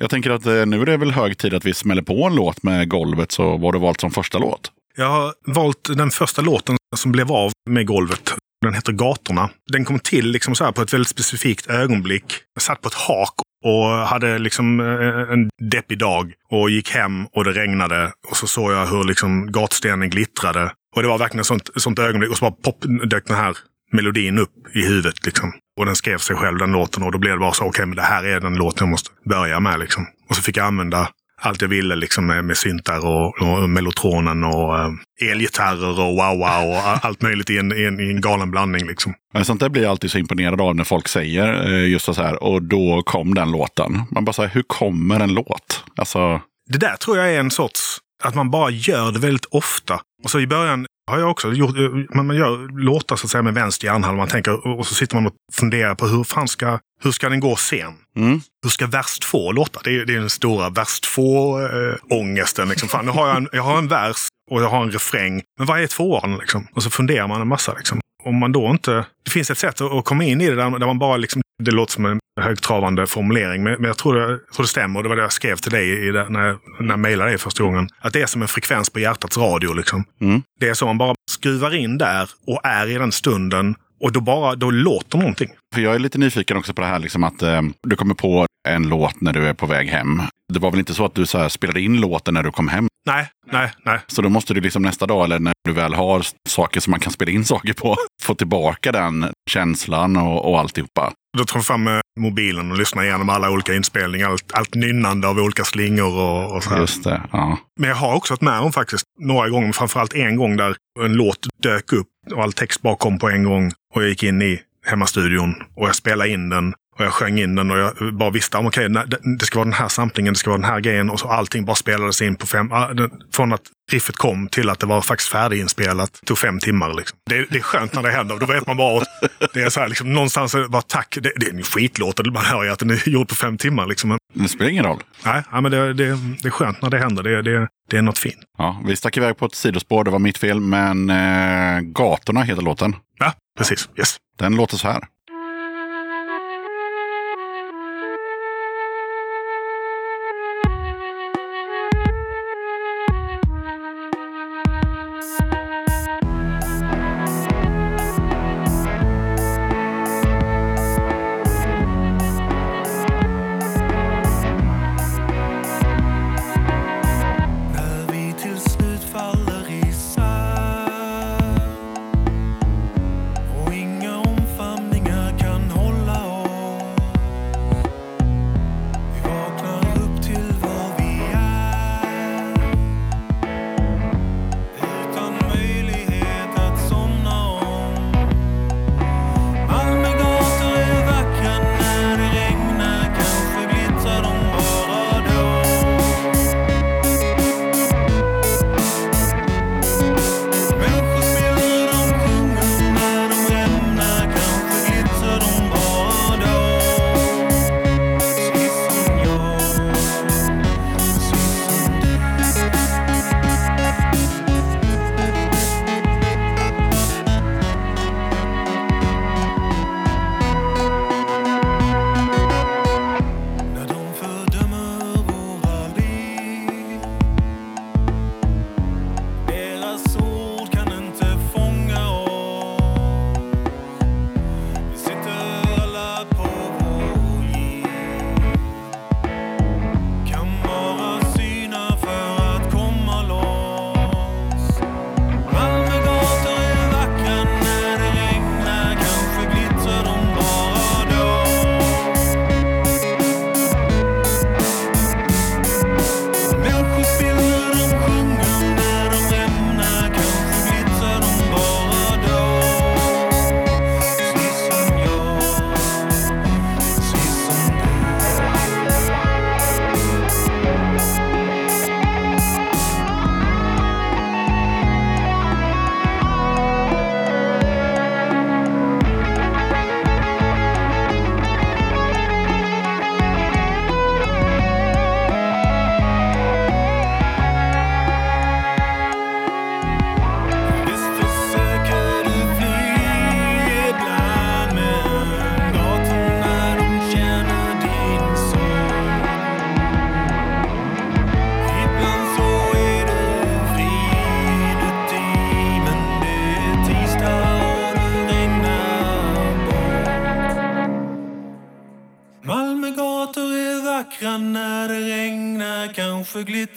Jag 0.00 0.10
tänker 0.10 0.30
att 0.30 0.46
eh, 0.46 0.66
nu 0.66 0.80
är 0.82 0.86
det 0.86 0.96
väl 0.96 1.12
hög 1.12 1.38
tid 1.38 1.54
att 1.54 1.64
vi 1.64 1.74
smäller 1.74 2.02
på 2.02 2.26
en 2.26 2.34
låt 2.34 2.62
med 2.62 2.88
golvet, 2.88 3.32
så 3.32 3.50
vad 3.50 3.62
har 3.62 3.72
du 3.72 3.78
valt 3.78 4.00
som 4.00 4.10
första 4.10 4.38
låt? 4.38 4.70
Jag 4.96 5.08
har 5.08 5.34
valt 5.46 5.96
den 5.96 6.10
första 6.10 6.42
låten 6.42 6.76
som 6.96 7.12
blev 7.12 7.32
av 7.32 7.52
med 7.70 7.86
golvet. 7.86 8.34
Den 8.62 8.74
heter 8.74 8.92
Gatorna. 8.92 9.50
Den 9.72 9.84
kom 9.84 9.98
till 9.98 10.30
liksom 10.30 10.54
så 10.54 10.64
här 10.64 10.72
på 10.72 10.82
ett 10.82 10.92
väldigt 10.92 11.08
specifikt 11.08 11.70
ögonblick. 11.70 12.24
Jag 12.54 12.62
satt 12.62 12.80
på 12.80 12.88
ett 12.88 12.94
hak 12.94 13.34
och 13.64 13.88
hade 13.88 14.38
liksom 14.38 14.80
eh, 14.80 15.32
en 15.32 15.50
deppig 15.70 15.98
dag 15.98 16.32
och 16.50 16.70
gick 16.70 16.90
hem 16.90 17.26
och 17.26 17.44
det 17.44 17.52
regnade. 17.52 18.12
Och 18.30 18.36
så 18.36 18.46
såg 18.46 18.72
jag 18.72 18.86
hur 18.86 19.04
liksom 19.04 19.52
gatstenen 19.52 20.10
glittrade. 20.10 20.72
Och 20.96 21.02
det 21.02 21.08
var 21.08 21.18
verkligen 21.18 21.40
ett 21.40 21.46
sånt, 21.46 21.70
sånt 21.76 21.98
ögonblick. 21.98 22.30
Och 22.30 22.36
så 22.36 22.44
bara 22.44 22.72
pop, 22.72 22.84
dök 23.10 23.26
den 23.26 23.36
här 23.36 23.56
melodin 23.92 24.38
upp 24.38 24.52
i 24.74 24.86
huvudet. 24.86 25.26
Liksom. 25.26 25.52
Och 25.80 25.86
den 25.86 25.96
skrev 25.96 26.18
sig 26.18 26.36
själv, 26.36 26.58
den 26.58 26.72
låten. 26.72 27.02
Och 27.02 27.12
då 27.12 27.18
blev 27.18 27.32
det 27.32 27.38
bara 27.38 27.52
så, 27.52 27.64
okej, 27.64 27.86
men 27.86 27.96
det 27.96 28.02
här 28.02 28.24
är 28.24 28.40
den 28.40 28.54
låten 28.54 28.86
jag 28.86 28.90
måste 28.90 29.10
börja 29.24 29.60
med. 29.60 29.80
Liksom. 29.80 30.06
Och 30.28 30.36
så 30.36 30.42
fick 30.42 30.56
jag 30.56 30.66
använda 30.66 31.08
allt 31.44 31.62
jag 31.62 31.68
ville 31.68 31.96
liksom, 31.96 32.26
med, 32.26 32.44
med 32.44 32.56
syntar 32.56 33.06
och, 33.06 33.42
och 33.42 33.70
mellotronen 33.70 34.44
och 34.44 34.78
eh, 34.78 34.90
elgitarrer 35.30 36.00
och 36.00 36.12
wow-wow 36.18 36.68
och 36.70 36.76
a- 36.76 36.98
allt 37.02 37.22
möjligt 37.22 37.50
i 37.50 37.58
en, 37.58 37.72
i 37.72 37.84
en, 37.84 38.00
i 38.00 38.10
en 38.10 38.20
galen 38.20 38.50
blandning. 38.50 38.86
Liksom. 38.86 39.14
Men 39.34 39.44
sånt 39.44 39.60
där 39.60 39.68
blir 39.68 39.82
jag 39.82 39.90
alltid 39.90 40.10
så 40.10 40.18
imponerad 40.18 40.60
av 40.60 40.76
när 40.76 40.84
folk 40.84 41.08
säger 41.08 41.72
eh, 41.72 41.88
just 41.90 42.04
så 42.04 42.12
här, 42.12 42.42
och 42.42 42.62
då 42.62 43.02
kom 43.06 43.34
den 43.34 43.50
låten. 43.50 44.02
Man 44.10 44.24
bara 44.24 44.32
säger, 44.32 44.48
hur 44.50 44.62
kommer 44.62 45.20
en 45.20 45.34
låt? 45.34 45.84
Alltså, 45.96 46.40
Det 46.70 46.78
där 46.78 46.96
tror 46.96 47.18
jag 47.18 47.34
är 47.34 47.40
en 47.40 47.50
sorts, 47.50 47.98
att 48.24 48.34
man 48.34 48.50
bara 48.50 48.70
gör 48.70 49.12
det 49.12 49.18
väldigt 49.18 49.44
ofta. 49.50 50.00
Och 50.24 50.30
så 50.30 50.40
i 50.40 50.46
början 50.46 50.86
har 51.10 51.18
jag 51.18 51.30
också 51.30 51.52
gjort, 51.52 51.76
eh, 51.78 52.16
man 52.16 52.26
man 52.26 52.36
gör 52.36 52.80
låtar 52.84 53.16
så 53.16 53.26
att 53.26 53.30
säga 53.30 53.42
med 53.42 53.54
vänster 53.54 53.86
hjärnhalva. 53.86 54.18
Man 54.18 54.28
tänker, 54.28 54.66
och 54.78 54.86
så 54.86 54.94
sitter 54.94 55.16
man 55.16 55.26
och 55.26 55.32
funderar 55.52 55.94
på 55.94 56.06
hur 56.06 56.24
fan 56.24 56.48
ska, 56.48 56.78
hur 57.02 57.12
ska 57.12 57.28
den 57.28 57.40
gå 57.40 57.56
sen? 57.56 57.94
mm. 58.16 58.40
Hur 58.62 58.70
ska 58.70 58.86
vers 58.86 59.18
två 59.18 59.52
låta? 59.52 59.80
Det 59.84 59.90
är, 59.96 60.04
det 60.04 60.14
är 60.14 60.20
den 60.20 60.30
stora 60.30 60.70
vers 60.70 61.00
två-ångesten. 61.00 62.68
liksom. 62.68 62.88
Fan, 62.88 63.06
nu 63.06 63.10
har 63.10 63.28
jag, 63.28 63.36
en, 63.36 63.48
jag 63.52 63.62
har 63.62 63.78
en 63.78 63.88
vers 63.88 64.28
och 64.50 64.62
jag 64.62 64.68
har 64.68 64.82
en 64.82 64.90
refräng. 64.90 65.42
Men 65.58 65.66
vad 65.66 65.80
är 65.80 65.86
tvåan? 65.86 66.36
Liksom? 66.38 66.66
Och 66.72 66.82
så 66.82 66.90
funderar 66.90 67.28
man 67.28 67.40
en 67.40 67.48
massa. 67.48 67.74
Liksom. 67.74 68.00
Om 68.24 68.36
man 68.36 68.52
då 68.52 68.70
inte... 68.70 69.04
Det 69.24 69.30
finns 69.30 69.50
ett 69.50 69.58
sätt 69.58 69.80
att, 69.80 69.92
att 69.92 70.04
komma 70.04 70.24
in 70.24 70.40
i 70.40 70.50
det 70.50 70.56
där, 70.56 70.78
där 70.78 70.86
man 70.86 70.98
bara... 70.98 71.16
Liksom, 71.16 71.42
det 71.62 71.70
låter 71.70 71.92
som 71.92 72.06
en 72.06 72.18
högtravande 72.40 73.06
formulering, 73.06 73.62
men, 73.62 73.72
men 73.72 73.84
jag, 73.84 73.98
tror 73.98 74.14
det, 74.14 74.20
jag 74.20 74.52
tror 74.54 74.64
det 74.64 74.68
stämmer. 74.68 74.98
Och 74.98 75.02
det 75.02 75.08
var 75.08 75.16
det 75.16 75.22
jag 75.22 75.32
skrev 75.32 75.56
till 75.56 75.72
dig 75.72 76.08
i 76.08 76.10
det, 76.10 76.28
när, 76.28 76.46
jag, 76.46 76.58
när 76.80 76.88
jag 76.88 76.98
mejlade 76.98 77.30
dig 77.30 77.38
första 77.38 77.62
gången. 77.62 77.88
Att 78.00 78.12
det 78.12 78.22
är 78.22 78.26
som 78.26 78.42
en 78.42 78.48
frekvens 78.48 78.90
på 78.90 79.00
hjärtats 79.00 79.36
radio. 79.36 79.72
Liksom. 79.72 80.04
Mm. 80.20 80.42
Det 80.60 80.68
är 80.68 80.74
så 80.74 80.86
man 80.86 80.98
bara 80.98 81.14
skruvar 81.30 81.74
in 81.74 81.98
där 81.98 82.30
och 82.46 82.60
är 82.64 82.86
i 82.86 82.94
den 82.94 83.12
stunden. 83.12 83.74
Och 84.02 84.12
då 84.12 84.20
bara 84.20 84.54
då 84.54 84.70
låter 84.70 85.18
någonting. 85.18 85.48
För 85.74 85.80
jag 85.80 85.94
är 85.94 85.98
lite 85.98 86.18
nyfiken 86.18 86.56
också 86.56 86.74
på 86.74 86.80
det 86.80 86.86
här 86.86 86.98
liksom 86.98 87.24
att 87.24 87.42
eh, 87.42 87.62
du 87.82 87.96
kommer 87.96 88.14
på 88.14 88.46
en 88.68 88.88
låt 88.88 89.20
när 89.20 89.32
du 89.32 89.48
är 89.48 89.54
på 89.54 89.66
väg 89.66 89.88
hem. 89.88 90.22
Det 90.52 90.58
var 90.58 90.70
väl 90.70 90.80
inte 90.80 90.94
så 90.94 91.04
att 91.04 91.14
du 91.14 91.26
så 91.26 91.38
här, 91.38 91.48
spelade 91.48 91.80
in 91.80 92.00
låten 92.00 92.34
när 92.34 92.42
du 92.42 92.50
kom 92.50 92.68
hem? 92.68 92.88
Nej, 93.06 93.28
nej, 93.52 93.72
nej. 93.84 94.00
Så 94.06 94.22
då 94.22 94.28
måste 94.28 94.54
du 94.54 94.60
liksom 94.60 94.82
nästa 94.82 95.06
dag, 95.06 95.24
eller 95.24 95.38
när 95.38 95.52
du 95.64 95.72
väl 95.72 95.94
har 95.94 96.26
saker 96.48 96.80
som 96.80 96.90
man 96.90 97.00
kan 97.00 97.12
spela 97.12 97.30
in 97.30 97.44
saker 97.44 97.72
på, 97.72 97.96
få 98.22 98.34
tillbaka 98.34 98.92
den 98.92 99.26
känslan 99.50 100.16
och, 100.16 100.50
och 100.50 100.60
alltihopa. 100.60 101.12
Då 101.38 101.44
tar 101.44 101.58
vi 101.58 101.64
fram 101.64 101.86
eh, 101.86 102.00
mobilen 102.20 102.70
och 102.70 102.78
lyssnar 102.78 103.04
igenom 103.04 103.28
alla 103.28 103.50
olika 103.50 103.74
inspelningar. 103.74 104.28
Allt, 104.30 104.52
allt 104.52 104.74
nynnande 104.74 105.28
av 105.28 105.38
olika 105.38 105.64
slingor 105.64 106.18
och, 106.18 106.56
och 106.56 106.64
så 106.64 106.70
här. 106.70 106.80
Just 106.80 107.04
det. 107.04 107.22
Ja. 107.32 107.58
Men 107.80 107.88
jag 107.88 107.96
har 107.96 108.14
också 108.14 108.32
varit 108.32 108.40
med 108.40 108.60
om 108.60 108.72
faktiskt 108.72 109.04
några 109.20 109.48
gånger, 109.48 109.66
men 109.66 109.72
framförallt 109.72 110.14
en 110.14 110.36
gång 110.36 110.56
där 110.56 110.76
en 111.00 111.12
låt 111.12 111.48
dök 111.62 111.92
upp 111.92 112.08
och 112.34 112.42
all 112.42 112.52
text 112.52 112.82
bara 112.82 112.96
kom 112.96 113.18
på 113.18 113.28
en 113.28 113.44
gång. 113.44 113.72
Och 113.94 114.02
jag 114.02 114.08
gick 114.08 114.22
in 114.22 114.42
i 114.42 114.60
hemmastudion 114.86 115.54
och 115.74 115.88
jag 115.88 115.94
spelade 115.94 116.30
in 116.30 116.48
den. 116.48 116.74
Och 116.98 117.04
jag 117.04 117.12
sjöng 117.12 117.38
in 117.40 117.54
den 117.54 117.70
och 117.70 117.78
jag 117.78 118.14
bara 118.14 118.30
visste 118.30 118.56
om 118.58 118.66
okej, 118.66 118.86
okay, 118.90 119.04
det 119.38 119.44
ska 119.44 119.58
vara 119.58 119.64
den 119.64 119.72
här 119.72 119.88
samplingen, 119.88 120.34
det 120.34 120.38
ska 120.38 120.50
vara 120.50 120.60
den 120.60 120.70
här 120.70 120.80
grejen. 120.80 121.10
Och 121.10 121.20
så 121.20 121.28
allting 121.28 121.64
bara 121.64 121.76
spelades 121.76 122.22
in 122.22 122.36
på 122.36 122.46
fem... 122.46 122.72
ah, 122.72 122.88
Från 123.32 123.52
att 123.52 123.60
riffet 123.92 124.16
kom 124.16 124.48
till 124.48 124.70
att 124.70 124.78
det 124.80 124.86
var 124.86 125.00
faktiskt 125.00 125.30
färdiginspelat. 125.30 126.12
Det 126.20 126.26
tog 126.26 126.38
fem 126.38 126.58
timmar. 126.60 126.94
Liksom. 126.94 127.18
Det, 127.30 127.46
det 127.50 127.58
är 127.58 127.62
skönt 127.62 127.94
när 127.94 128.02
det 128.02 128.10
händer. 128.10 128.36
Då 128.38 128.46
vet 128.46 128.66
man 128.66 128.76
bara 128.76 129.00
att 129.00 129.52
det 129.54 129.62
är 129.62 129.70
så 129.70 129.80
här, 129.80 129.88
liksom, 129.88 130.12
någonstans 130.12 130.56
bara 130.68 130.82
tack. 130.82 131.18
Det, 131.20 131.32
det 131.36 131.46
är 131.46 131.54
en 131.54 131.62
skitlåt. 131.62 132.20
och 132.20 132.26
Man 132.32 132.44
hör 132.44 132.64
ju 132.64 132.70
att 132.70 132.78
den 132.78 132.90
är 132.90 133.08
gjord 133.08 133.28
på 133.28 133.34
fem 133.34 133.58
timmar. 133.58 133.86
Liksom. 133.86 134.18
Det 134.34 134.48
spelar 134.48 134.70
ingen 134.70 134.84
roll. 134.84 135.02
nej, 135.24 135.42
ja, 135.52 135.60
men 135.60 135.70
det, 135.72 135.94
det, 135.94 136.04
det 136.42 136.48
är 136.48 136.50
skönt 136.50 136.82
när 136.82 136.90
det 136.90 136.98
händer. 136.98 137.22
Det, 137.22 137.42
det, 137.42 137.68
det 137.90 137.96
är 137.98 138.02
något 138.02 138.18
fint. 138.18 138.36
Ja, 138.58 138.82
vi 138.86 138.96
stack 138.96 139.16
iväg 139.16 139.36
på 139.36 139.46
ett 139.46 139.54
sidospår, 139.54 140.04
det 140.04 140.10
var 140.10 140.18
mitt 140.18 140.38
fel, 140.38 140.60
men 140.60 141.10
eh, 141.10 141.80
Gatorna 141.80 142.42
heter 142.42 142.62
låten. 142.62 142.96
Ja, 143.18 143.32
precis. 143.58 143.88
Yes. 143.98 144.16
Den 144.38 144.56
låter 144.56 144.76
så 144.76 144.88
här. 144.88 145.02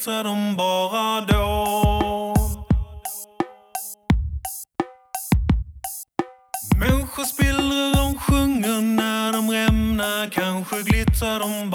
Kanske 0.05 0.23
glittrar 0.23 0.23
de 0.23 0.55
bara 0.55 1.21
då. 1.21 2.35
Människor 6.79 7.23
spillror 7.23 7.95
de 7.95 8.17
sjunger 8.19 8.81
när 8.81 9.33
de 9.33 9.51
rämnar, 9.51 10.29
kanske 10.29 10.83
glittrar 10.83 11.39
de 11.39 11.69
bara 11.69 11.74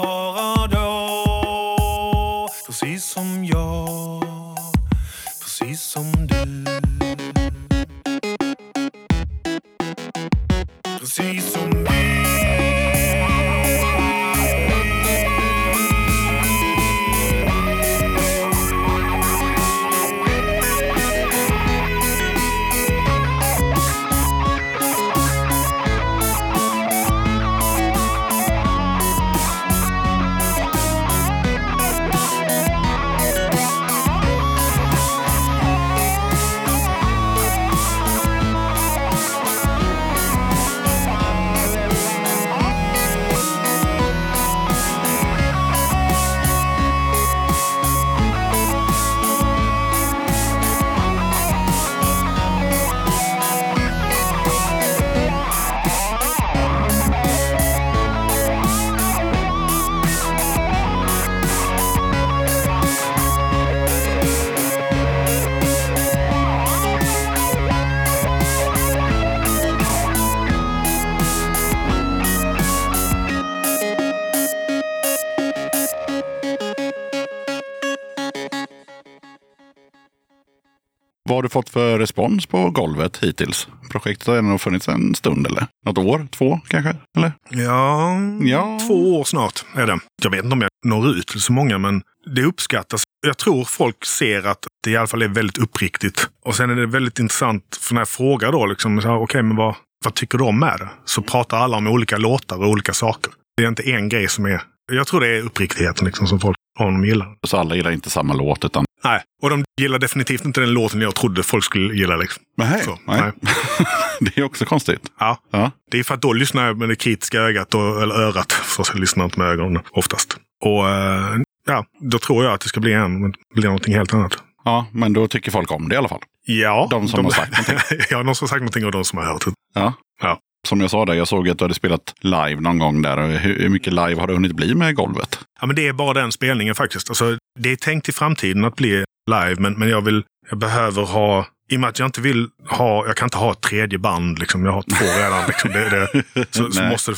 fått 81.51 81.69
för 81.69 81.99
respons 81.99 82.45
på 82.45 82.69
golvet 82.69 83.17
hittills? 83.23 83.67
Projektet 83.91 84.27
har 84.27 84.35
ändå 84.35 84.57
funnits 84.57 84.87
en 84.87 85.15
stund 85.15 85.47
eller? 85.47 85.67
Något 85.85 85.97
år? 85.97 86.27
Två 86.31 86.59
kanske? 86.67 86.95
Eller? 87.17 87.31
Ja, 87.49 88.11
Ja. 88.41 88.79
två 88.87 89.19
år 89.19 89.23
snart 89.23 89.65
är 89.75 89.87
det. 89.87 89.99
Jag 90.23 90.31
vet 90.31 90.43
inte 90.43 90.53
om 90.53 90.61
jag 90.61 90.69
når 90.85 91.09
ut 91.09 91.27
till 91.27 91.41
så 91.41 91.53
många, 91.53 91.77
men 91.77 92.01
det 92.35 92.43
uppskattas. 92.43 93.03
Jag 93.27 93.37
tror 93.37 93.63
folk 93.63 94.05
ser 94.05 94.47
att 94.47 94.59
det 94.83 94.91
i 94.91 94.97
alla 94.97 95.07
fall 95.07 95.21
är 95.21 95.27
väldigt 95.27 95.57
uppriktigt. 95.57 96.27
Och 96.45 96.55
sen 96.55 96.69
är 96.69 96.75
det 96.75 96.85
väldigt 96.87 97.19
intressant, 97.19 97.77
för 97.81 97.93
när 97.93 98.01
jag 98.01 98.09
frågar 98.09 98.51
då, 98.51 98.65
liksom, 98.65 99.01
okej, 99.05 99.43
men 99.43 99.55
vad, 99.57 99.75
vad 100.05 100.13
tycker 100.13 100.37
de 100.37 100.59
med 100.59 100.79
det? 100.79 100.89
Så 101.05 101.21
pratar 101.21 101.57
alla 101.57 101.77
om 101.77 101.87
olika 101.87 102.17
låtar 102.17 102.57
och 102.57 102.67
olika 102.69 102.93
saker. 102.93 103.31
Det 103.57 103.63
är 103.63 103.67
inte 103.67 103.91
en 103.91 104.09
grej 104.09 104.27
som 104.27 104.45
är... 104.45 104.61
Jag 104.91 105.07
tror 105.07 105.19
det 105.21 105.27
är 105.37 105.41
uppriktigheten 105.41 106.05
liksom, 106.05 106.27
som 106.27 106.39
folk 106.39 106.57
om 106.79 106.93
de 107.01 107.05
gillar. 107.07 107.27
Så 107.47 107.57
alla 107.57 107.75
gillar 107.75 107.91
inte 107.91 108.09
samma 108.09 108.33
låt 108.33 108.65
utan... 108.65 108.85
Nej, 109.03 109.21
och 109.41 109.49
de 109.49 109.63
gillar 109.81 109.99
definitivt 109.99 110.45
inte 110.45 110.59
den 110.61 110.73
låten 110.73 111.01
jag 111.01 111.15
trodde 111.15 111.43
folk 111.43 111.63
skulle 111.63 111.93
gilla. 111.93 112.15
Liksom. 112.15 112.43
Nej, 112.57 112.81
Så, 112.83 112.99
nej. 113.07 113.21
nej. 113.21 113.31
det 114.19 114.37
är 114.37 114.43
också 114.43 114.65
konstigt. 114.65 115.01
Ja. 115.19 115.37
Ja. 115.51 115.71
Det 115.91 115.99
är 115.99 116.03
för 116.03 116.13
att 116.13 116.21
då 116.21 116.33
lyssnar 116.33 116.65
jag 116.67 116.77
med 116.77 116.89
det 116.89 116.95
kritiska 116.95 117.39
ögat, 117.39 117.75
och, 117.75 118.01
eller 118.01 118.15
örat. 118.15 118.51
För 118.51 118.85
jag 118.93 118.99
lyssnar 118.99 119.25
inte 119.25 119.39
med 119.39 119.47
ögonen 119.47 119.83
oftast. 119.91 120.37
Och 120.63 120.89
eh, 120.89 121.35
ja, 121.67 121.85
då 122.11 122.19
tror 122.19 122.43
jag 122.43 122.53
att 122.53 122.61
det 122.61 122.67
ska 122.69 122.79
bli, 122.79 122.93
en, 122.93 123.33
bli 123.55 123.63
någonting 123.63 123.95
helt 123.95 124.13
annat. 124.13 124.37
Ja, 124.65 124.85
men 124.91 125.13
då 125.13 125.27
tycker 125.27 125.51
folk 125.51 125.71
om 125.71 125.89
det 125.89 125.95
i 125.95 125.97
alla 125.97 126.09
fall. 126.09 126.21
Ja, 126.45 126.87
De 126.91 127.07
som 127.07 127.25
har 127.25 127.31
sagt 127.31 127.51
någonting. 127.51 127.99
ja, 128.09 128.23
de 128.23 128.35
som 128.35 128.45
har 128.45 128.47
sagt 128.49 128.59
någonting 128.61 128.85
och 128.85 128.91
de 128.91 129.05
som 129.05 129.19
har 129.19 129.25
hört 129.25 129.45
det. 129.45 129.51
Ja. 129.73 129.93
Ja. 130.21 130.39
Som 130.67 130.81
jag 130.81 130.91
sa 130.91 131.05
där, 131.05 131.13
jag 131.13 131.27
såg 131.27 131.49
att 131.49 131.57
du 131.57 131.63
hade 131.63 131.73
spelat 131.73 132.13
live 132.19 132.61
någon 132.61 132.79
gång 132.79 133.01
där. 133.01 133.37
Hur, 133.37 133.69
mycket 133.69 133.93
live 133.93 134.15
har 134.15 134.27
det 134.27 134.33
hunnit 134.33 134.51
bli 134.51 134.75
med 134.75 134.95
golvet? 134.95 135.39
Ja, 135.61 135.67
men 135.67 135.75
det 135.75 135.87
är 135.87 135.93
bara 135.93 136.13
den 136.13 136.31
spelningen 136.31 136.75
faktiskt. 136.75 137.09
Alltså, 137.09 137.37
det 137.59 137.71
är 137.71 137.75
tänkt 137.75 138.09
i 138.09 138.11
framtiden 138.11 138.65
att 138.65 138.75
bli 138.75 139.03
live, 139.31 139.55
men, 139.59 139.73
men 139.73 139.89
jag, 139.89 140.01
vill, 140.01 140.23
jag 140.49 140.59
behöver 140.59 141.03
ha... 141.03 141.45
I 141.71 141.75
och 141.75 141.79
med 141.79 141.89
att 141.89 141.99
jag 141.99 142.07
inte 142.07 142.21
vill 142.21 142.47
ha... 142.69 143.07
Jag 143.07 143.15
kan 143.15 143.25
inte 143.25 143.37
ha 143.37 143.51
ett 143.51 143.61
tredje 143.61 143.99
band. 143.99 144.39
Liksom. 144.39 144.65
Jag 144.65 144.71
har 144.71 144.81
två 144.81 145.05
redan. 145.19 145.47
Liksom. 145.47 145.71
Det, 145.71 145.89
det, 146.33 146.55
så, 146.55 146.71
så, 146.71 146.83
måste, 146.83 147.11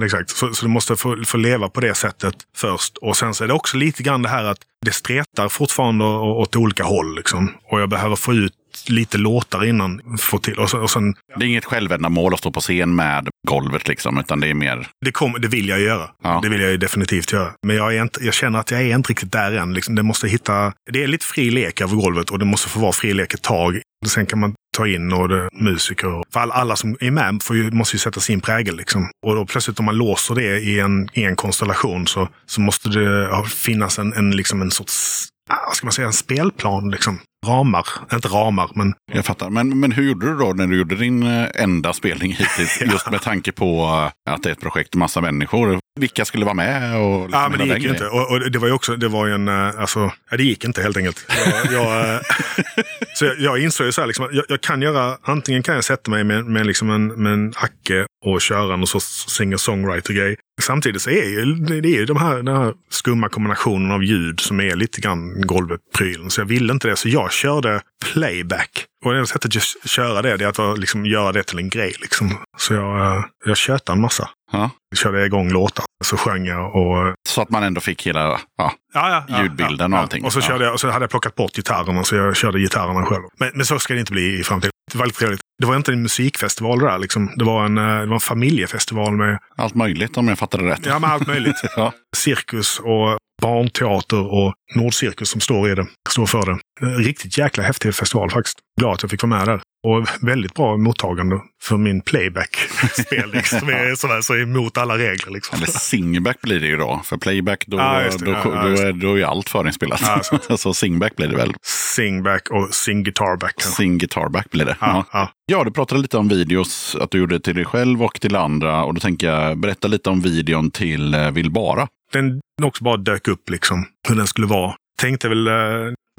exakt. 0.04 0.30
Så, 0.30 0.54
så 0.54 0.66
det 0.66 0.70
måste 0.70 0.96
få, 0.96 1.24
få 1.24 1.36
leva 1.36 1.68
på 1.68 1.80
det 1.80 1.94
sättet 1.94 2.34
först. 2.56 2.96
Och 2.96 3.16
sen 3.16 3.34
så 3.34 3.44
är 3.44 3.48
det 3.48 3.54
också 3.54 3.76
lite 3.76 4.02
grann 4.02 4.22
det 4.22 4.28
här 4.28 4.44
att 4.44 4.58
det 4.86 4.92
stretar 4.92 5.48
fortfarande 5.48 6.04
åt 6.04 6.56
olika 6.56 6.84
håll. 6.84 7.16
Liksom. 7.16 7.52
Och 7.64 7.80
jag 7.80 7.88
behöver 7.88 8.16
få 8.16 8.34
ut 8.34 8.52
lite 8.88 9.18
låtar 9.18 9.64
innan. 9.64 10.18
Få 10.18 10.38
till. 10.38 10.58
Och, 10.58 10.70
så, 10.70 10.78
och 10.78 10.90
sen, 10.90 11.14
Det 11.38 11.44
är 11.44 11.48
inget 11.48 11.64
självändamål 11.64 12.34
att 12.34 12.40
stå 12.40 12.50
på 12.50 12.60
scen 12.60 12.94
med 12.94 13.28
golvet 13.48 13.88
liksom, 13.88 14.18
utan 14.18 14.40
det 14.40 14.48
är 14.48 14.54
mer... 14.54 14.86
det, 15.04 15.12
kommer, 15.12 15.38
det 15.38 15.48
vill 15.48 15.68
jag 15.68 15.80
göra. 15.80 16.10
Ja. 16.22 16.40
Det 16.42 16.48
vill 16.48 16.60
jag 16.60 16.70
ju 16.70 16.76
definitivt 16.76 17.32
göra. 17.32 17.52
Men 17.66 17.76
jag, 17.76 17.96
är 17.96 18.02
inte, 18.02 18.24
jag 18.24 18.34
känner 18.34 18.58
att 18.58 18.70
jag 18.70 18.82
är 18.82 18.94
inte 18.94 19.10
riktigt 19.10 19.32
där 19.32 19.52
än. 19.52 19.74
Liksom. 19.74 19.94
Det, 19.94 20.02
måste 20.02 20.28
hitta, 20.28 20.72
det 20.90 21.02
är 21.02 21.06
lite 21.06 21.26
fri 21.26 21.50
lek 21.50 21.80
över 21.80 21.96
golvet 21.96 22.30
och 22.30 22.38
det 22.38 22.44
måste 22.44 22.68
få 22.68 22.80
vara 22.80 22.92
fri 22.92 23.14
lek 23.14 23.34
ett 23.34 23.42
tag. 23.42 23.80
Sen 24.06 24.26
kan 24.26 24.40
man 24.40 24.54
ta 24.76 24.86
in 24.86 25.12
och 25.12 25.28
det, 25.28 25.48
musiker. 25.52 26.22
För 26.32 26.40
alla, 26.40 26.54
alla 26.54 26.76
som 26.76 26.96
är 27.00 27.10
med 27.10 27.42
får 27.42 27.56
ju, 27.56 27.70
måste 27.70 27.96
ju 27.96 28.00
sätta 28.00 28.20
sin 28.20 28.40
prägel. 28.40 28.76
Liksom. 28.76 29.10
Och 29.26 29.34
då 29.34 29.46
plötsligt 29.46 29.78
om 29.78 29.84
man 29.84 29.96
låser 29.96 30.34
det 30.34 30.60
i 30.60 30.80
en, 30.80 31.08
i 31.12 31.24
en 31.24 31.36
konstellation 31.36 32.06
så, 32.06 32.28
så 32.46 32.60
måste 32.60 32.88
det 32.88 33.44
finnas 33.48 33.98
en, 33.98 34.12
en, 34.12 34.30
liksom 34.30 34.62
en 34.62 34.70
sorts 34.70 35.28
ah, 35.50 35.66
vad 35.66 35.76
ska 35.76 35.86
man 35.86 35.92
säga, 35.92 36.06
en 36.06 36.12
spelplan. 36.12 36.90
Liksom. 36.90 37.18
Ramar. 37.46 37.86
Inte 38.12 38.28
ramar, 38.28 38.70
men 38.74 38.94
Jag 39.12 39.24
fattar. 39.24 39.50
Men, 39.50 39.80
men 39.80 39.92
hur 39.92 40.02
gjorde 40.08 40.26
du 40.26 40.36
då 40.38 40.52
när 40.52 40.66
du 40.66 40.78
gjorde 40.78 40.96
din 40.96 41.22
eh, 41.22 41.48
enda 41.54 41.92
spelning 41.92 42.32
hittills? 42.32 42.80
Just 42.92 43.10
med 43.10 43.22
tanke 43.22 43.52
på 43.52 43.82
eh, 44.26 44.32
att 44.32 44.42
det 44.42 44.48
är 44.48 44.52
ett 44.52 44.60
projekt 44.60 44.94
massa 44.94 45.20
människor. 45.20 45.78
Vilka 46.00 46.24
skulle 46.24 46.44
vara 46.44 46.54
med? 46.54 46.96
Och 46.96 47.20
liksom 47.20 47.40
Ja, 47.40 47.48
men 47.48 47.58
det 47.58 47.74
gick 47.74 47.84
ju 47.84 47.90
inte. 47.90 48.06
Och, 48.06 48.30
och 48.30 48.50
det 48.50 48.58
var 48.58 48.68
ju 48.68 48.72
också, 48.74 48.96
det 48.96 49.08
var 49.08 49.26
ju 49.26 49.34
en, 49.34 49.48
eh, 49.48 49.80
alltså, 49.80 50.12
ja, 50.30 50.36
det 50.36 50.42
gick 50.42 50.64
inte 50.64 50.82
helt 50.82 50.96
enkelt. 50.96 51.26
Jag, 51.28 51.72
jag, 51.72 52.14
eh, 52.14 52.20
så 53.14 53.24
jag, 53.24 53.40
jag 53.40 53.58
insåg 53.58 53.86
ju 53.86 53.92
så 53.92 54.00
här, 54.00 54.08
liksom, 54.08 54.28
jag, 54.32 54.44
jag 54.48 54.60
kan 54.60 54.82
göra, 54.82 55.16
antingen 55.22 55.62
kan 55.62 55.74
jag 55.74 55.84
sätta 55.84 56.10
mig 56.10 56.24
med, 56.24 56.44
med, 56.44 56.66
liksom 56.66 56.90
en, 56.90 57.06
med 57.06 57.32
en 57.32 57.52
hacke 57.56 58.06
och 58.24 58.40
köra 58.40 58.76
någon 58.76 58.86
sorts 58.86 59.26
singer-songwriter-grej. 59.28 60.36
Samtidigt 60.62 61.02
så 61.02 61.10
är 61.10 61.28
ju, 61.28 61.54
det 61.54 61.88
är 61.88 61.98
ju 61.98 62.06
de 62.06 62.16
här, 62.16 62.36
den 62.36 62.56
här 62.56 62.74
skumma 62.90 63.28
kombinationen 63.28 63.90
av 63.90 64.04
ljud 64.04 64.40
som 64.40 64.60
är 64.60 64.76
lite 64.76 65.00
grann 65.00 65.40
golvet-prylen. 65.40 66.30
Så 66.30 66.40
jag 66.40 66.46
ville 66.46 66.72
inte 66.72 66.88
det, 66.88 66.96
så 66.96 67.08
jag 67.08 67.32
körde 67.32 67.80
playback. 68.12 68.86
Och 69.04 69.12
det 69.12 69.26
sättet 69.26 69.56
att 69.56 69.90
köra 69.90 70.22
det, 70.22 70.36
det 70.36 70.44
är 70.44 70.70
att 70.72 70.78
liksom, 70.78 71.06
göra 71.06 71.32
det 71.32 71.42
till 71.42 71.58
en 71.58 71.68
grej. 71.68 71.94
Liksom. 72.00 72.38
Så 72.58 72.74
jag, 72.74 73.00
eh, 73.00 73.24
jag 73.46 73.56
tjötade 73.56 73.96
en 73.96 74.00
massa. 74.00 74.30
Ja. 74.50 74.70
Körde 74.96 75.26
igång 75.26 75.50
låtar. 75.50 75.84
Så 76.04 76.16
sjöng 76.16 76.46
jag 76.46 76.76
och 76.76 77.14
Så 77.28 77.42
att 77.42 77.50
man 77.50 77.62
ändå 77.62 77.80
fick 77.80 78.06
hela... 78.06 78.40
Ja, 78.56 78.72
Ja, 78.92 79.24
ja, 79.28 79.42
Ljudbilden 79.42 79.92
och 79.92 79.98
allting. 79.98 80.24
Och 80.24 80.32
så, 80.32 80.40
körde 80.40 80.64
jag, 80.64 80.72
och 80.72 80.80
så 80.80 80.90
hade 80.90 81.02
jag 81.02 81.10
plockat 81.10 81.34
bort 81.34 81.52
gitarrerna, 81.56 82.04
så 82.04 82.16
jag 82.16 82.36
körde 82.36 82.58
gitarrerna 82.58 83.06
själv. 83.06 83.22
Men, 83.38 83.50
men 83.54 83.66
så 83.66 83.78
ska 83.78 83.94
det 83.94 84.00
inte 84.00 84.12
bli 84.12 84.40
i 84.40 84.44
framtiden. 84.44 84.70
Det 84.92 84.98
var 84.98 85.06
trevligt. 85.06 85.40
Det 85.58 85.66
var 85.66 85.76
inte 85.76 85.92
en 85.92 86.02
musikfestival 86.02 86.78
det 86.78 86.86
där. 86.86 86.98
Liksom. 86.98 87.32
Det, 87.36 87.44
var 87.44 87.64
en, 87.64 87.78
eh, 87.78 88.00
det 88.00 88.06
var 88.06 88.14
en 88.14 88.20
familjefestival 88.20 89.16
med 89.16 89.38
allt 89.56 89.74
möjligt 89.74 90.16
om 90.16 90.28
jag 90.28 90.38
fattade 90.38 90.64
rätt. 90.64 90.86
ja, 90.86 90.98
med 90.98 91.10
allt 91.10 91.26
möjligt. 91.26 91.56
Cirkus 92.16 92.78
och 92.78 93.18
barnteater 93.42 94.32
och 94.32 94.54
Nordcirkus 94.74 95.30
som 95.30 95.40
står 95.40 95.70
i 95.70 95.74
det. 95.74 95.86
Står 96.08 96.26
för 96.26 96.46
det. 96.46 96.58
Riktigt 96.86 97.38
jäkla 97.38 97.62
häftig 97.62 97.94
festival 97.94 98.30
faktiskt. 98.30 98.58
Glad 98.80 98.94
att 98.94 99.02
jag 99.02 99.10
fick 99.10 99.22
vara 99.22 99.38
med 99.38 99.48
där. 99.48 99.60
Och 99.86 100.06
väldigt 100.28 100.54
bra 100.54 100.76
mottagande 100.76 101.40
för 101.62 101.76
min 101.76 102.00
playback-spelning 102.00 103.42
som 103.44 103.68
är 103.68 103.94
sådär, 103.94 104.20
så 104.20 104.36
emot 104.36 104.78
alla 104.78 104.98
regler. 104.98 105.30
Liksom. 105.32 105.56
Eller 105.56 105.66
singback 105.66 106.40
blir 106.42 106.60
det 106.60 106.66
ju 106.66 106.76
då. 106.76 107.00
För 107.04 107.16
playback, 107.16 107.64
då, 107.66 108.00
just 108.04 108.18
det. 108.18 108.24
då, 108.24 108.30
Ja, 108.32 108.62
då, 108.62 108.68
det. 108.68 108.82
är, 108.82 108.92
då 108.92 109.12
är 109.12 109.16
ju 109.16 109.24
allt 109.24 109.48
förinspelat. 109.48 110.00
Ja, 110.48 110.56
så. 110.56 110.74
singback 110.74 111.16
blir 111.16 111.28
det 111.28 111.36
väl. 111.36 111.52
Singback 111.96 112.48
och 112.50 112.74
sing 112.74 113.02
guitarback. 113.04 113.54
kanske. 113.56 113.76
Sing 113.76 113.98
guitarback 113.98 114.50
blir 114.50 114.64
det. 114.64 114.76
Ja, 114.80 115.04
Ja. 115.12 115.30
ja. 115.46 115.64
du 115.64 115.70
pratade 115.70 116.00
lite 116.00 116.16
om 116.18 116.28
videos, 116.28 116.96
att 117.00 117.10
du 117.10 117.18
gjorde 117.18 117.40
till 117.40 117.54
dig 117.54 117.64
själv 117.64 118.02
och 118.02 118.20
till 118.20 118.36
andra. 118.36 118.84
Och 118.84 118.94
då 118.94 119.00
tänker 119.00 119.30
jag 119.32 119.58
berätta 119.58 119.88
lite 119.88 120.10
om 120.10 120.20
videon 120.20 120.70
till 120.70 121.14
eh, 121.14 121.30
Vill 121.30 121.50
bara. 121.50 121.88
den 122.12 122.40
också 122.62 122.84
bara 122.84 122.96
dök 122.96 123.28
upp 123.28 123.50
liksom. 123.50 123.86
Hur 124.08 124.14
den 124.16 124.26
skulle 124.26 124.46
vara. 124.46 124.74
Tänkte 124.98 125.28
väl, 125.28 125.46
eh, 125.46 125.52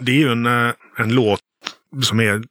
det 0.01 0.11
är 0.11 0.15
ju 0.15 0.31
en, 0.31 0.45
eh, 0.45 0.71
en 0.97 1.09
låt 1.15 1.39
som 2.03 2.19
är, 2.19 2.41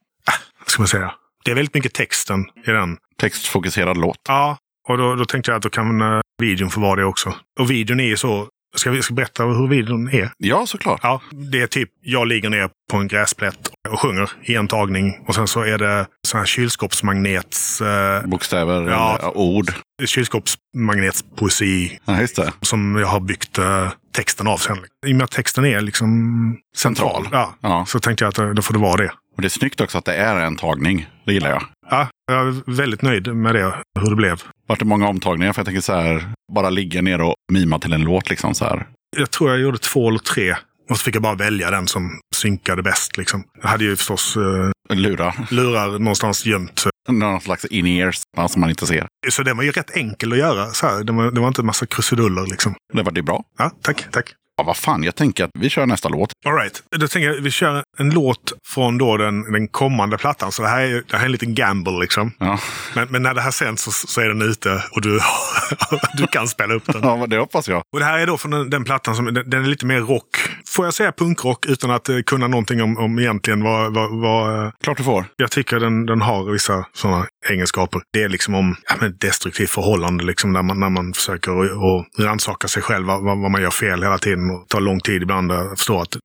ska 0.71 0.83
man 0.83 0.89
säga? 0.89 1.13
Det 1.45 1.51
är 1.51 1.55
väldigt 1.55 1.75
mycket 1.75 1.95
texten 1.95 2.41
i 2.67 2.71
den. 2.71 2.97
Textfokuserad 3.21 3.97
låt. 3.97 4.17
Ja, 4.29 4.59
och 4.89 4.99
då, 4.99 5.15
då 5.15 5.25
tänkte 5.25 5.51
jag 5.51 5.57
att 5.57 5.63
då 5.63 5.71
kan 5.71 6.01
eh, 6.01 6.21
videon 6.43 6.71
få 6.71 6.81
vara 6.81 6.97
det 6.97 7.05
också. 7.05 7.35
Och 7.61 7.71
videon 7.71 8.01
är 8.01 8.05
ju 8.05 8.17
så 8.17 8.49
Ska 8.77 8.91
vi 8.91 9.03
ska 9.03 9.15
berätta 9.15 9.45
hur 9.45 9.69
videon 9.69 10.09
är? 10.09 10.31
Ja, 10.39 10.67
såklart. 10.67 11.01
Ja, 11.03 11.21
det 11.51 11.61
är 11.61 11.67
typ 11.67 11.89
jag 12.03 12.27
ligger 12.29 12.51
ner 12.51 12.71
på 12.91 12.97
en 12.97 13.09
gräsplätt 13.09 13.71
och 13.89 14.01
sjunger 14.01 14.31
i 14.43 14.55
en 14.55 14.69
tagning. 14.69 15.19
Och 15.29 15.35
sen 15.35 15.49
så 15.49 15.63
är 15.63 15.79
det 15.79 16.07
sån 16.29 16.39
här 16.39 16.47
kylskåpsmagnets... 16.47 17.81
Eh, 17.81 18.27
Bokstäver, 18.27 18.89
Ja. 18.91 19.33
ord. 19.35 19.73
kylskåpsmagnetspoesi 20.05 21.99
Ja, 22.05 22.21
just 22.21 22.37
det. 22.37 22.53
som 22.61 22.97
jag 22.97 23.07
har 23.07 23.21
byggt 23.21 23.59
eh, 23.59 23.89
texten 24.17 24.47
av 24.47 24.57
sen. 24.57 24.79
I 25.07 25.13
och 25.13 25.17
med 25.17 25.25
att 25.25 25.31
texten 25.31 25.65
är 25.65 25.81
liksom 25.81 26.57
central. 26.77 27.29
Ja, 27.33 27.55
Ja. 27.61 27.85
Så 27.89 28.01
tänkte 28.01 28.25
jag 28.25 28.29
att 28.31 28.39
eh, 28.39 28.49
då 28.51 28.63
får 28.63 28.75
det 28.75 28.81
vara 28.81 28.97
det. 28.97 29.13
Och 29.41 29.43
det 29.43 29.47
är 29.47 29.59
snyggt 29.59 29.81
också 29.81 29.99
att 29.99 30.05
det 30.05 30.15
är 30.15 30.37
en 30.37 30.57
tagning. 30.57 31.07
Det 31.25 31.33
gillar 31.33 31.51
jag. 31.51 31.63
Ja, 31.91 32.09
jag 32.33 32.49
är 32.49 32.77
väldigt 32.77 33.03
nöjd 33.03 33.35
med 33.35 33.55
det, 33.55 33.75
hur 34.01 34.11
det 34.11 34.17
blev. 34.17 34.43
Vart 34.67 34.79
det 34.79 34.85
många 34.85 35.09
omtagningar? 35.09 35.53
För 35.53 35.61
jag 35.61 35.67
tänker 35.67 35.81
så 35.81 35.93
här, 35.93 36.33
bara 36.53 36.71
ligga 36.71 37.03
ner 37.03 37.21
och 37.21 37.35
mima 37.53 37.79
till 37.79 37.93
en 37.93 38.03
låt 38.03 38.31
liksom 38.31 38.55
så 38.55 38.65
här. 38.65 38.87
Jag 39.17 39.31
tror 39.31 39.51
jag 39.51 39.61
gjorde 39.61 39.79
två 39.79 40.09
eller 40.09 40.19
tre. 40.19 40.57
Och 40.91 40.99
så 40.99 41.05
fick 41.05 41.15
jag 41.15 41.23
bara 41.23 41.35
välja 41.35 41.71
den 41.71 41.87
som 41.87 42.21
synkade 42.35 42.83
bäst. 42.83 43.17
Liksom. 43.17 43.45
Jag 43.63 43.69
hade 43.69 43.85
ju 43.85 43.97
förstås 43.97 44.37
eh, 44.37 44.97
Lura. 44.97 45.35
lurar 45.51 45.99
någonstans 45.99 46.47
gömt. 46.47 46.85
Någon 47.09 47.41
slags 47.41 47.65
in-ears 47.65 48.23
som 48.49 48.61
man 48.61 48.71
inte 48.71 48.87
ser. 48.87 49.07
Så 49.31 49.43
den 49.43 49.57
var 49.57 49.65
ju 49.65 49.71
rätt 49.71 49.97
enkel 49.97 50.33
att 50.33 50.39
göra. 50.39 50.67
Så 50.67 50.87
här. 50.87 51.05
Det, 51.05 51.13
var, 51.13 51.31
det 51.31 51.41
var 51.41 51.49
inte 51.49 51.63
en 51.63 51.67
massa 51.67 51.87
krusiduller. 51.87 52.47
Liksom. 52.47 52.75
Det 52.93 53.03
var 53.03 53.13
det 53.13 53.23
bra. 53.23 53.45
Ja, 53.59 53.71
tack, 53.83 54.07
tack. 54.11 54.35
Ja, 54.61 54.65
vad 54.65 54.77
fan, 54.77 55.03
jag 55.03 55.15
tänker 55.17 55.45
att 55.45 55.51
vi 55.59 55.69
kör 55.69 55.87
nästa 55.87 56.09
låt. 56.09 56.33
All 56.47 56.55
right. 56.55 56.83
Då 56.91 57.09
tänker 57.09 57.29
jag 57.29 57.43
vi 57.43 57.51
kör 57.51 57.83
en 57.99 58.11
låt 58.11 58.53
från 58.67 58.99
då 58.99 59.17
den, 59.17 59.53
den 59.53 59.69
kommande 59.69 60.19
plattan. 60.19 60.53
Så 60.53 60.63
det 60.63 60.69
här, 60.69 60.81
är, 60.81 61.03
det 61.09 61.17
här 61.17 61.21
är 61.21 61.27
en 61.27 61.33
liten 61.33 61.55
gamble 61.55 62.01
liksom. 62.01 62.33
Ja, 62.39 62.59
Men, 62.95 63.09
men 63.11 63.23
när 63.23 63.35
det 63.35 63.41
här 63.41 63.51
sänds 63.51 63.83
så, 63.83 63.91
så 63.91 64.21
är 64.21 64.29
den 64.29 64.43
ute 64.43 64.85
och 64.93 65.03
du, 65.03 65.21
du 66.17 66.27
kan 66.27 66.49
spela 66.49 66.75
upp 66.75 66.87
den. 66.87 67.01
ja 67.03 67.27
det 67.27 67.39
hoppas 67.39 67.69
jag. 67.69 67.83
Och 67.93 67.99
det 67.99 68.05
här 68.05 68.19
är 68.19 68.27
då 68.27 68.39
från 68.39 68.51
den, 68.51 68.71
den 68.71 68.85
plattan 68.85 69.17
som 69.17 69.35
den, 69.35 69.51
den 69.51 69.65
är 69.65 69.69
lite 69.69 69.87
mer 69.87 70.01
rock. 70.01 70.27
Får 70.69 70.85
jag 70.85 70.95
säga 70.95 71.13
punkrock 71.13 71.67
utan 71.67 71.91
att 71.91 72.09
eh, 72.09 72.17
kunna 72.27 72.49
någonting 72.49 72.83
om, 72.83 72.99
om 72.99 73.19
egentligen 73.19 73.63
vad, 73.65 73.95
vad, 73.95 74.21
vad 74.21 74.65
eh, 74.65 74.71
Klart 74.85 74.99
du 74.99 75.05
får. 75.05 75.25
jag 75.37 75.51
tycker 75.51 75.81
den, 75.81 76.07
den 76.07 76.21
har 76.21 76.53
vissa 76.53 76.87
sådana 76.93 77.27
egenskaper. 77.49 78.01
Det 78.13 78.23
är 78.23 78.29
liksom 78.29 78.55
om 78.55 78.77
ja, 78.89 78.95
men 79.01 79.17
destruktivt 79.21 79.71
förhållande, 79.71 80.25
liksom, 80.25 80.53
när, 80.53 80.63
man, 80.63 80.81
när 80.81 80.91
man 80.91 81.13
försöker 81.13 81.53
att 81.53 82.07
rannsaka 82.19 82.69
sig 82.69 82.83
själv, 82.83 83.07
vad 83.07 83.41
vad 83.41 83.51
man 83.51 83.63
gör 83.63 83.71
fel 83.71 84.03
hela 84.03 84.19
tiden. 84.19 84.50
Och 84.51 84.69
tar 84.69 84.81
lång 84.81 85.01
tid 85.01 85.23
ibland 85.23 85.53
att 85.53 85.79
förstå 85.79 86.01
att 86.03 86.17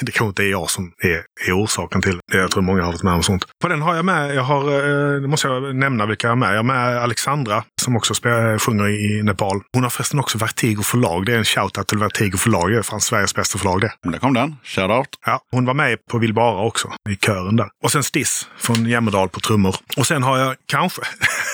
det 0.00 0.12
kanske 0.12 0.28
inte 0.28 0.42
är 0.42 0.50
jag 0.50 0.70
som 0.70 0.92
är, 1.02 1.22
är 1.48 1.64
orsaken 1.64 2.02
till 2.02 2.18
det. 2.32 2.38
Jag 2.38 2.50
tror 2.50 2.62
många 2.62 2.82
har 2.82 2.92
varit 2.92 3.02
med 3.02 3.14
om 3.14 3.22
sånt. 3.22 3.44
På 3.62 3.68
den 3.68 3.82
har 3.82 3.96
jag 3.96 4.04
med, 4.04 4.34
jag 4.34 4.42
har, 4.42 4.72
eh, 4.72 5.20
det 5.20 5.28
måste 5.28 5.48
jag 5.48 5.76
nämna 5.76 6.06
vilka 6.06 6.26
jag 6.26 6.32
har 6.32 6.36
med. 6.36 6.52
Jag 6.52 6.56
har 6.56 6.62
med 6.62 7.02
Alexandra 7.02 7.64
som 7.84 7.96
också 7.96 8.14
spelar, 8.14 8.58
sjunger 8.58 8.88
i 8.88 9.22
Nepal. 9.22 9.60
Hon 9.72 9.82
har 9.82 9.90
förresten 9.90 10.18
också 10.18 10.38
Vertigo 10.38 10.82
förlag. 10.82 11.26
Det 11.26 11.32
är 11.32 11.38
en 11.38 11.44
shoutout 11.44 11.88
till 11.88 11.98
Vertigo 11.98 12.36
förlag. 12.36 12.70
Det 12.70 12.78
är 12.78 12.82
fan 12.82 13.00
Sveriges 13.00 13.34
bästa 13.34 13.58
förlag 13.58 13.80
det. 13.80 13.92
Men 14.02 14.12
där 14.12 14.18
kom 14.18 14.34
den. 14.34 14.56
Shoutout. 14.64 15.08
Ja, 15.26 15.40
hon 15.50 15.64
var 15.64 15.74
med 15.74 16.06
på 16.06 16.18
Vill 16.18 16.34
bara 16.34 16.60
också, 16.60 16.92
i 17.10 17.16
kören 17.16 17.56
där. 17.56 17.68
Och 17.82 17.92
sen 17.92 18.02
Stiss 18.02 18.48
från 18.58 18.86
Jämmerdal 18.86 19.28
på 19.28 19.40
trummor. 19.40 19.76
Och 19.96 20.06
sen 20.06 20.22
har 20.22 20.38
jag 20.38 20.56
kanske, 20.66 21.02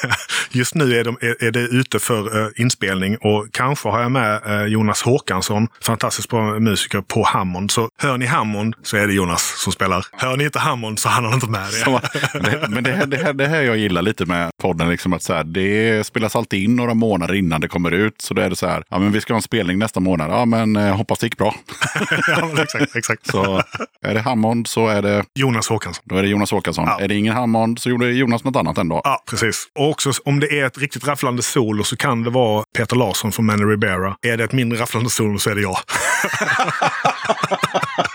just 0.50 0.74
nu 0.74 0.98
är, 0.98 1.04
de, 1.04 1.18
är, 1.20 1.44
är 1.44 1.50
det 1.50 1.60
ute 1.60 1.98
för 1.98 2.42
eh, 2.42 2.48
inspelning 2.56 3.16
och 3.16 3.46
kanske 3.52 3.88
har 3.88 4.02
jag 4.02 4.12
med 4.12 4.40
eh, 4.46 4.66
Jonas 4.66 5.02
Håkansson, 5.02 5.68
fantastiskt 5.82 6.28
bra 6.28 6.60
musiker, 6.60 7.00
på 7.00 7.22
Hammond. 7.22 7.70
Så 7.70 7.88
hör 7.98 8.18
ni 8.18 8.26
Hammond 8.26 8.74
så 8.82 8.96
är 8.96 9.06
det 9.06 9.12
Jonas 9.12 9.54
som 9.56 9.72
spelar. 9.72 10.06
Hör 10.12 10.36
ni 10.36 10.44
inte 10.44 10.58
Hammond 10.58 10.98
så 10.98 11.08
han 11.08 11.24
har 11.24 11.34
inte 11.34 11.50
med 11.50 11.66
det. 11.66 11.84
Så, 11.84 12.00
det, 12.38 12.66
men 12.68 12.84
det 12.84 12.92
här, 12.92 13.06
det, 13.06 13.32
det 13.32 13.46
här 13.46 13.62
jag 13.62 13.76
gillar 13.76 14.02
lite 14.02 14.26
med 14.26 14.50
podden. 14.62 14.88
Liksom 14.88 15.12
att 15.12 15.22
så 15.22 15.34
här, 15.34 15.44
det 15.44 16.06
spelas 16.20 16.36
alltid 16.36 16.64
in 16.64 16.76
några 16.76 16.94
månader 16.94 17.34
innan 17.34 17.60
det 17.60 17.68
kommer 17.68 17.90
ut. 17.90 18.20
Så 18.20 18.34
då 18.34 18.42
är 18.42 18.50
det 18.50 18.56
så 18.56 18.66
här, 18.66 18.84
ja 18.88 18.98
men 18.98 19.12
vi 19.12 19.20
ska 19.20 19.32
ha 19.32 19.36
en 19.36 19.42
spelning 19.42 19.78
nästa 19.78 20.00
månad. 20.00 20.30
Ja 20.30 20.44
men 20.44 20.76
eh, 20.76 20.96
hoppas 20.96 21.18
det 21.18 21.26
gick 21.26 21.38
bra. 21.38 21.54
ja, 22.26 22.62
exakt, 22.62 22.96
exakt. 22.96 23.26
Så 23.26 23.62
är 24.02 24.14
det 24.14 24.20
Hammond 24.20 24.66
så 24.66 24.88
är 24.88 25.02
det, 25.02 25.24
Jonas 25.34 25.68
Håkansson. 25.68 26.02
då 26.06 26.16
är 26.16 26.22
det 26.22 26.28
Jonas 26.28 26.50
Håkansson. 26.50 26.84
Ja. 26.86 27.00
Är 27.00 27.08
det 27.08 27.14
ingen 27.14 27.34
Hammond 27.34 27.78
så 27.78 27.90
gjorde 27.90 28.12
Jonas 28.12 28.44
något 28.44 28.56
annat 28.56 28.78
ändå. 28.78 29.00
Ja, 29.04 29.22
precis. 29.30 29.68
Och 29.78 29.88
också 29.88 30.12
om 30.24 30.40
det 30.40 30.60
är 30.60 30.66
ett 30.66 30.78
riktigt 30.78 31.06
rafflande 31.06 31.42
solo 31.42 31.84
så 31.84 31.96
kan 31.96 32.22
det 32.22 32.30
vara 32.30 32.64
Peter 32.76 32.96
Larsson 32.96 33.32
från 33.32 33.46
Manny 33.46 33.64
Ribera. 33.64 34.16
Är 34.22 34.36
det 34.36 34.44
ett 34.44 34.52
mindre 34.52 34.78
rafflande 34.78 35.10
solo 35.10 35.38
så 35.38 35.50
är 35.50 35.54
det 35.54 35.60
jag. 35.60 35.76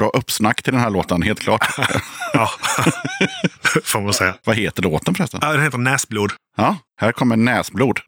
Bra 0.00 0.08
uppsnack 0.08 0.62
till 0.62 0.72
den 0.72 0.82
här 0.82 0.90
låten, 0.90 1.22
helt 1.22 1.40
klart. 1.40 1.66
Ja, 2.32 2.50
får 3.84 4.00
man 4.00 4.12
säga. 4.12 4.34
Vad 4.44 4.56
heter 4.56 4.82
låten 4.82 5.14
förresten? 5.14 5.40
Ja, 5.42 5.52
den 5.52 5.62
heter 5.62 5.78
Näsblod. 5.78 6.32
Ja, 6.56 6.76
här 7.00 7.12
kommer 7.12 7.36
Näsblod. 7.36 8.00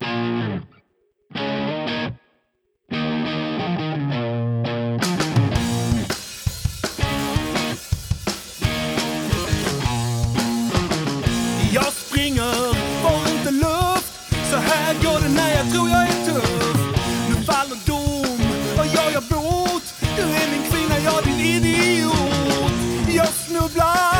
Jag 11.73 11.93
springer, 11.93 12.75
får 13.03 13.33
inte 13.39 13.51
luft 13.51 14.51
Så 14.51 14.57
här 14.57 14.95
går 14.95 15.21
det 15.21 15.35
när 15.35 15.55
jag 15.57 15.73
tror 15.73 15.89
jag 15.89 16.03
är 16.03 16.12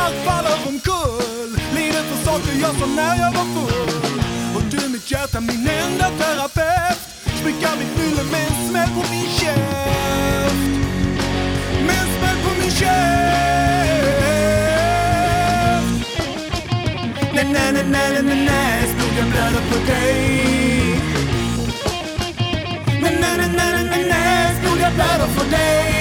Allt 0.05 0.15
faller 0.25 0.57
omkull. 0.67 1.51
Lider 1.75 2.03
för 2.03 2.25
saker 2.25 2.53
jag 2.61 2.75
sa 2.79 2.85
när 2.85 3.15
jag 3.15 3.31
var 3.31 3.47
full. 3.55 4.19
Och 4.55 4.63
du 4.71 4.89
mitt 4.89 5.11
hjärta, 5.11 5.39
min 5.39 5.67
enda 5.67 6.09
terapeut. 6.09 6.99
Smickar 7.41 7.75
mitt 7.79 7.97
nylle 7.97 8.23
med 8.31 8.47
en 8.47 8.69
smäll 8.69 8.89
på 8.89 9.03
min 9.11 9.29
käft. 9.39 10.55
Med 11.87 11.97
en 12.03 12.07
smäll 12.17 12.37
på 12.45 12.51
min 12.61 12.71
käft. 12.71 12.93
Nej, 17.33 17.45
nej, 17.53 17.71
nej, 17.73 17.85
nej, 17.91 18.11
nej, 18.13 18.23
nej, 18.23 18.45
nej, 18.45 18.87
stod 18.87 19.13
jag 19.19 19.27
blöder 19.31 19.63
på 19.71 19.77
dig. 19.91 20.19
Nej, 23.01 23.17
nej, 23.21 23.37
nej, 23.37 23.49
nej, 23.57 23.71
nej, 23.73 23.85
nej, 23.89 24.05
nej, 24.09 24.81
jag 24.81 24.93
blöder 24.93 25.27
för 25.27 25.51
dig. 25.51 25.92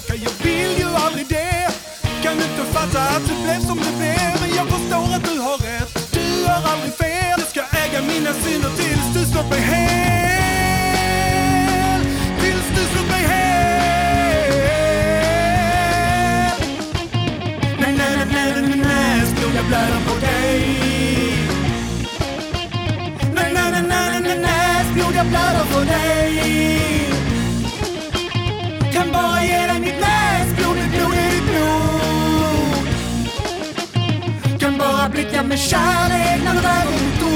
Bråka, 0.00 0.14
jag 0.24 0.32
vill 0.44 0.78
ju 0.78 0.86
aldrig 0.86 1.26
det. 1.28 1.68
Kan 2.22 2.32
inte 2.32 2.64
fatta 2.72 3.00
att 3.00 3.28
det 3.28 3.34
blev 3.44 3.60
som 3.60 3.78
det 3.78 3.96
blev? 3.98 4.40
Men 4.40 4.50
jag 4.56 4.68
förstår 4.68 5.14
att 5.16 5.24
du 5.24 5.40
har 5.40 5.58
rätt. 5.58 6.12
Du 6.12 6.44
har 6.44 6.72
aldrig 6.72 6.94
fel. 6.94 7.38
Jag 7.38 7.48
ska 7.48 7.60
äga 7.60 8.02
mina 8.02 8.32
synder 8.32 8.70
tills 8.76 9.14
du 9.14 9.24
slår 9.32 9.44
mig 9.50 9.60
hel 9.60 10.00
Tills 12.40 12.68
du 12.76 12.84
slår 12.92 13.06
mig 13.12 13.22
hel 13.32 14.20
Nej, 17.80 17.92
nej, 17.98 18.16
nej, 18.16 18.26
nej, 18.32 18.52
nej, 18.52 18.62
nej, 18.68 18.76
nej 18.84 19.26
Slog 19.26 19.54
jag 19.56 19.64
blöder 19.66 20.00
på 20.08 20.14
dig? 20.20 20.60
Nej, 23.34 23.52
nej, 23.54 23.70
nej, 23.72 23.82
nej, 23.88 24.20
nej, 24.20 24.38
nej 24.38 24.84
Slog 24.94 25.14
jag 25.16 25.26
blöder 25.26 25.64
på 25.72 25.80
dig? 25.80 26.70
Kan 28.92 29.12
bara 29.12 29.42
ge 29.44 29.66
dig 29.66 29.79
blickar 35.10 35.44
med 35.44 35.58
kärlek 35.58 36.44
när 36.44 36.54
du 36.54 36.60
väger 36.60 36.90
mitt 36.90 37.22
ord. 37.22 37.30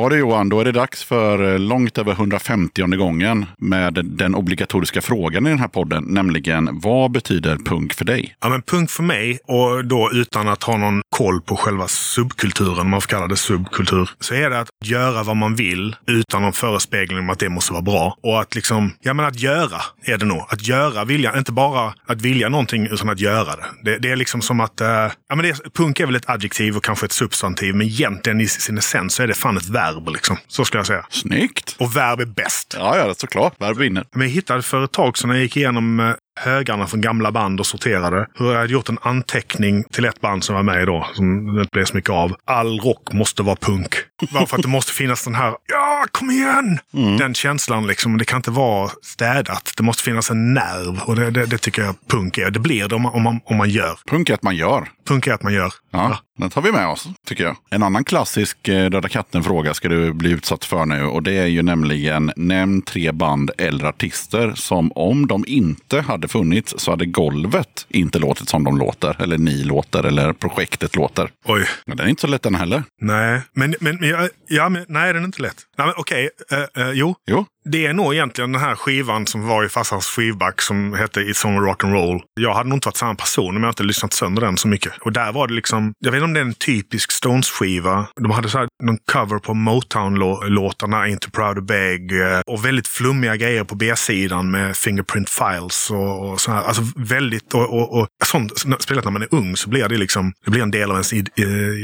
Ja 0.00 0.08
du 0.08 0.18
Johan, 0.18 0.48
då 0.48 0.60
är 0.60 0.64
det 0.64 0.72
dags 0.72 1.04
för 1.04 1.52
eh, 1.52 1.58
långt 1.58 1.98
över 1.98 2.12
150 2.12 2.96
gången 2.96 3.46
med 3.58 3.94
den 4.04 4.34
obligatoriska 4.34 5.00
frågan 5.00 5.46
i 5.46 5.50
den 5.50 5.58
här 5.58 5.68
podden, 5.68 6.04
nämligen 6.08 6.80
vad 6.80 7.10
betyder 7.10 7.56
punk 7.56 7.94
för 7.94 8.04
dig? 8.04 8.36
Ja, 8.40 8.48
men 8.48 8.62
punk 8.62 8.90
för 8.90 9.02
mig, 9.02 9.38
och 9.44 9.84
då 9.84 10.10
utan 10.12 10.48
att 10.48 10.62
ha 10.62 10.76
någon 10.76 11.02
koll 11.16 11.40
på 11.40 11.56
själva 11.56 11.88
subkulturen, 11.88 12.78
om 12.78 12.90
man 12.90 13.00
får 13.00 13.08
kalla 13.08 13.26
det 13.26 13.36
subkultur, 13.36 14.10
så 14.20 14.34
är 14.34 14.50
det 14.50 14.60
att 14.60 14.68
göra 14.84 15.22
vad 15.22 15.36
man 15.36 15.54
vill 15.54 15.96
utan 16.06 16.42
någon 16.42 16.52
förespegling 16.52 17.18
om 17.18 17.30
att 17.30 17.38
det 17.38 17.48
måste 17.48 17.72
vara 17.72 17.82
bra. 17.82 18.16
Och 18.22 18.40
att 18.40 18.54
liksom, 18.54 18.92
ja 19.00 19.14
men 19.14 19.26
att 19.26 19.40
göra 19.40 19.80
är 20.04 20.18
det 20.18 20.26
nog. 20.26 20.46
Att 20.48 20.68
göra 20.68 21.04
vilja, 21.04 21.38
inte 21.38 21.52
bara 21.52 21.94
att 22.06 22.22
vilja 22.22 22.48
någonting 22.48 22.86
utan 22.86 23.08
att 23.08 23.20
göra 23.20 23.56
det. 23.56 23.66
Det, 23.82 23.98
det 23.98 24.10
är 24.10 24.16
liksom 24.16 24.42
som 24.42 24.60
att, 24.60 24.80
eh, 24.80 24.88
ja 25.28 25.36
men 25.36 25.38
det 25.38 25.74
punk 25.74 26.00
är 26.00 26.06
väl 26.06 26.16
ett 26.16 26.30
adjektiv 26.30 26.76
och 26.76 26.84
kanske 26.84 27.06
ett 27.06 27.12
substantiv, 27.12 27.74
men 27.74 27.86
egentligen 27.86 28.40
i 28.40 28.46
sin 28.46 28.78
essens 28.78 29.14
så 29.14 29.22
är 29.22 29.26
det 29.26 29.34
fan 29.34 29.56
ett 29.56 29.68
verb 29.68 29.89
liksom. 30.12 30.36
Så 30.48 30.64
skulle 30.64 30.78
jag 30.78 30.86
säga. 30.86 31.06
Snyggt! 31.10 31.76
Och 31.78 31.96
verb 31.96 32.20
är 32.20 32.26
bäst. 32.26 32.74
Ja, 32.78 32.96
ja, 32.98 33.14
såklart. 33.14 33.54
Verb 33.58 33.76
vinner. 33.76 34.04
Men 34.12 34.22
jag 34.22 34.34
hittade 34.34 34.62
för 34.62 34.84
ett 34.84 34.92
tag 34.92 35.18
sedan 35.18 35.28
när 35.28 35.36
jag 35.36 35.42
gick 35.42 35.56
igenom 35.56 36.00
eh, 36.00 36.12
högarna 36.40 36.86
från 36.86 37.00
gamla 37.00 37.32
band 37.32 37.60
och 37.60 37.66
sorterade. 37.66 38.26
Hur 38.34 38.52
jag 38.52 38.58
hade 38.58 38.72
gjort 38.72 38.88
en 38.88 38.98
anteckning 39.02 39.84
till 39.84 40.04
ett 40.04 40.20
band 40.20 40.44
som 40.44 40.54
var 40.54 40.62
med 40.62 40.86
då, 40.86 41.06
som 41.14 41.54
det 41.54 41.60
inte 41.60 41.72
blev 41.72 41.84
så 41.84 41.96
mycket 41.96 42.10
av. 42.10 42.36
All 42.44 42.80
rock 42.80 43.12
måste 43.12 43.42
vara 43.42 43.56
punk. 43.56 43.94
Bara 44.32 44.46
för 44.46 44.56
att 44.56 44.62
det 44.62 44.68
måste 44.68 44.92
finnas 44.92 45.24
den 45.24 45.34
här, 45.34 45.54
ja, 45.66 46.04
kom 46.12 46.30
igen! 46.30 46.78
Den 47.18 47.34
känslan 47.34 47.86
liksom. 47.86 48.18
Det 48.18 48.24
kan 48.24 48.36
inte 48.36 48.50
vara 48.50 48.90
städat. 49.02 49.72
Det 49.76 49.82
måste 49.82 50.02
finnas 50.02 50.30
en 50.30 50.54
nerv. 50.54 51.00
Och 51.02 51.16
det, 51.16 51.30
det, 51.30 51.46
det 51.46 51.58
tycker 51.58 51.82
jag 51.82 51.94
punk 52.08 52.38
är. 52.38 52.50
Det 52.50 52.60
blir 52.60 52.88
det 52.88 52.94
om 52.94 53.02
man, 53.02 53.12
om 53.12 53.22
man, 53.22 53.40
om 53.44 53.56
man 53.56 53.70
gör. 53.70 53.98
Punk 54.06 54.30
är 54.30 54.34
att 54.34 54.42
man 54.42 54.56
gör. 54.56 54.88
Punk 55.08 55.26
är 55.26 55.32
att 55.32 55.42
man 55.42 55.52
gör. 55.52 55.72
Ja, 55.92 56.18
den 56.40 56.50
tar 56.50 56.62
vi 56.62 56.72
med 56.72 56.88
oss, 56.88 57.08
tycker 57.26 57.44
jag. 57.44 57.56
En 57.70 57.82
annan 57.82 58.04
klassisk 58.04 58.68
eh, 58.68 58.90
Döda 58.90 59.08
katten-fråga 59.08 59.74
ska 59.74 59.88
du 59.88 60.12
bli 60.12 60.30
utsatt 60.30 60.64
för 60.64 60.86
nu. 60.86 61.02
Och 61.04 61.22
det 61.22 61.32
är 61.38 61.46
ju 61.46 61.62
nämligen, 61.62 62.32
nämn 62.36 62.82
tre 62.82 63.12
band 63.12 63.50
eller 63.58 63.84
artister 63.84 64.52
som 64.54 64.92
om 64.94 65.26
de 65.26 65.44
inte 65.46 66.00
hade 66.00 66.28
funnits 66.28 66.74
så 66.78 66.90
hade 66.90 67.06
golvet 67.06 67.86
inte 67.88 68.18
låtit 68.18 68.48
som 68.48 68.64
de 68.64 68.78
låter. 68.78 69.22
Eller 69.22 69.38
ni 69.38 69.64
låter, 69.64 70.04
eller 70.04 70.32
projektet 70.32 70.96
låter. 70.96 71.30
Oj. 71.44 71.66
Men 71.86 71.96
den 71.96 72.06
är 72.06 72.10
inte 72.10 72.20
så 72.20 72.26
lätt 72.26 72.42
den 72.42 72.54
heller. 72.54 72.82
Nej, 73.00 73.40
men, 73.52 73.74
men, 73.80 73.98
ja, 74.02 74.28
ja, 74.48 74.68
men 74.68 74.84
nej, 74.88 75.12
den 75.12 75.22
är 75.22 75.26
inte 75.26 75.42
lätt. 75.42 75.56
Nej, 75.78 75.86
men 75.86 75.94
okej. 75.96 76.30
eh, 76.52 76.82
eh, 76.86 76.90
jo, 76.92 77.14
Jo, 77.26 77.46
Det 77.64 77.86
är 77.86 77.92
nog 77.92 78.14
egentligen 78.14 78.52
den 78.52 78.60
här 78.62 78.74
skivan 78.74 79.26
som 79.26 79.46
var 79.48 79.64
i 79.64 79.68
farsans 79.68 80.06
skivback 80.06 80.62
som 80.62 80.94
hette 80.94 81.20
It's 81.20 81.46
on 81.46 81.60
rock 81.64 81.84
and 81.84 81.92
roll. 81.92 82.22
Jag 82.40 82.54
hade 82.54 82.68
nog 82.68 82.76
inte 82.76 82.88
varit 82.88 82.96
samma 82.96 83.14
person 83.14 83.56
om 83.56 83.62
jag 83.62 83.70
inte 83.70 83.82
lyssnat 83.82 84.12
sönder 84.12 84.42
den 84.42 84.56
så 84.56 84.68
mycket. 84.68 84.92
Och 85.00 85.12
där 85.12 85.32
var 85.32 85.48
det 85.48 85.54
liksom, 85.54 85.92
jag 85.98 86.12
vet 86.12 86.18
inte 86.18 86.24
om 86.24 86.32
det 86.34 86.40
är 86.40 86.44
en 86.44 86.54
typisk 86.54 87.12
Stones-skiva. 87.12 88.06
De 88.20 88.30
hade 88.30 88.48
så 88.48 88.58
här, 88.58 88.68
någon 88.82 88.98
cover 89.12 89.38
på 89.38 89.54
Motown-låtarna, 89.54 91.08
Into 91.08 91.30
Proud 91.30 91.56
to 91.56 91.62
Beg. 91.62 92.12
eh, 92.20 92.40
Och 92.46 92.64
väldigt 92.64 92.88
flummiga 92.88 93.36
grejer 93.36 93.64
på 93.64 93.74
B-sidan 93.74 94.50
med 94.50 94.76
Fingerprint 94.76 95.30
Files 95.30 95.90
och, 95.90 96.30
och 96.30 96.40
så 96.40 96.52
här. 96.52 96.62
Alltså 96.62 96.82
väldigt, 96.96 97.54
och, 97.54 97.74
och, 97.78 97.98
och 98.00 98.08
sånt, 98.24 98.52
spelat 98.80 99.04
när 99.04 99.10
man 99.12 99.22
är 99.22 99.28
ung 99.34 99.56
så 99.56 99.68
blir 99.70 99.88
det 99.88 99.96
liksom, 99.96 100.32
det 100.44 100.50
blir 100.50 100.62
en 100.62 100.70
del 100.70 100.90
av 100.90 100.96
ens 100.96 101.12
eh, 101.12 101.18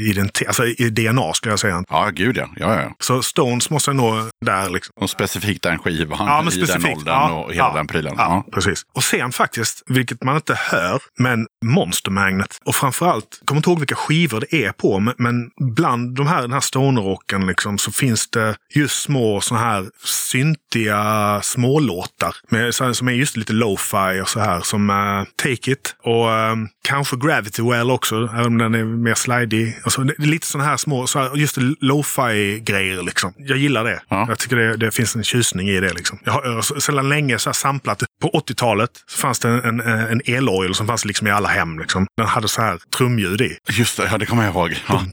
identitet, 0.09 0.47
alltså 0.47 0.65
i 0.65 0.89
DNA 0.89 1.33
skulle 1.33 1.51
jag 1.51 1.59
säga. 1.59 1.83
ja 1.89 2.09
gud 2.13 2.37
ja. 2.37 2.49
ja, 2.55 2.81
ja. 2.81 2.95
Så 2.99 3.21
Stones 3.21 3.69
måste 3.69 3.93
nå 3.93 4.23
där 4.45 4.69
liksom. 4.69 4.93
Och 5.01 5.09
specifikt 5.09 5.66
den 5.69 5.79
skivan 5.79 6.27
Ja, 6.27 6.51
i 6.51 6.65
den 6.65 6.85
åldern 6.85 7.13
Ja, 7.13 7.33
och 7.33 7.53
hela 7.53 7.67
ja, 7.67 7.73
den 7.75 7.87
prylen. 7.87 8.13
Ja, 8.17 8.45
precis. 8.51 8.85
Och 8.93 9.03
sen 9.03 9.31
faktiskt, 9.31 9.83
vilket 9.87 10.23
man 10.23 10.35
inte 10.35 10.55
hör, 10.55 11.01
men 11.19 11.47
Monster 11.65 12.11
Magnet. 12.11 12.57
Och 12.65 12.75
framförallt, 12.75 13.41
kommer 13.45 13.59
inte 13.59 13.69
ihåg 13.69 13.79
vilka 13.79 13.95
skivor 13.95 14.43
det 14.49 14.65
är 14.65 14.71
på, 14.71 14.99
men, 15.17 15.49
bland 15.75 16.15
de 16.15 16.27
här, 16.27 16.41
den 16.41 16.53
här 16.53 16.59
stonerrocken 16.59 17.47
liksom, 17.47 17.77
så 17.77 17.91
finns 17.91 18.29
det 18.29 18.55
just 18.75 19.01
små 19.01 19.41
såna 19.41 19.59
här 19.59 19.85
syntiga 20.05 21.39
smålåtar. 21.43 22.35
Med, 22.49 22.75
så 22.75 22.83
här, 22.85 22.93
som 22.93 23.07
är 23.07 23.11
just 23.11 23.37
lite 23.37 23.53
lo-fi 23.53 24.21
och 24.21 24.29
så 24.29 24.39
här, 24.39 24.61
som 24.61 24.89
eh, 24.89 25.23
Take 25.35 25.71
It 25.71 25.95
och 26.03 26.31
eh, 26.31 26.55
kanske 26.83 27.17
Gravity 27.17 27.61
Well 27.61 27.91
också, 27.91 28.15
även 28.15 28.45
om 28.45 28.57
den 28.57 28.75
är 28.75 28.83
mer 28.83 29.15
slidig. 29.15 29.79
Alltså, 29.83 30.01
det 30.03 30.23
är 30.23 30.27
lite 30.27 30.47
såna 30.47 30.63
här 30.63 30.77
små, 30.77 31.07
så 31.07 31.19
här, 31.19 31.35
just 31.35 31.57
lo-fi 31.79 32.59
grejer 32.59 33.03
liksom. 33.03 33.33
Jag 33.37 33.57
gillar 33.57 33.83
det. 33.83 34.01
Ja. 34.09 34.25
Jag 34.29 34.39
tycker 34.39 34.55
det, 34.55 34.77
det 34.77 34.91
finns 34.91 35.15
en 35.15 35.23
tjusning 35.23 35.56
i 35.59 35.79
det. 35.79 35.93
Liksom. 35.93 36.19
Jag 36.23 36.31
har 36.31 36.79
sedan 36.79 37.09
länge 37.09 37.39
så 37.39 37.53
samplat. 37.53 38.03
På 38.21 38.29
80-talet 38.29 38.89
så 39.07 39.17
fanns 39.17 39.39
det 39.39 39.49
en, 39.49 39.79
en, 39.79 40.09
en 40.09 40.21
elorgel 40.25 40.75
som 40.75 40.87
fanns 40.87 41.05
liksom 41.05 41.27
i 41.27 41.31
alla 41.31 41.49
hem. 41.49 41.79
Liksom. 41.79 42.07
Den 42.17 42.27
hade 42.27 42.47
så 42.47 42.61
här 42.61 42.79
trumljud 42.97 43.41
i. 43.41 43.57
Just 43.69 43.97
det, 43.97 44.07
ja, 44.11 44.17
det 44.17 44.25
kommer 44.25 44.43
jag 44.43 44.53
ihåg. 44.53 44.83
Ja. 44.87 45.05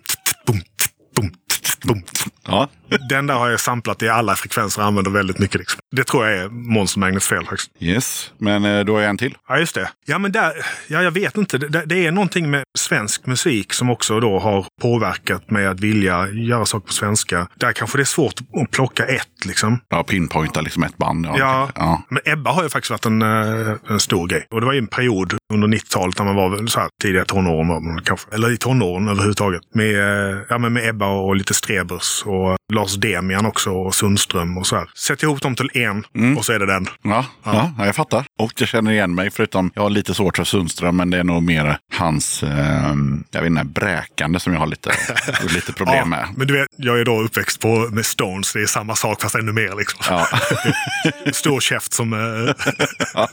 Bum, 0.47 0.61
ttt, 0.61 1.84
bum, 1.84 2.03
ttt, 2.03 2.34
Ja. 2.47 2.68
Den 3.09 3.26
där 3.26 3.34
har 3.34 3.51
jag 3.51 3.61
samplat 3.61 4.03
i 4.03 4.09
alla 4.09 4.34
frekvenser 4.34 4.82
och 4.82 4.88
använder 4.88 5.11
väldigt 5.11 5.38
mycket. 5.38 5.59
Liksom. 5.59 5.80
Det 5.97 6.05
tror 6.05 6.26
jag 6.26 6.38
är 6.38 6.49
Monster 6.49 7.01
Magnets 7.01 7.28
fel 7.28 7.47
högst. 7.47 7.70
Yes, 7.80 8.32
men 8.38 8.64
eh, 8.64 8.84
då 8.84 8.99
är 8.99 9.09
en 9.09 9.18
till. 9.18 9.36
Ja, 9.49 9.59
just 9.59 9.74
det. 9.74 9.90
Ja, 10.07 10.18
men 10.18 10.32
där, 10.32 10.53
ja, 10.88 11.03
jag 11.03 11.11
vet 11.11 11.36
inte. 11.36 11.59
Det, 11.59 11.82
det 11.86 12.07
är 12.07 12.12
någonting 12.12 12.51
med 12.51 12.62
svensk 12.78 13.26
musik 13.26 13.72
som 13.72 13.90
också 13.90 14.20
då 14.20 14.38
har 14.38 14.66
påverkat 14.82 15.51
mig 15.51 15.66
att 15.66 15.80
vilja 15.80 16.28
göra 16.30 16.66
saker 16.66 16.86
på 16.86 16.92
svenska. 16.92 17.49
Där 17.55 17.72
kanske 17.72 17.99
det 17.99 18.03
är 18.03 18.05
svårt 18.05 18.34
att 18.62 18.70
plocka 18.70 19.05
ett. 19.07 19.45
Liksom. 19.47 19.80
Ja, 19.88 20.03
pinpointa 20.03 20.61
liksom 20.61 20.82
ett 20.82 20.97
band. 20.97 21.26
Ja. 21.26 21.38
Ja, 21.38 21.70
ja. 21.74 22.03
men 22.09 22.22
Ebba 22.24 22.51
har 22.51 22.62
ju 22.62 22.68
faktiskt 22.68 22.90
varit 22.90 23.07
en, 23.07 23.22
eh, 23.22 23.74
en 23.88 24.01
stor 24.01 24.28
grej. 24.28 24.47
Och 24.51 24.61
det 24.61 24.66
var 24.66 24.72
ju 24.72 24.78
en 24.78 24.86
period 24.86 25.34
under 25.53 25.68
90-talet 25.68 26.18
när 26.18 26.24
man 26.24 26.36
var 26.36 26.66
så 26.66 26.80
här 26.80 26.88
tidiga 27.03 27.24
tonåren. 27.24 28.01
Kanske, 28.05 28.34
eller 28.34 28.53
i 28.53 28.57
tonåren 28.57 29.09
överhuvudtaget. 29.09 29.62
Med, 29.74 29.95
eh, 29.95 30.38
ja, 30.49 30.59
men 30.59 30.72
med 30.72 30.88
Ebba 30.88 31.07
och 31.07 31.36
lite 31.36 31.55
Strebers 31.55 32.22
och 32.35 32.57
Lars 32.72 32.95
Demian 32.95 33.47
också 33.47 33.70
och 33.70 33.95
Sundström 33.95 34.59
och 34.59 34.66
så 34.66 34.76
här. 34.76 34.89
Sätt 34.95 35.22
ihop 35.22 35.43
dem 35.43 35.57
till 35.57 35.70
en 35.74 36.05
och 36.37 36.45
så 36.45 36.53
är 36.53 36.59
det 36.59 36.66
den. 36.66 36.87
Ja, 37.03 37.26
ja. 37.45 37.72
ja, 37.78 37.87
jag 37.87 37.97
fattar. 37.97 38.24
Och 38.39 38.53
jag 38.57 38.68
känner 38.68 38.93
igen 38.93 39.14
mig, 39.14 39.30
förutom 39.30 39.70
jag 39.74 39.82
har 39.82 39.91
lite 39.91 40.14
svårt 40.14 40.37
för 40.37 40.45
Sundström, 40.45 40.97
men 40.97 41.11
det 41.11 41.18
är 41.18 41.24
nog 41.24 41.43
mer 41.43 41.78
hans, 41.95 42.43
eh, 42.43 42.95
jag 43.30 43.41
vet 43.41 43.51
inte, 43.51 43.64
bräkande 43.64 44.41
som 44.41 44.53
jag 44.53 44.61
har 44.61 44.66
lite, 44.66 44.91
lite 45.55 45.72
problem 45.72 46.09
med. 46.11 46.28
men 46.37 46.47
du 46.47 46.59
vet, 46.59 46.68
jag 46.76 47.01
är 47.01 47.05
då 47.05 47.22
uppväxt 47.22 47.61
på, 47.61 47.89
med 47.93 48.07
Stones. 48.07 48.53
Det 48.53 48.61
är 48.61 48.66
samma 48.66 48.97
sak 48.97 49.22
fast 49.22 49.35
ännu 49.35 49.53
mer. 49.53 49.76
Liksom. 49.78 49.99
Ja. 50.09 50.26
Stor 51.32 51.61
käft 51.61 51.93
som, 51.93 52.12
eh, 52.12 52.55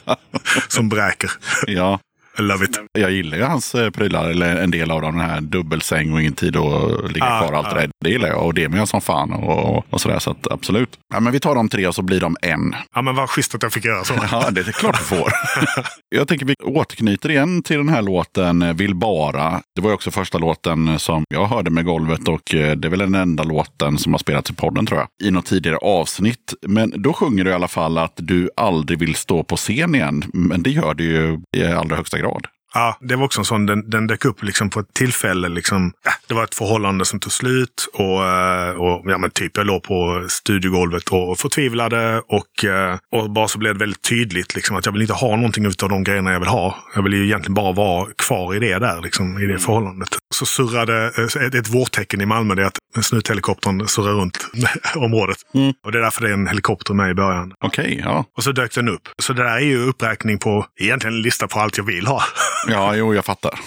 som 0.67 0.89
bräker. 0.89 1.31
ja. 1.67 1.99
I 2.39 2.41
love 2.41 2.65
it. 2.65 2.79
Jag 2.91 3.11
gillar 3.11 3.37
ju 3.37 3.43
hans 3.43 3.75
eh, 3.75 3.89
prylar, 3.89 4.29
eller 4.29 4.55
en 4.55 4.71
del 4.71 4.91
av 4.91 5.01
dem. 5.01 5.17
Den 5.17 5.29
här 5.29 5.41
dubbelsäng 5.41 6.13
och 6.13 6.21
ingen 6.21 6.33
tid 6.33 6.55
att 6.57 7.11
ligga 7.11 7.25
Ah, 7.25 7.39
kvar 7.39 7.51
och 7.51 7.57
allt 7.57 7.67
ah. 7.67 7.73
det 7.73 7.79
där. 7.81 7.89
Det 8.03 8.09
gillar 8.09 8.27
jag. 8.27 8.45
Och 8.45 8.53
det 8.53 8.69
med 8.69 8.89
som 8.89 9.01
fan 9.01 9.33
och, 9.33 9.85
och 9.93 10.01
sådär. 10.01 10.19
Så 10.19 10.31
att, 10.31 10.51
absolut. 10.51 10.89
Ja, 11.13 11.19
men 11.19 11.33
vi 11.33 11.39
tar 11.39 11.55
de 11.55 11.69
tre 11.69 11.87
och 11.87 11.95
så 11.95 12.01
blir 12.01 12.19
de 12.19 12.37
en. 12.41 12.75
Ja, 12.95 13.01
men 13.01 13.15
vad 13.15 13.29
schysst 13.29 13.55
att 13.55 13.63
jag 13.63 13.73
fick 13.73 13.85
göra 13.85 14.03
så. 14.03 14.13
Ja, 14.31 14.49
det 14.51 14.61
är 14.61 14.71
klart 14.71 14.97
du 14.97 15.03
får. 15.03 15.31
jag 16.09 16.27
tänker 16.27 16.45
vi 16.45 16.55
återknyter 16.63 17.31
igen 17.31 17.63
till 17.63 17.77
den 17.77 17.89
här 17.89 18.01
låten 18.01 18.61
eh, 18.61 18.73
Vill 18.73 18.95
bara. 18.95 19.61
Det 19.75 19.81
var 19.81 19.89
ju 19.89 19.93
också 19.93 20.11
första 20.11 20.37
låten 20.37 20.99
som 20.99 21.23
jag 21.29 21.45
hörde 21.45 21.69
med 21.71 21.85
golvet 21.85 22.27
och 22.27 22.55
eh, 22.55 22.75
det 22.75 22.87
är 22.87 22.89
väl 22.89 22.99
den 22.99 23.15
enda 23.15 23.43
låten 23.43 23.97
som 23.97 24.13
har 24.13 24.19
spelats 24.19 24.49
i 24.49 24.53
podden 24.53 24.85
tror 24.85 24.99
jag. 24.99 25.27
I 25.27 25.31
något 25.31 25.45
tidigare 25.45 25.77
avsnitt. 25.77 26.53
Men 26.67 26.93
då 26.95 27.13
sjunger 27.13 27.43
du 27.43 27.49
i 27.49 27.53
alla 27.53 27.67
fall 27.67 27.97
att 27.97 28.13
du 28.15 28.49
aldrig 28.55 28.99
vill 28.99 29.15
stå 29.15 29.43
på 29.43 29.55
scen 29.55 29.95
igen. 29.95 30.23
Men 30.33 30.63
det 30.63 30.69
gör 30.69 30.93
du 30.93 31.03
ju 31.03 31.39
i 31.57 31.65
allra 31.65 31.95
högsta 31.95 32.17
grad. 32.21 32.47
Ja, 32.73 32.97
det 33.01 33.15
var 33.15 33.25
också 33.25 33.41
en 33.41 33.45
sån, 33.45 33.65
den, 33.65 33.89
den 33.89 34.07
dök 34.07 34.25
upp 34.25 34.43
liksom 34.43 34.69
på 34.69 34.79
ett 34.79 34.93
tillfälle. 34.93 35.49
Liksom, 35.49 35.93
ja, 36.03 36.11
det 36.27 36.33
var 36.33 36.43
ett 36.43 36.55
förhållande 36.55 37.05
som 37.05 37.19
tog 37.19 37.31
slut 37.31 37.87
och, 37.93 38.25
eh, 38.25 38.69
och 38.69 39.11
ja, 39.11 39.17
men 39.17 39.31
typ 39.31 39.57
jag 39.57 39.65
låg 39.65 39.83
på 39.83 40.25
studiogolvet 40.29 41.09
och 41.09 41.39
förtvivlade 41.39 42.21
och, 42.27 42.65
eh, 42.65 42.97
och 43.11 43.31
bara 43.31 43.47
så 43.47 43.57
blev 43.57 43.73
det 43.73 43.79
väldigt 43.79 44.09
tydligt 44.09 44.55
liksom, 44.55 44.75
att 44.75 44.85
jag 44.85 44.93
vill 44.93 45.01
inte 45.01 45.13
ha 45.13 45.35
någonting 45.35 45.65
av 45.67 45.89
de 45.89 46.03
grejerna 46.03 46.31
jag 46.31 46.39
vill 46.39 46.49
ha. 46.49 46.75
Jag 46.95 47.03
vill 47.03 47.13
ju 47.13 47.25
egentligen 47.25 47.53
bara 47.53 47.71
vara 47.71 48.07
kvar 48.17 48.55
i 48.55 48.59
det 48.59 48.79
där, 48.79 49.01
liksom, 49.01 49.39
i 49.39 49.45
det 49.45 49.59
förhållandet. 49.59 50.09
Så 50.31 50.45
surrade 50.45 51.11
eh, 51.17 51.59
ett, 51.59 51.67
vårtecken 51.67 52.21
i 52.21 52.25
Malmö. 52.25 52.55
Det 52.55 52.61
är 52.61 52.65
att 52.65 53.05
snuthelikoptern 53.05 53.87
surrar 53.87 54.13
runt 54.13 54.37
området. 54.95 55.37
Mm. 55.53 55.73
Och 55.83 55.91
det 55.91 55.97
är 55.97 56.01
därför 56.01 56.21
det 56.21 56.29
är 56.29 56.33
en 56.33 56.47
helikopter 56.47 56.93
med 56.93 57.11
i 57.11 57.13
början. 57.13 57.53
Okej, 57.63 58.01
ja. 58.03 58.25
Och 58.37 58.43
så 58.43 58.51
dök 58.51 58.75
den 58.75 58.89
upp. 58.89 59.09
Så 59.19 59.33
det 59.33 59.43
där 59.43 59.51
är 59.51 59.59
ju 59.59 59.85
uppräkning 59.85 60.39
på 60.39 60.65
egentligen 60.79 61.15
en 61.15 61.21
lista 61.21 61.47
på 61.47 61.59
allt 61.59 61.77
jag 61.77 61.83
vill 61.83 62.07
ha. 62.07 62.23
Ja, 62.67 62.95
jo, 62.95 63.15
jag 63.15 63.25
fattar. 63.25 63.59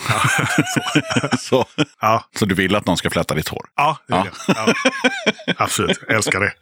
så. 1.38 1.66
Ja, 2.00 2.24
så 2.36 2.46
du 2.46 2.54
vill 2.54 2.76
att 2.76 2.86
någon 2.86 2.96
ska 2.96 3.10
flätta 3.10 3.34
ditt 3.34 3.48
hår? 3.48 3.66
ja, 3.76 3.98
det 4.08 4.14
vill 4.14 4.30
jag. 4.46 4.56
Ja. 4.56 4.74
Absolut, 5.56 5.98
jag 6.06 6.16
älskar 6.16 6.40
det. 6.40 6.52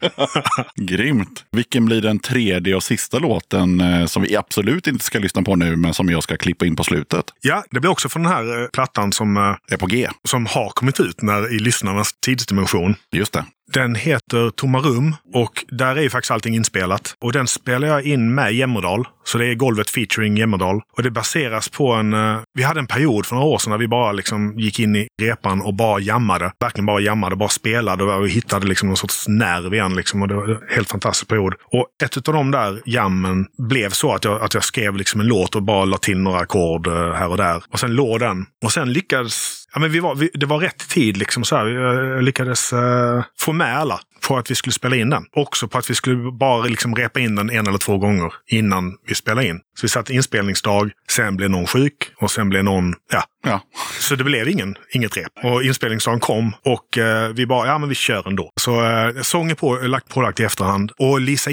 Grymt. 0.75 1.45
Vilken 1.51 1.85
blir 1.85 2.01
den 2.01 2.19
tredje 2.19 2.75
och 2.75 2.83
sista 2.83 3.19
låten 3.19 3.81
eh, 3.81 4.05
som 4.05 4.23
vi 4.23 4.35
absolut 4.35 4.87
inte 4.87 5.05
ska 5.05 5.19
lyssna 5.19 5.41
på 5.41 5.55
nu, 5.55 5.75
men 5.75 5.93
som 5.93 6.09
jag 6.09 6.23
ska 6.23 6.37
klippa 6.37 6.65
in 6.65 6.75
på 6.75 6.83
slutet? 6.83 7.25
Ja, 7.41 7.63
det 7.71 7.79
blir 7.79 7.91
också 7.91 8.09
från 8.09 8.23
den 8.23 8.31
här 8.31 8.61
eh, 8.61 8.67
plattan 8.67 9.11
som, 9.11 9.37
Är 9.71 9.77
på 9.77 9.87
G. 9.93 10.09
som 10.27 10.45
har 10.45 10.69
kommit 10.69 10.99
ut 10.99 11.21
när, 11.21 11.53
i 11.55 11.59
lyssnarnas 11.59 12.13
tidsdimension. 12.25 12.95
Just 13.11 13.33
det. 13.33 13.45
Den 13.73 13.95
heter 13.95 14.49
Tomma 14.49 14.79
rum 14.79 15.15
och 15.33 15.65
där 15.71 15.95
är 15.95 16.01
ju 16.01 16.09
faktiskt 16.09 16.31
allting 16.31 16.55
inspelat. 16.55 17.15
Och 17.21 17.31
den 17.33 17.47
spelar 17.47 17.87
jag 17.87 18.03
in 18.03 18.35
med 18.35 18.53
Jämmerdal. 18.53 19.07
Så 19.23 19.37
det 19.37 19.47
är 19.47 19.55
golvet 19.55 19.89
featuring 19.89 20.37
Jämmerdal. 20.37 20.81
Och 20.97 21.03
det 21.03 21.11
baseras 21.11 21.69
på 21.69 21.93
en... 21.93 22.13
eh, 22.13 22.39
vi 22.53 22.63
hade 22.63 22.79
en 22.79 22.87
period 22.87 23.25
för 23.25 23.35
några 23.35 23.47
år 23.47 23.57
sedan 23.57 23.71
när 23.71 23.77
vi 23.77 23.87
bara 23.87 24.11
liksom 24.11 24.59
gick 24.59 24.79
in 24.79 24.95
i 24.95 25.07
repan 25.21 25.61
och 25.61 25.73
bara 25.73 25.99
jammade. 25.99 26.51
Verkligen 26.59 26.85
bara 26.85 26.99
jammade, 26.99 27.35
bara 27.35 27.49
spelade 27.49 28.03
och 28.03 28.25
vi 28.25 28.29
hittade 28.29 28.67
liksom 28.67 28.87
någon 28.87 28.97
sorts 28.97 29.27
nerv 29.27 29.73
igen. 29.73 29.95
Liksom, 29.95 30.21
och 30.21 30.27
det 30.27 30.35
var 30.35 30.47
en 30.47 30.75
helt 30.75 30.89
fantastisk 30.89 31.27
period. 31.27 31.53
Och 31.71 31.87
ett 32.03 32.27
av 32.27 32.33
de 32.33 32.51
där 32.51 32.81
jammen 32.85 33.45
blev 33.57 33.89
så 33.89 34.13
att 34.13 34.23
jag, 34.23 34.41
att 34.41 34.53
jag 34.53 34.63
skrev 34.63 34.95
liksom 34.95 35.21
en 35.21 35.27
låt 35.27 35.55
och 35.55 35.63
bara 35.63 35.85
la 35.85 35.97
till 35.97 36.19
några 36.19 36.39
ackord 36.39 36.87
eh, 36.87 36.93
här 36.93 37.27
och 37.27 37.37
där. 37.37 37.63
Och 37.69 37.79
sen 37.79 37.95
låg 37.95 38.19
den. 38.19 38.45
Och 38.65 38.71
sen 38.71 38.93
lyckades... 38.93 39.62
Ja, 39.73 39.79
men 39.79 39.91
vi 39.91 39.99
var, 39.99 40.15
vi, 40.15 40.29
det 40.33 40.45
var 40.45 40.59
rätt 40.59 40.89
tid. 40.89 41.17
Liksom, 41.17 41.43
så 41.43 41.55
här. 41.55 41.67
Jag 41.67 42.23
lyckades 42.23 42.73
eh, 42.73 43.23
få 43.39 43.53
med 43.53 43.77
alla 43.77 43.99
på 44.27 44.37
att 44.37 44.51
vi 44.51 44.55
skulle 44.55 44.73
spela 44.73 44.95
in 44.95 45.09
den. 45.09 45.25
Också 45.33 45.67
på 45.67 45.77
att 45.77 45.89
vi 45.89 45.95
skulle 45.95 46.31
bara 46.31 46.65
liksom 46.65 46.95
repa 46.95 47.19
in 47.19 47.35
den 47.35 47.49
en 47.49 47.67
eller 47.67 47.77
två 47.77 47.97
gånger 47.97 48.33
innan 48.47 48.97
vi 49.07 49.15
spelade 49.15 49.47
in. 49.47 49.59
Så 49.75 49.81
vi 49.81 49.89
satt 49.89 50.09
inspelningsdag, 50.09 50.91
sen 51.11 51.35
blev 51.35 51.49
någon 51.49 51.67
sjuk 51.67 52.11
och 52.21 52.31
sen 52.31 52.49
blev 52.49 52.63
någon... 52.63 52.93
Ja. 53.11 53.23
Ja. 53.45 53.61
Så 53.99 54.15
det 54.15 54.23
blev 54.23 54.49
ingen, 54.49 54.75
inget 54.93 55.17
rep. 55.17 55.31
Och 55.43 55.63
inspelningsdagen 55.63 56.19
kom 56.19 56.53
och 56.65 56.97
eh, 56.97 57.29
vi 57.29 57.45
bara, 57.45 57.67
ja 57.67 57.77
men 57.77 57.89
vi 57.89 57.95
kör 57.95 58.27
ändå. 58.27 58.51
Så 58.61 58.85
eh, 58.85 59.21
sång 59.21 59.51
är 59.51 59.55
på, 59.55 59.75
lagt 59.75 60.09
pålagt 60.09 60.39
i 60.39 60.43
efterhand. 60.43 60.91
Och 60.97 61.21
Lisa 61.21 61.51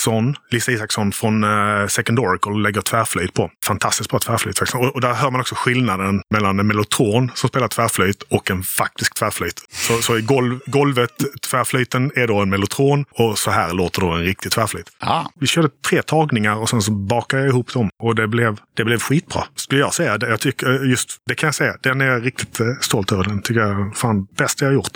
Isaksson, 0.00 0.36
Lisa 0.50 0.72
Isaksson 0.72 1.12
från 1.12 1.44
eh, 1.44 1.86
Second 1.86 2.18
Oracle 2.18 2.52
lägger 2.52 2.80
tvärflöjt 2.80 3.34
på. 3.34 3.50
Fantastiskt 3.64 4.10
bra 4.10 4.18
tvärflöjt 4.18 4.58
faktiskt. 4.58 4.74
Och, 4.76 4.94
och 4.94 5.00
där 5.00 5.14
hör 5.14 5.30
man 5.30 5.40
också 5.40 5.54
skillnaden 5.54 6.22
mellan 6.30 6.60
en 6.60 6.66
mellotron 6.66 7.30
som 7.34 7.48
spelar 7.48 7.68
tvärflöjt 7.68 8.22
och 8.22 8.50
en 8.50 8.62
faktisk 8.62 9.14
tvärflöjt. 9.14 9.62
Så, 9.70 10.02
så 10.02 10.18
i 10.18 10.20
golv, 10.22 10.60
golvet, 10.66 11.10
tvärflöjten 11.50 12.12
är 12.14 12.26
då 12.26 12.40
en 12.40 12.50
mellotron 12.50 13.04
och 13.10 13.38
så 13.38 13.50
här 13.50 13.72
låter 13.74 14.00
då 14.00 14.10
en 14.10 14.22
riktig 14.22 14.52
tvärflöjt. 14.52 14.86
Ah, 14.98 15.24
Vi 15.40 15.46
körde 15.46 15.68
tre 15.88 16.02
tagningar 16.02 16.54
och 16.56 16.68
sen 16.68 16.82
så 16.82 16.92
bakade 16.92 17.42
jag 17.42 17.50
ihop 17.50 17.72
dem. 17.72 17.90
Och 18.02 18.14
det 18.14 18.28
blev, 18.28 18.56
det 18.76 18.84
blev 18.84 18.98
skitbra, 19.00 19.44
skulle 19.54 19.80
jag 19.80 19.94
säga. 19.94 20.18
Jag 20.20 20.40
tycker, 20.40 20.84
just, 20.84 21.16
det 21.28 21.34
kan 21.34 21.46
jag 21.46 21.54
säga. 21.54 21.74
Den 21.82 22.00
är 22.00 22.06
jag 22.06 22.26
riktigt 22.26 22.60
eh, 22.60 22.66
stolt 22.80 23.12
över. 23.12 23.24
Den 23.24 23.42
tycker 23.42 23.60
jag 23.60 23.96
fan 23.96 24.24
bäst 24.36 24.60
jag 24.60 24.68
har 24.68 24.74
gjort. 24.74 24.90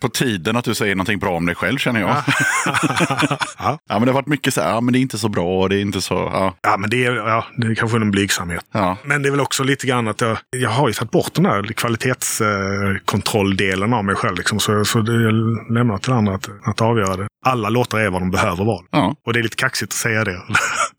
på 0.00 0.08
tiden 0.08 0.56
att 0.56 0.64
du 0.64 0.74
säger 0.74 0.94
någonting 0.94 1.18
bra 1.18 1.30
om 1.36 1.46
dig 1.46 1.54
själv 1.54 1.78
känner 1.78 2.00
jag. 2.00 2.16
ja. 3.58 3.78
Ja, 3.88 3.98
men 3.98 4.00
det 4.00 4.06
har 4.08 4.14
varit 4.14 4.26
mycket 4.30 4.54
så 4.54 4.60
här, 4.60 4.70
ja 4.70 4.80
men 4.80 4.92
det 4.92 4.98
är 4.98 5.00
inte 5.00 5.18
så 5.18 5.28
bra, 5.28 5.68
det 5.68 5.76
är 5.76 5.80
inte 5.80 6.00
så, 6.00 6.14
ja. 6.14 6.54
ja, 6.62 6.76
men 6.76 6.90
det 6.90 7.04
är, 7.04 7.12
ja, 7.14 7.44
det 7.56 7.66
är 7.66 7.74
kanske 7.74 7.96
en 7.96 8.10
blygsamhet. 8.10 8.64
ja. 8.72 8.96
Men 9.04 9.22
det 9.22 9.28
är 9.28 9.30
väl 9.30 9.40
också 9.40 9.64
lite 9.64 9.86
grann 9.86 10.08
att 10.08 10.20
jag, 10.20 10.38
jag 10.56 10.70
har 10.70 10.88
ju 10.88 10.94
tagit 10.94 11.10
bort 11.10 11.34
den 11.34 11.46
här 11.46 11.62
kvalitetskontrolldelen 11.62 13.92
av 13.92 14.04
mig 14.04 14.14
själv. 14.14 14.36
Liksom, 14.36 14.60
så, 14.60 14.84
så 14.84 15.00
det 15.00 15.12
är 15.12 15.72
lämnat 15.74 16.02
till 16.02 16.12
andra 16.12 16.34
att, 16.34 16.48
att 16.64 16.80
avgöra 16.80 17.16
det. 17.16 17.26
Alla 17.46 17.68
låtar 17.68 17.98
är 17.98 18.10
vad 18.10 18.22
de 18.22 18.30
behöver 18.30 18.64
vara. 18.64 18.84
Ja. 18.90 19.14
Och 19.26 19.32
det 19.32 19.38
är 19.38 19.42
lite 19.42 19.56
kaxigt 19.56 19.92
att 19.92 19.96
säga 19.98 20.24
det. 20.24 20.40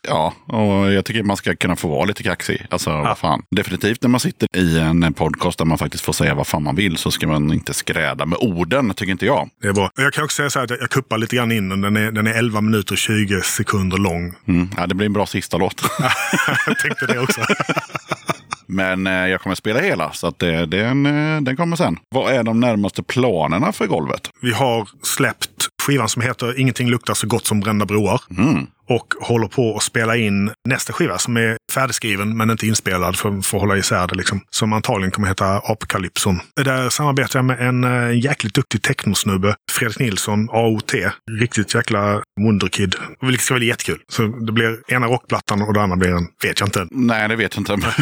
Ja, 0.08 0.34
och 0.46 0.92
jag 0.92 1.04
tycker 1.04 1.22
man 1.22 1.36
ska 1.36 1.56
kunna 1.56 1.76
få 1.76 1.88
vara 1.88 2.04
lite 2.04 2.22
kaxig. 2.22 2.66
Alltså, 2.70 2.90
vad 2.90 3.18
fan. 3.18 3.42
Definitivt 3.56 4.02
när 4.02 4.08
man 4.08 4.20
sitter 4.20 4.48
i 4.56 4.78
en 4.78 5.12
podcast 5.12 5.58
där 5.58 5.64
man 5.64 5.78
faktiskt 5.78 6.04
får 6.04 6.12
säga 6.12 6.34
vad 6.34 6.46
fan 6.46 6.62
man 6.62 6.76
vill 6.76 6.96
så 6.96 7.10
ska 7.10 7.26
man 7.28 7.52
inte 7.52 7.74
skräda 7.74 8.26
med 8.26 8.38
orden, 8.40 8.94
tycker 8.94 9.12
inte 9.12 9.26
jag. 9.26 9.48
Det 9.62 9.68
är 9.68 9.72
bra. 9.72 9.84
Och 9.84 10.02
Jag 10.02 10.12
kan 10.12 10.24
också 10.24 10.36
säga 10.36 10.50
så 10.50 10.58
här 10.58 10.64
att 10.64 10.70
jag- 10.70 10.80
jag 10.80 10.90
kuppar 10.90 11.18
lite 11.18 11.36
grann 11.36 11.52
in 11.52 11.68
den. 11.68 11.80
Den 11.80 11.96
är, 11.96 12.12
den 12.12 12.26
är 12.26 12.32
11 12.32 12.60
minuter 12.60 12.94
och 12.94 12.98
20 12.98 13.21
sekunder 13.42 13.98
lång. 13.98 14.34
Mm. 14.48 14.70
Ja, 14.76 14.86
det 14.86 14.94
blir 14.94 15.06
en 15.06 15.12
bra 15.12 15.26
sista 15.26 15.56
låt. 15.56 15.82
jag 16.66 16.78
tänkte 16.78 17.06
det 17.06 17.18
också. 17.18 17.40
Men 18.66 19.06
eh, 19.06 19.12
jag 19.12 19.40
kommer 19.40 19.54
spela 19.54 19.80
hela, 19.80 20.12
så 20.12 20.26
att 20.26 20.38
det, 20.38 20.66
den, 20.66 21.06
eh, 21.06 21.40
den 21.40 21.56
kommer 21.56 21.76
sen. 21.76 21.98
Vad 22.10 22.32
är 22.32 22.42
de 22.42 22.60
närmaste 22.60 23.02
planerna 23.02 23.72
för 23.72 23.86
golvet? 23.86 24.30
Vi 24.40 24.52
har 24.52 24.88
släppt 25.02 25.68
skivan 25.82 26.08
som 26.08 26.22
heter 26.22 26.60
Ingenting 26.60 26.88
luktar 26.88 27.14
så 27.14 27.26
gott 27.26 27.46
som 27.46 27.60
brända 27.60 27.86
broar. 27.86 28.20
Mm. 28.30 28.66
Och 28.88 29.14
håller 29.20 29.48
på 29.48 29.76
att 29.76 29.82
spela 29.82 30.16
in 30.16 30.50
nästa 30.68 30.92
skiva 30.92 31.18
som 31.18 31.36
är 31.36 31.56
färdigskriven 31.72 32.36
men 32.36 32.50
inte 32.50 32.66
inspelad 32.66 33.16
för, 33.16 33.42
för 33.42 33.56
att 33.56 33.60
hålla 33.60 33.76
isär 33.76 34.06
det. 34.06 34.14
Liksom. 34.14 34.40
Som 34.50 34.72
antagligen 34.72 35.10
kommer 35.10 35.28
heta 35.28 35.58
Apkalypson. 35.58 36.40
Där 36.64 36.88
samarbetar 36.88 37.38
jag 37.38 37.44
med 37.44 37.60
en 37.60 37.84
äh, 37.84 38.18
jäkligt 38.24 38.54
duktig 38.54 38.82
technosnubbe. 38.82 39.54
Fredrik 39.72 39.98
Nilsson, 39.98 40.48
AOT. 40.50 40.92
Riktigt 41.40 41.74
jäkla 41.74 42.22
wonderkid. 42.40 42.94
Vilket 43.20 43.44
ska 43.44 43.54
bli 43.54 43.66
jättekul. 43.66 43.98
Så 44.08 44.22
det 44.22 44.52
blir 44.52 44.78
ena 44.88 45.06
rockplattan 45.06 45.62
och 45.62 45.74
det 45.74 45.80
andra 45.82 45.96
blir 45.96 46.10
en, 46.10 46.26
vet 46.44 46.60
jag 46.60 46.66
inte. 46.66 46.86
Nej, 46.90 47.28
det 47.28 47.36
vet 47.36 47.54
jag 47.56 47.60
inte. 47.60 47.76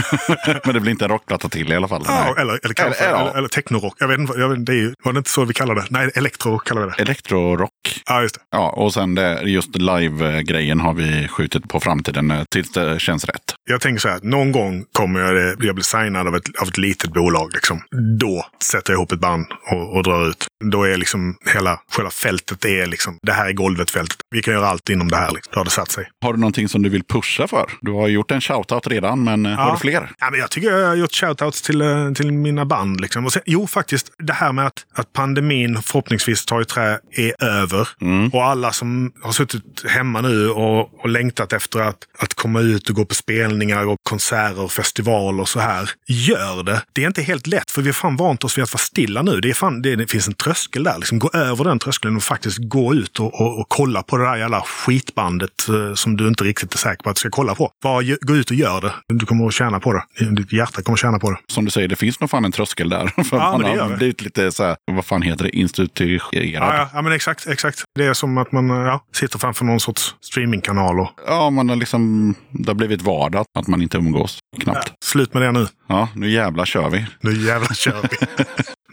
Men 0.64 0.74
det 0.74 0.80
blir 0.80 0.90
inte 0.90 1.04
en 1.04 1.10
rockplatta 1.10 1.48
till 1.48 1.72
i 1.72 1.76
alla 1.76 1.88
fall. 1.88 2.02
Ja, 2.06 2.34
eller, 2.38 2.60
eller, 2.64 2.74
kanske, 2.74 3.04
Eller- 3.04 3.20
eller, 3.20 3.38
eller 3.38 3.48
technorock. 3.48 3.94
Jag 3.98 4.08
vet 4.08 4.18
inte, 4.18 4.32
jag 4.38 4.48
vet, 4.48 4.66
det 4.66 4.72
är 4.72 4.76
ju, 4.76 4.94
var 5.04 5.12
det 5.12 5.18
inte 5.18 5.30
så 5.30 5.44
vi 5.44 5.54
kallar 5.54 5.74
det? 5.74 5.84
Nej, 5.90 6.10
elektro 6.14 6.58
kallar 6.58 6.82
vi 6.82 6.88
det. 6.96 7.02
Elektrorock. 7.02 7.70
Ja, 8.06 8.22
just 8.22 8.34
det. 8.34 8.40
Ja, 8.50 8.70
och 8.70 8.94
sen 8.94 9.14
det, 9.14 9.42
just 9.42 9.76
live-grejen 9.76 10.79
har 10.80 10.94
vi 10.94 11.28
skjutit 11.28 11.68
på 11.68 11.80
framtiden 11.80 12.30
eh, 12.30 12.42
tills 12.50 12.72
det 12.72 13.00
känns 13.00 13.24
rätt. 13.24 13.54
Jag 13.70 13.80
tänker 13.80 14.00
så 14.00 14.08
här, 14.08 14.20
någon 14.22 14.52
gång 14.52 14.84
kommer 14.92 15.20
jag, 15.20 15.34
det- 15.34 15.66
jag 15.66 15.74
bli 15.74 15.84
signad 15.84 16.26
av 16.28 16.36
ett, 16.36 16.56
av 16.60 16.68
ett 16.68 16.78
litet 16.78 17.12
bolag. 17.12 17.50
Liksom. 17.54 17.80
Då 18.20 18.46
sätter 18.64 18.92
jag 18.92 18.98
ihop 18.98 19.12
ett 19.12 19.20
band 19.20 19.46
och, 19.72 19.96
och 19.96 20.02
drar 20.02 20.28
ut. 20.28 20.46
Då 20.72 20.84
är 20.84 20.96
liksom 20.96 21.36
hela 21.54 21.80
själva 21.96 22.10
fältet, 22.10 22.64
är 22.64 22.86
liksom, 22.86 23.18
det 23.22 23.32
här 23.32 23.48
är 23.48 23.52
golvet 23.52 23.90
fältet. 23.90 24.16
Vi 24.30 24.42
kan 24.42 24.54
göra 24.54 24.66
allt 24.68 24.90
inom 24.90 25.08
det 25.08 25.16
här. 25.16 25.30
Liksom. 25.34 25.50
Då 25.54 25.60
har 25.60 25.64
det 25.64 25.70
satt 25.70 25.90
sig. 25.92 26.08
Har 26.24 26.32
du 26.32 26.38
någonting 26.40 26.68
som 26.68 26.82
du 26.82 26.88
vill 26.88 27.04
pusha 27.04 27.48
för? 27.48 27.66
Du 27.80 27.92
har 27.92 28.08
gjort 28.08 28.30
en 28.30 28.40
shoutout 28.40 28.86
redan, 28.86 29.24
men 29.24 29.46
eh, 29.46 29.52
har 29.52 29.66
Ja. 29.66 29.72
du 29.74 29.78
fler? 29.80 30.10
Ja, 30.18 30.30
men 30.30 30.40
jag 30.40 30.50
tycker 30.50 30.70
jag 30.78 30.88
har 30.88 30.94
gjort 30.94 31.12
shoutouts 31.14 31.62
till, 31.62 31.80
eh, 31.82 32.12
till 32.12 32.32
mina 32.32 32.64
band. 32.64 33.00
Liksom. 33.00 33.30
Sen, 33.30 33.42
jo, 33.46 33.66
faktiskt, 33.66 34.12
det 34.18 34.32
här 34.32 34.52
med 34.52 34.66
att, 34.66 34.84
att 34.94 35.12
pandemin 35.12 35.82
förhoppningsvis 35.82 36.46
tar 36.46 36.60
i 36.60 36.64
trä 36.64 36.98
är 37.16 37.44
över. 37.44 37.88
Och 38.32 38.44
alla 38.44 38.72
som 38.72 39.12
har 39.22 39.32
suttit 39.32 39.84
hemma 39.88 40.20
nu 40.20 40.50
och, 40.61 41.00
och 41.00 41.08
längtat 41.08 41.52
efter 41.52 41.80
att, 41.80 41.98
att 42.18 42.34
komma 42.34 42.61
ut 42.61 42.88
och 42.88 42.96
gå 42.96 43.04
på 43.04 43.14
spelningar 43.14 43.86
och 43.86 43.96
konserter 44.02 44.61
och 44.61 44.72
festivaler 44.72 45.40
och 45.40 45.48
så 45.48 45.61
här. 45.61 45.90
Gör 46.06 46.62
det. 46.62 46.82
Det 46.92 47.02
är 47.02 47.06
inte 47.06 47.22
helt 47.22 47.46
lätt, 47.46 47.70
för 47.70 47.82
vi 47.82 47.88
har 47.88 47.92
fan 47.92 48.16
vant 48.16 48.44
oss 48.44 48.58
vid 48.58 48.62
att 48.62 48.72
vara 48.72 48.78
stilla 48.78 49.22
nu. 49.22 49.40
Det, 49.40 49.50
är 49.50 49.54
fan, 49.54 49.82
det, 49.82 49.96
det 49.96 50.06
finns 50.06 50.28
en 50.28 50.34
tröskel 50.34 50.84
där. 50.84 50.98
Liksom, 50.98 51.18
gå 51.18 51.30
över 51.34 51.64
den 51.64 51.78
tröskeln 51.78 52.16
och 52.16 52.22
faktiskt 52.22 52.58
gå 52.58 52.94
ut 52.94 53.20
och, 53.20 53.40
och, 53.40 53.61
och 53.61 53.66
kolla 53.68 54.02
på 54.02 54.16
det 54.16 54.24
där 54.24 54.36
jävla 54.36 54.61
skitbandet 54.61 55.68
eh, 55.68 55.94
som 55.94 56.16
du 56.16 56.28
inte 56.28 56.44
riktigt 56.44 56.74
är 56.74 56.78
säker 56.78 57.02
på 57.02 57.11
att 57.11 57.16
du 57.16 57.20
ska 57.20 57.30
kolla 57.30 57.54
på. 57.54 57.70
Bara 57.82 58.02
gå 58.20 58.36
ut 58.36 58.50
och 58.50 58.56
gör 58.56 58.80
det. 58.80 58.92
Du 59.08 59.26
kommer 59.26 59.46
att 59.46 59.54
tjäna 59.54 59.80
på 59.80 59.92
det. 59.92 60.24
Ditt 60.30 60.52
hjärta 60.52 60.82
kommer 60.82 60.96
att 60.96 61.00
tjäna 61.00 61.18
på 61.18 61.30
det. 61.30 61.38
Som 61.46 61.64
du 61.64 61.70
säger, 61.70 61.88
det 61.88 61.96
finns 61.96 62.20
nog 62.20 62.30
fan 62.30 62.44
en 62.44 62.52
tröskel 62.52 62.88
där. 62.88 63.06
För 63.24 63.36
Ja, 63.36 63.58
man 63.58 63.78
har 63.78 63.96
blivit 63.96 64.22
lite 64.22 64.52
så 64.52 64.64
här, 64.64 64.76
vad 64.92 65.04
fan 65.04 65.22
heter 65.22 65.44
det, 65.44 65.56
instituerad. 65.56 66.68
Ja, 66.68 66.76
ja, 66.76 66.90
ja, 66.94 67.02
men 67.02 67.12
exakt, 67.12 67.46
exakt. 67.46 67.82
Det 67.94 68.06
är 68.06 68.14
som 68.14 68.38
att 68.38 68.52
man 68.52 68.70
eh, 68.70 68.76
ja, 68.76 69.04
sitter 69.12 69.38
framför 69.38 69.64
någon 69.64 69.80
sorts 69.80 70.14
streamingkanal 70.51 71.01
och 71.01 71.11
Ja, 71.26 71.51
man 71.51 71.68
har 71.68 71.76
liksom, 71.76 72.34
det 72.51 72.68
har 72.70 72.74
blivit 72.74 73.03
vardag 73.03 73.44
att 73.59 73.66
man 73.66 73.82
inte 73.82 73.96
umgås 73.96 74.38
knappt. 74.61 74.92
slut 75.05 75.34
med 75.34 75.42
det 75.42 75.53
nu. 75.53 75.66
Ja, 75.88 76.09
nu 76.14 76.30
jävlar 76.30 76.64
kör 76.64 76.90
vi. 76.90 77.07
Nu 77.20 77.32
jävlar 77.46 77.74
kör 77.74 78.03
vi. 78.03 78.26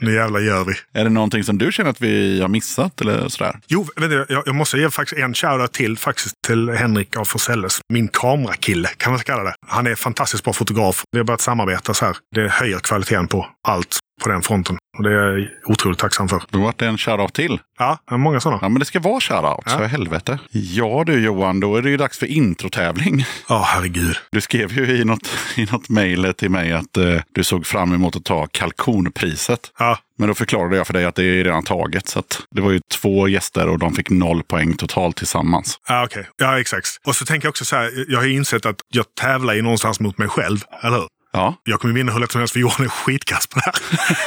nu 0.06 0.14
jävlar 0.14 0.40
gör 0.40 0.64
vi. 0.64 0.74
Är 0.94 1.04
det 1.04 1.10
någonting 1.10 1.44
som 1.44 1.58
du 1.58 1.72
känner 1.72 1.90
att 1.90 2.02
vi 2.02 2.42
har 2.42 2.48
missat 2.48 3.02
eller 3.02 3.30
sådär? 3.30 3.60
Jo, 3.68 3.88
vet 3.96 4.10
du, 4.10 4.26
jag, 4.30 4.44
jag 4.46 4.56
måste 4.56 4.78
ge 4.78 4.90
faktiskt 4.90 5.22
en 5.22 5.34
shoutout 5.34 5.74
till 5.74 5.98
faktiskt 5.98 6.36
till 6.48 6.70
Henrik 6.70 7.18
av 7.18 7.26
Forselles. 7.26 7.80
Min 7.94 8.08
kamerakille 8.08 8.90
kan 8.98 9.12
man 9.12 9.20
kalla 9.20 9.44
det. 9.44 9.54
Han 9.68 9.88
är 9.88 9.96
fantastiskt 9.96 10.44
bra 10.44 10.54
fotograf. 10.54 11.04
Vi 11.12 11.20
har 11.20 11.26
börjat 11.26 11.42
samarbeta 11.42 11.94
så 11.94 12.06
här. 12.06 12.18
Det 12.36 12.50
höjer 12.50 12.80
kvaliteten 12.80 13.28
på 13.28 13.48
allt 13.68 13.98
på 14.24 14.30
den 14.30 14.42
fronten. 14.42 14.78
Och 14.98 15.04
det 15.04 15.10
är 15.10 15.14
jag 15.38 15.48
otroligt 15.66 16.00
tacksam 16.00 16.30
för. 16.30 16.44
Då 16.50 16.60
vart 16.60 16.80
det 16.80 16.88
en 16.88 16.98
shoutout 16.98 17.34
till. 17.34 17.60
Ja, 17.80 17.98
många 18.12 18.40
sådana. 18.40 18.60
Ja, 18.62 18.70
men 18.70 18.80
det 18.80 18.86
ska 18.86 19.00
vara 19.00 19.20
shoutout, 19.22 19.64
Ja. 19.66 19.72
så 19.72 19.84
helvete. 19.84 20.40
Ja 20.52 21.04
du 21.06 21.20
Johan, 21.26 21.60
då 21.60 21.76
är 21.76 21.82
det 21.82 21.90
ju 21.90 21.98
dags 21.98 22.18
för 22.20 22.26
introtävling. 22.26 23.26
Ja, 23.50 23.64
herregud. 23.68 24.16
Du 24.32 24.42
skrev 24.42 24.72
ju 24.78 24.98
i 24.98 25.06
något, 25.06 25.30
i 25.56 25.66
något 25.72 25.90
mejl 25.90 26.34
till 26.38 26.50
mig 26.52 26.74
att 26.74 26.98
eh, 26.98 27.22
du 27.34 27.44
såg 27.44 27.66
fram 27.66 27.94
emot 27.94 28.16
att 28.16 28.26
ta 28.26 28.48
kalkonpriset. 28.52 29.60
Ja, 29.80 29.98
Men 30.18 30.28
då 30.28 30.34
förklarade 30.34 30.78
jag 30.78 30.88
för 30.88 30.94
dig 30.94 31.06
att 31.06 31.16
det 31.16 31.24
är 31.24 31.44
redan 31.44 31.64
taget. 31.64 32.08
Så 32.08 32.24
det 32.52 32.62
var 32.62 32.72
ju 32.72 32.80
två 33.02 33.28
gäster 33.28 33.68
och 33.70 33.80
de 33.80 33.94
fick 33.94 34.10
noll 34.10 34.44
poäng 34.44 34.74
totalt 34.74 35.16
tillsammans. 35.18 35.80
Ja, 35.88 36.04
okej. 36.06 36.28
Ja, 36.38 36.60
exakt. 36.60 36.88
Och 37.08 37.16
så 37.16 37.26
tänker 37.26 37.46
jag 37.46 37.50
också 37.50 37.66
så 37.66 37.76
här, 37.76 38.06
jag 38.08 38.20
har 38.20 38.28
insett 38.28 38.66
att 38.66 38.76
jag 38.90 39.06
tävlar 39.22 39.54
ju 39.54 39.62
någonstans 39.62 40.00
mot 40.00 40.18
mig 40.18 40.28
själv, 40.28 40.58
eller 40.82 40.98
hur? 40.98 41.08
Ja, 41.34 41.56
Jag 41.64 41.80
kommer 41.80 41.94
vinna 41.94 42.12
hur 42.12 42.20
lätt 42.20 42.32
som 42.32 42.40
helst 42.42 42.54
för 42.54 42.60
Johan 42.60 42.84
är 42.86 42.90
skitkass 42.90 43.48
på 43.48 43.60
det 43.60 43.66
här. 43.66 43.74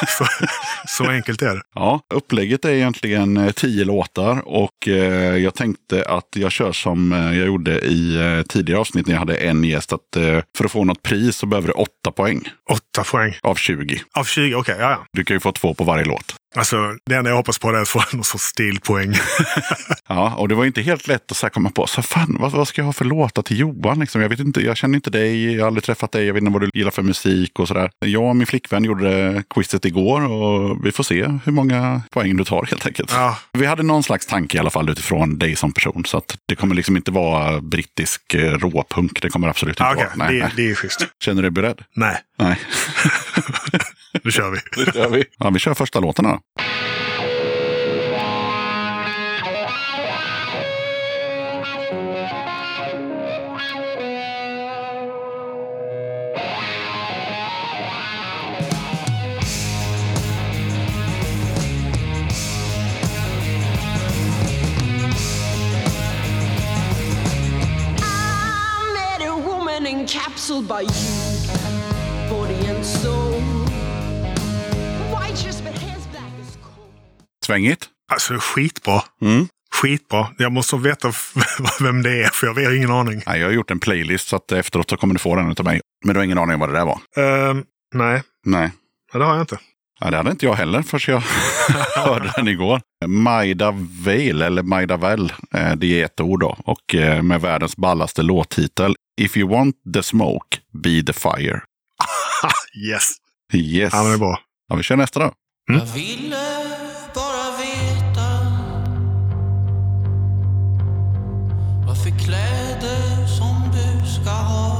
så, 0.18 0.26
så 0.88 1.10
enkelt 1.10 1.42
är 1.42 1.54
det. 1.54 1.62
Ja, 1.74 2.00
upplägget 2.14 2.64
är 2.64 2.70
egentligen 2.70 3.36
eh, 3.36 3.50
tio 3.52 3.84
låtar 3.84 4.42
och 4.48 4.88
eh, 4.88 5.36
jag 5.36 5.54
tänkte 5.54 6.04
att 6.08 6.28
jag 6.36 6.52
kör 6.52 6.72
som 6.72 7.12
eh, 7.12 7.18
jag 7.38 7.46
gjorde 7.46 7.80
i 7.80 8.16
eh, 8.16 8.42
tidigare 8.42 8.80
avsnitt 8.80 9.06
när 9.06 9.14
jag 9.14 9.18
hade 9.20 9.36
en 9.36 9.64
gäst. 9.64 9.92
Att 9.92 10.16
eh, 10.16 10.22
för 10.56 10.64
att 10.64 10.70
få 10.72 10.84
något 10.84 11.02
pris 11.02 11.36
så 11.36 11.46
behöver 11.46 11.68
du 11.68 11.74
åtta 11.74 12.12
poäng 12.16 12.42
Åtta 12.70 13.04
poäng. 13.04 13.36
av 13.42 13.54
20. 13.54 14.00
Av 14.12 14.24
20, 14.24 14.54
okej. 14.54 14.76
ja, 14.80 14.90
ja. 14.90 15.04
Du 15.12 15.24
kan 15.24 15.36
ju 15.36 15.40
få 15.40 15.52
två 15.52 15.74
på 15.74 15.84
varje 15.84 16.04
låt. 16.04 16.34
Alltså, 16.56 16.76
det 17.06 17.14
enda 17.14 17.30
jag 17.30 17.36
hoppas 17.36 17.58
på 17.58 17.68
är 17.68 17.74
att 17.74 17.88
få 17.88 18.02
någon 18.12 18.24
sorts 18.24 18.44
stilpoäng. 18.44 19.14
Ja, 20.12 20.34
och 20.34 20.48
det 20.48 20.54
var 20.54 20.64
inte 20.64 20.82
helt 20.82 21.06
lätt 21.06 21.30
att 21.30 21.36
så 21.36 21.50
komma 21.50 21.70
på, 21.70 21.86
så 21.86 22.02
fan, 22.02 22.36
vad, 22.40 22.52
vad 22.52 22.68
ska 22.68 22.80
jag 22.80 22.86
ha 22.86 22.92
för 22.92 23.04
låtar 23.04 23.42
till 23.42 23.58
Johan? 23.58 24.00
Liksom? 24.00 24.20
Jag, 24.20 24.28
vet 24.28 24.40
inte, 24.40 24.60
jag 24.60 24.76
känner 24.76 24.94
inte 24.96 25.10
dig, 25.10 25.54
jag 25.54 25.62
har 25.62 25.66
aldrig 25.66 25.84
träffat 25.84 26.12
dig, 26.12 26.26
jag 26.26 26.34
vet 26.34 26.40
inte 26.40 26.52
vad 26.52 26.62
du 26.62 26.70
gillar 26.74 26.90
för 26.90 27.02
musik 27.02 27.58
och 27.58 27.68
sådär. 27.68 27.90
Jag 27.98 28.22
och 28.22 28.36
min 28.36 28.46
flickvän 28.46 28.84
gjorde 28.84 29.42
quizet 29.54 29.84
igår 29.84 30.26
och 30.30 30.86
vi 30.86 30.92
får 30.92 31.04
se 31.04 31.26
hur 31.44 31.52
många 31.52 32.02
poäng 32.10 32.36
du 32.36 32.44
tar 32.44 32.64
helt 32.64 32.86
enkelt. 32.86 33.12
Ja. 33.12 33.38
Vi 33.52 33.66
hade 33.66 33.82
någon 33.82 34.02
slags 34.02 34.26
tanke 34.26 34.56
i 34.56 34.60
alla 34.60 34.70
fall 34.70 34.90
utifrån 34.90 35.38
dig 35.38 35.56
som 35.56 35.72
person. 35.72 36.04
Så 36.04 36.16
att 36.18 36.36
det 36.46 36.56
kommer 36.56 36.74
liksom 36.74 36.96
inte 36.96 37.10
vara 37.10 37.60
brittisk 37.60 38.34
eh, 38.34 38.58
råpunk. 38.58 39.22
Det 39.22 39.30
kommer 39.30 39.48
absolut 39.48 39.72
inte 39.72 39.82
Ja, 39.82 39.92
Okej, 39.92 40.06
vara. 40.16 40.28
Nej, 40.28 40.38
det, 40.38 40.44
nej. 40.44 40.52
det 40.56 40.70
är 40.70 40.74
schysst. 40.74 41.06
Känner 41.24 41.42
du 41.42 41.50
dig 41.50 41.62
beredd? 41.62 41.82
Nej, 41.96 42.16
Nej. 42.38 42.58
nu 44.24 44.30
kör 44.30 44.50
vi. 44.50 44.84
Det 44.84 44.98
gör 44.98 45.08
vi. 45.08 45.24
Ja, 45.38 45.50
vi 45.50 45.58
kör 45.58 45.74
första 45.74 46.00
låten 46.00 46.26
encapsulated 69.86 70.68
by 70.68 70.82
you, 70.82 71.09
Svängigt. 77.50 77.88
Alltså, 78.12 78.38
skitbra. 78.40 79.02
Mm. 79.22 79.46
Skitbra. 79.74 80.28
Jag 80.38 80.52
måste 80.52 80.76
veta 80.76 81.12
vem 81.80 82.02
det 82.02 82.22
är, 82.22 82.28
för 82.28 82.46
jag 82.46 82.54
har 82.54 82.76
ingen 82.76 82.90
aning. 82.90 83.22
Nej, 83.26 83.40
jag 83.40 83.46
har 83.46 83.52
gjort 83.52 83.70
en 83.70 83.80
playlist 83.80 84.28
så 84.28 84.36
att 84.36 84.52
efteråt 84.52 84.90
så 84.90 84.96
kommer 84.96 85.14
du 85.14 85.18
få 85.18 85.36
den 85.36 85.46
av 85.58 85.64
mig. 85.64 85.80
Men 86.04 86.14
du 86.14 86.20
har 86.20 86.24
ingen 86.24 86.38
aning 86.38 86.54
om 86.54 86.60
vad 86.60 86.68
det 86.68 86.78
där 86.78 86.84
var? 86.84 87.00
Ehm, 87.16 87.64
nej, 87.94 88.22
Nej. 88.44 88.70
Ja, 89.12 89.18
det 89.18 89.24
har 89.24 89.32
jag 89.32 89.42
inte. 89.42 89.58
Ja, 90.00 90.10
det 90.10 90.16
hade 90.16 90.30
inte 90.30 90.46
jag 90.46 90.54
heller 90.54 90.82
förrän 90.82 91.14
jag 91.14 91.22
hörde 92.04 92.32
den 92.36 92.48
igår. 92.48 92.80
Maida 93.06 93.70
Vale, 94.04 94.46
eller 94.46 94.62
Maida 94.62 94.96
Vel, 94.96 95.32
eh, 95.54 95.74
det 95.74 96.00
är 96.00 96.04
ett 96.04 96.20
ord 96.20 96.40
då. 96.40 96.56
Och 96.64 96.94
eh, 96.94 97.22
med 97.22 97.40
världens 97.40 97.76
ballaste 97.76 98.22
låttitel. 98.22 98.94
If 99.20 99.36
you 99.36 99.50
want 99.50 99.76
the 99.94 100.02
smoke, 100.02 100.58
be 100.72 101.02
the 101.02 101.12
fire. 101.12 101.60
yes. 102.90 103.12
Yes. 103.52 103.92
Ja, 103.92 104.02
men 104.02 104.10
det 104.10 104.16
är 104.16 104.18
bra. 104.18 104.40
Ja, 104.68 104.76
vi 104.76 104.82
kör 104.82 104.96
nästa 104.96 105.20
då. 105.20 105.32
Jag 105.66 106.59
Vad 111.90 112.02
för 112.02 112.10
kläder 112.10 113.26
som 113.26 113.70
du 113.72 114.10
ska 114.10 114.30
ha 114.30 114.76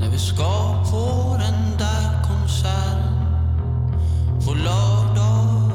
När 0.00 0.10
vi 0.10 0.18
ska 0.18 0.84
på 0.90 1.36
den 1.40 1.78
där 1.78 2.22
konserten 2.28 3.14
På 4.46 4.54
lördag 4.54 5.72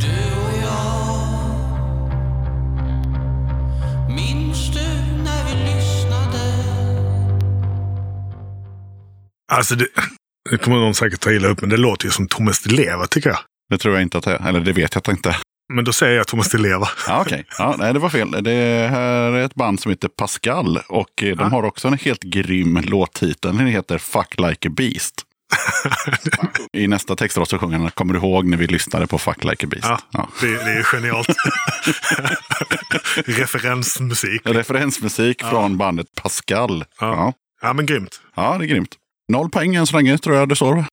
Du 0.00 0.18
och 0.44 0.54
jag 0.62 1.18
Minns 4.10 4.70
du 4.70 4.88
när 5.24 5.44
vi 5.46 5.54
lyssnade 5.74 6.44
Alltså, 9.52 9.74
det, 9.74 9.86
det 10.50 10.58
kommer 10.58 10.76
någon 10.76 10.94
säkert 10.94 11.20
ta 11.20 11.32
illa 11.32 11.48
upp, 11.48 11.60
men 11.60 11.70
det 11.70 11.76
låter 11.76 12.04
ju 12.04 12.10
som 12.10 12.28
Thomas 12.28 12.62
Di 12.62 12.76
Leva, 12.76 13.06
tycker 13.06 13.30
jag. 13.30 13.38
Det 13.70 13.78
tror 13.78 13.94
jag 13.94 14.02
inte 14.02 14.18
att 14.18 14.24
det 14.24 14.30
är. 14.30 14.48
Eller 14.48 14.60
det 14.60 14.72
vet 14.72 14.94
jag 14.94 15.08
inte. 15.08 15.36
Men 15.74 15.84
då 15.84 15.92
säger 15.92 16.16
jag 16.16 16.26
Thomas 16.26 16.48
Di 16.50 16.58
Leva. 16.58 16.88
Ja, 17.06 17.20
okej. 17.20 17.44
Ja, 17.58 17.74
nej, 17.78 17.92
det 17.92 17.98
var 17.98 18.08
fel. 18.08 18.30
Det 18.30 18.88
här 18.90 19.32
är 19.32 19.44
ett 19.44 19.54
band 19.54 19.80
som 19.80 19.90
heter 19.90 20.08
Pascal. 20.08 20.78
Och 20.88 21.22
eh, 21.22 21.36
de 21.36 21.52
har 21.52 21.62
också 21.62 21.88
en 21.88 21.98
helt 21.98 22.22
grym 22.22 22.80
låttitel. 22.84 23.56
Den 23.56 23.66
heter 23.66 23.98
Fuck 23.98 24.34
Like 24.38 24.68
a 24.68 24.72
Beast. 24.76 25.14
I 26.72 26.86
nästa 26.88 27.16
textrad 27.16 27.48
så 27.48 27.58
sjunger 27.58 27.78
han 27.78 27.90
Kommer 27.90 28.14
du 28.14 28.20
ihåg 28.20 28.46
när 28.46 28.56
vi 28.56 28.66
lyssnade 28.66 29.06
på 29.06 29.18
Fuck 29.18 29.44
Like 29.44 29.66
a 29.66 29.68
Beast? 29.70 29.88
Ja, 29.88 29.98
Ja. 30.10 30.28
Det, 30.40 30.46
det 30.46 30.70
är 30.72 30.82
genialt. 30.82 31.28
Referensmusik. 33.26 34.40
Referensmusik 34.44 35.42
från 35.44 35.76
bandet 35.76 36.06
Pascal. 36.22 36.84
Ja. 37.00 37.06
Ja. 37.06 37.32
Ja, 37.62 37.72
men 37.72 37.86
grymt. 37.86 38.20
ja, 38.34 38.56
det 38.58 38.64
är 38.64 38.68
grymt. 38.68 38.94
Noll 39.32 39.50
poäng 39.50 39.74
än 39.74 39.86
så 39.86 39.96
länge 39.96 40.18
tror 40.18 40.36
jag 40.36 40.48
det 40.48 40.56
står. 40.56 40.84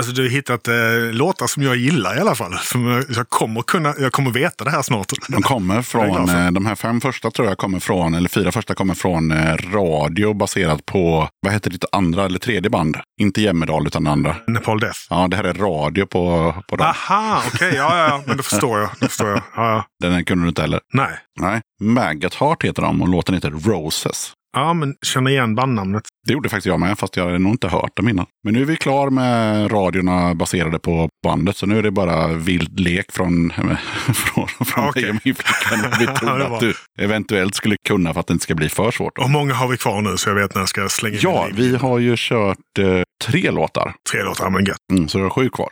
Alltså, 0.00 0.12
du 0.12 0.22
har 0.22 0.28
hittat 0.28 0.68
eh, 0.68 0.74
låtar 1.12 1.46
som 1.46 1.62
jag 1.62 1.76
gillar 1.76 2.16
i 2.16 2.20
alla 2.20 2.34
fall. 2.34 2.58
Som 2.58 3.04
jag, 3.08 3.28
kommer 3.28 3.62
kunna, 3.62 3.94
jag 3.98 4.12
kommer 4.12 4.30
veta 4.30 4.64
det 4.64 4.70
här 4.70 4.82
snart. 4.82 5.12
De 5.28 5.42
kommer 5.42 5.82
från, 5.92 6.28
eh, 6.28 6.50
de 6.50 6.66
här 6.66 6.74
fem 6.74 7.00
första 7.00 7.30
tror 7.30 7.48
jag 7.48 7.58
kommer 7.58 7.80
från, 7.80 8.14
eller 8.14 8.28
fyra 8.28 8.52
första 8.52 8.74
kommer 8.74 8.94
från 8.94 9.30
eh, 9.30 9.56
radio 9.72 10.34
baserat 10.34 10.86
på, 10.86 11.28
vad 11.40 11.52
heter 11.52 11.70
ditt 11.70 11.84
andra 11.92 12.24
eller 12.24 12.38
tredje 12.38 12.70
band? 12.70 12.96
Inte 13.20 13.42
Jämmerdal 13.42 13.86
utan 13.86 14.04
det 14.04 14.10
andra. 14.10 14.36
Nepal 14.46 14.80
Death. 14.80 14.98
Ja, 15.10 15.28
det 15.28 15.36
här 15.36 15.44
är 15.44 15.54
radio 15.54 16.06
på, 16.06 16.54
på 16.68 16.76
dem. 16.76 16.86
Aha, 16.86 17.42
okej. 17.46 17.74
ja, 17.74 17.98
ja, 17.98 18.08
ja, 18.08 18.22
men 18.26 18.36
då 18.36 18.42
förstår 18.42 18.80
jag. 18.80 18.90
Då 19.00 19.06
förstår 19.06 19.28
jag. 19.28 19.42
Ja, 19.56 19.84
ja. 20.00 20.08
Den 20.08 20.24
kunde 20.24 20.44
du 20.44 20.48
inte 20.48 20.62
heller. 20.62 20.80
Nej. 20.92 21.18
Nej. 21.40 21.60
Maggot 21.80 22.34
Heart 22.34 22.64
heter 22.64 22.82
de 22.82 23.02
och 23.02 23.08
låten 23.08 23.34
heter 23.34 23.50
Roses. 23.50 24.32
Ja, 24.52 24.74
men 24.74 24.94
känner 25.06 25.30
igen 25.30 25.54
bandnamnet. 25.54 26.02
Det 26.26 26.32
gjorde 26.32 26.48
faktiskt 26.48 26.66
jag 26.66 26.80
med, 26.80 26.98
fast 26.98 27.16
jag 27.16 27.24
hade 27.24 27.38
nog 27.38 27.52
inte 27.52 27.68
hört 27.68 27.96
dem 27.96 28.08
innan. 28.08 28.26
Men 28.44 28.54
nu 28.54 28.60
är 28.60 28.64
vi 28.64 28.76
klar 28.76 29.10
med 29.10 29.72
radiorna 29.72 30.34
baserade 30.34 30.78
på 30.78 31.08
bandet, 31.22 31.56
så 31.56 31.66
nu 31.66 31.78
är 31.78 31.82
det 31.82 31.90
bara 31.90 32.26
vild 32.28 32.80
lek 32.80 33.12
från, 33.12 33.50
från, 34.14 34.48
från 34.66 34.88
Okej. 34.88 35.02
mig 35.02 35.10
och 35.10 35.20
min 35.24 35.34
flickvän. 35.34 35.90
Vi 35.98 36.06
var- 36.26 36.40
att 36.40 36.60
du 36.60 36.74
eventuellt 37.00 37.54
skulle 37.54 37.76
kunna 37.88 38.12
för 38.12 38.20
att 38.20 38.26
det 38.26 38.32
inte 38.32 38.42
ska 38.44 38.54
bli 38.54 38.68
för 38.68 38.90
svårt. 38.90 39.18
Och 39.18 39.30
många 39.30 39.54
har 39.54 39.68
vi 39.68 39.76
kvar 39.76 40.00
nu, 40.02 40.16
så 40.16 40.28
jag 40.30 40.34
vet 40.34 40.54
när 40.54 40.62
jag 40.62 40.68
ska 40.68 40.88
slänga 40.88 41.14
in 41.14 41.20
Ja, 41.22 41.48
vi 41.52 41.76
har 41.76 41.98
ju 41.98 42.14
kört 42.18 42.58
eh, 42.78 43.00
tre 43.24 43.50
låtar, 43.50 43.94
tre 44.12 44.22
låtar. 44.22 44.50
Men 44.50 44.64
gött. 44.64 44.76
mm, 44.92 45.08
så 45.08 45.18
det 45.18 45.24
är 45.24 45.30
sju 45.30 45.48
kvar. 45.50 45.68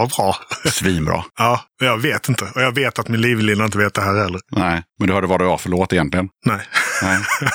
Vad 0.00 0.08
bra. 0.10 0.36
Svinbra. 0.72 1.24
ja, 1.38 1.60
jag 1.80 1.98
vet 1.98 2.28
inte. 2.28 2.44
Och 2.54 2.62
jag 2.62 2.74
vet 2.74 2.98
att 2.98 3.08
min 3.08 3.20
livlina 3.20 3.64
inte 3.64 3.78
vet 3.78 3.94
det 3.94 4.02
här 4.02 4.18
heller. 4.22 4.40
Nej, 4.50 4.82
men 4.98 5.08
du 5.08 5.14
hörde 5.14 5.26
vad 5.26 5.40
det 5.40 5.44
var 5.44 5.58
för 5.58 5.68
låt 5.70 5.92
egentligen? 5.92 6.28
Nej. 6.46 6.60
Nej. 7.02 7.18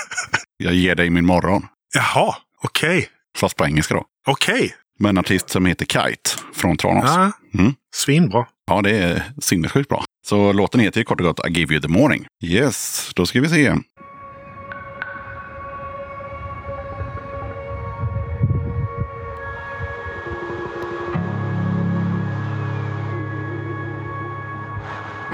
Jag 0.57 0.73
ger 0.73 0.95
dig 0.95 1.09
min 1.09 1.25
morgon. 1.25 1.67
Jaha, 1.95 2.35
okej. 2.63 3.09
Fast 3.37 3.55
på 3.55 3.65
engelska 3.65 3.93
då. 3.93 4.05
Okej. 4.27 4.75
med 4.99 5.09
en 5.09 5.17
artist 5.17 5.49
som 5.49 5.65
heter 5.65 5.85
Kite 5.85 6.29
från 6.55 6.77
Tranås. 6.77 7.03
Ja, 7.05 7.31
Mm. 7.59 7.73
Svinbra. 7.95 8.45
Ja, 8.67 8.81
det 8.81 8.97
är 8.97 9.23
sinnessjukt 9.41 9.89
bra. 9.89 10.03
Så 10.27 10.53
låten 10.53 10.79
heter 10.79 10.99
ju 10.99 11.03
kort 11.05 11.19
och 11.21 11.25
gott 11.25 11.47
I 11.47 11.51
give 11.59 11.73
you 11.73 11.81
the 11.81 11.87
morning. 11.87 12.25
Yes, 12.43 13.11
då 13.15 13.25
ska 13.25 13.41
vi 13.41 13.49
se. 13.49 13.75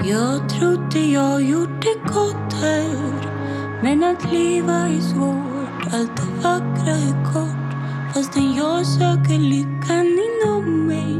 Jag 0.04 0.48
trodde 0.48 0.98
jag 0.98 1.42
gjort 1.42 1.82
det 1.82 2.12
gott 2.12 2.52
här 2.52 3.22
Men 3.82 4.04
att 4.04 4.32
leva 4.32 4.72
är 4.72 5.00
svårt 5.00 5.94
Allt 5.94 6.16
det 6.16 6.42
vackra 6.42 6.92
är 6.92 7.32
kort 7.32 8.14
Fastän 8.14 8.54
jag 8.54 8.86
söker 8.86 9.38
lyckan 9.38 10.06
inom 10.06 10.86
mig 10.86 11.16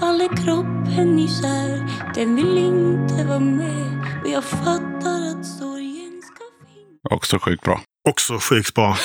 Faller 0.00 0.28
kroppen 0.28 1.18
isär 1.18 1.90
Den 2.14 2.36
vill 2.36 2.58
inte 2.58 3.24
vara 3.24 3.38
med 3.38 4.20
Men 4.22 4.32
jag 4.32 4.44
fattar 4.44 5.30
att 5.30 5.46
sorgen 5.46 6.22
ska 6.22 6.44
finnas 6.66 7.10
Också 7.10 7.38
sjukt 7.38 7.62
bra. 7.64 7.80
Också 8.08 8.38
sjukt 8.38 8.74
bra. 8.74 8.96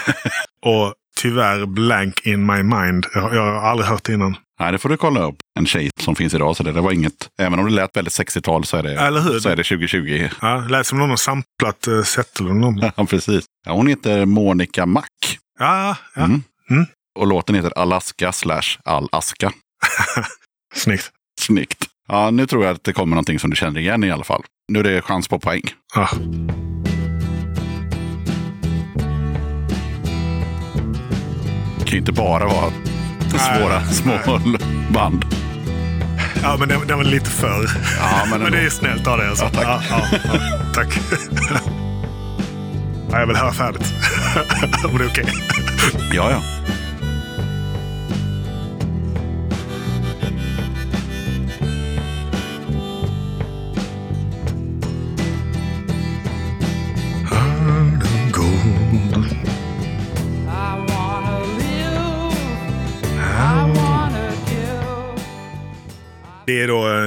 Och 0.62 0.94
tyvärr 1.16 1.66
blank 1.66 2.26
in 2.26 2.46
my 2.46 2.62
mind. 2.62 3.06
Jag, 3.14 3.34
jag 3.34 3.42
har 3.42 3.70
aldrig 3.70 3.88
hört 3.88 4.04
det 4.04 4.12
innan. 4.12 4.36
Nej, 4.60 4.72
det 4.72 4.78
får 4.78 4.88
du 4.88 4.96
kolla 4.96 5.20
upp. 5.20 5.36
En 5.58 5.66
tjej 5.66 5.90
som 6.00 6.16
finns 6.16 6.34
idag. 6.34 6.56
Så 6.56 6.62
det, 6.62 6.72
det 6.72 6.80
var 6.80 6.92
inget, 6.92 7.28
även 7.38 7.58
om 7.58 7.64
det 7.64 7.72
lät 7.72 7.96
väldigt 7.96 8.14
60-tal 8.14 8.64
så 8.64 8.76
är 8.76 8.82
det, 8.82 9.40
så 9.40 9.48
är 9.48 9.56
det 9.56 9.62
2020. 9.62 10.28
Ja, 10.40 10.48
det 10.48 10.68
lät 10.68 10.86
som 10.86 10.98
någon 10.98 11.10
har 11.10 11.16
samplat 11.16 11.88
uh, 11.88 12.02
Zetterlund. 12.02 12.84
Ja, 12.96 13.06
precis. 13.06 13.44
Ja, 13.66 13.72
hon 13.72 13.86
heter 13.86 14.24
Monica 14.24 14.86
Mack. 14.86 15.38
Ja, 15.58 15.96
ja. 16.14 16.24
Mm. 16.24 16.42
Mm. 16.70 16.86
Och 17.18 17.26
låten 17.26 17.54
heter 17.54 17.78
Alaska 17.78 18.32
slash 18.32 18.78
Alaska. 18.84 19.52
snyggt. 20.74 21.10
Snyggt. 21.40 21.84
Ja, 22.08 22.30
nu 22.30 22.46
tror 22.46 22.64
jag 22.64 22.74
att 22.74 22.84
det 22.84 22.92
kommer 22.92 23.14
någonting 23.14 23.38
som 23.38 23.50
du 23.50 23.56
känner 23.56 23.80
igen 23.80 24.04
i 24.04 24.10
alla 24.10 24.24
fall. 24.24 24.42
Nu 24.72 24.78
är 24.78 24.82
det 24.82 25.02
chans 25.02 25.28
på 25.28 25.38
poäng. 25.38 25.62
Ja. 25.94 26.08
Det 31.78 31.84
kan 31.84 31.92
ju 31.92 31.98
inte 31.98 32.12
bara 32.12 32.46
vara 32.46 32.72
svåra 33.38 33.84
små 33.90 34.18
band. 34.90 35.24
ja, 36.42 36.56
men 36.58 36.68
den, 36.68 36.86
den 36.86 36.96
var 36.96 37.04
lite 37.04 37.30
för. 37.30 37.70
Ja, 37.98 38.26
men 38.30 38.40
Men 38.42 38.52
det 38.52 38.60
är 38.60 38.70
snällt 38.70 39.06
av 39.06 39.18
dig. 39.18 39.28
Alltså. 39.28 39.44
Ja, 39.44 39.50
tack. 39.50 39.66
Ja, 39.68 39.80
ja, 39.90 40.18
ja, 40.24 40.58
tack. 40.74 40.98
ja, 43.10 43.20
jag 43.20 43.26
vill 43.26 43.36
höra 43.36 43.52
färdigt. 43.52 43.92
Om 44.84 44.98
det 44.98 45.04
är 45.04 45.08
okej. 45.08 45.26
Ja, 46.12 46.30
ja. 46.30 46.42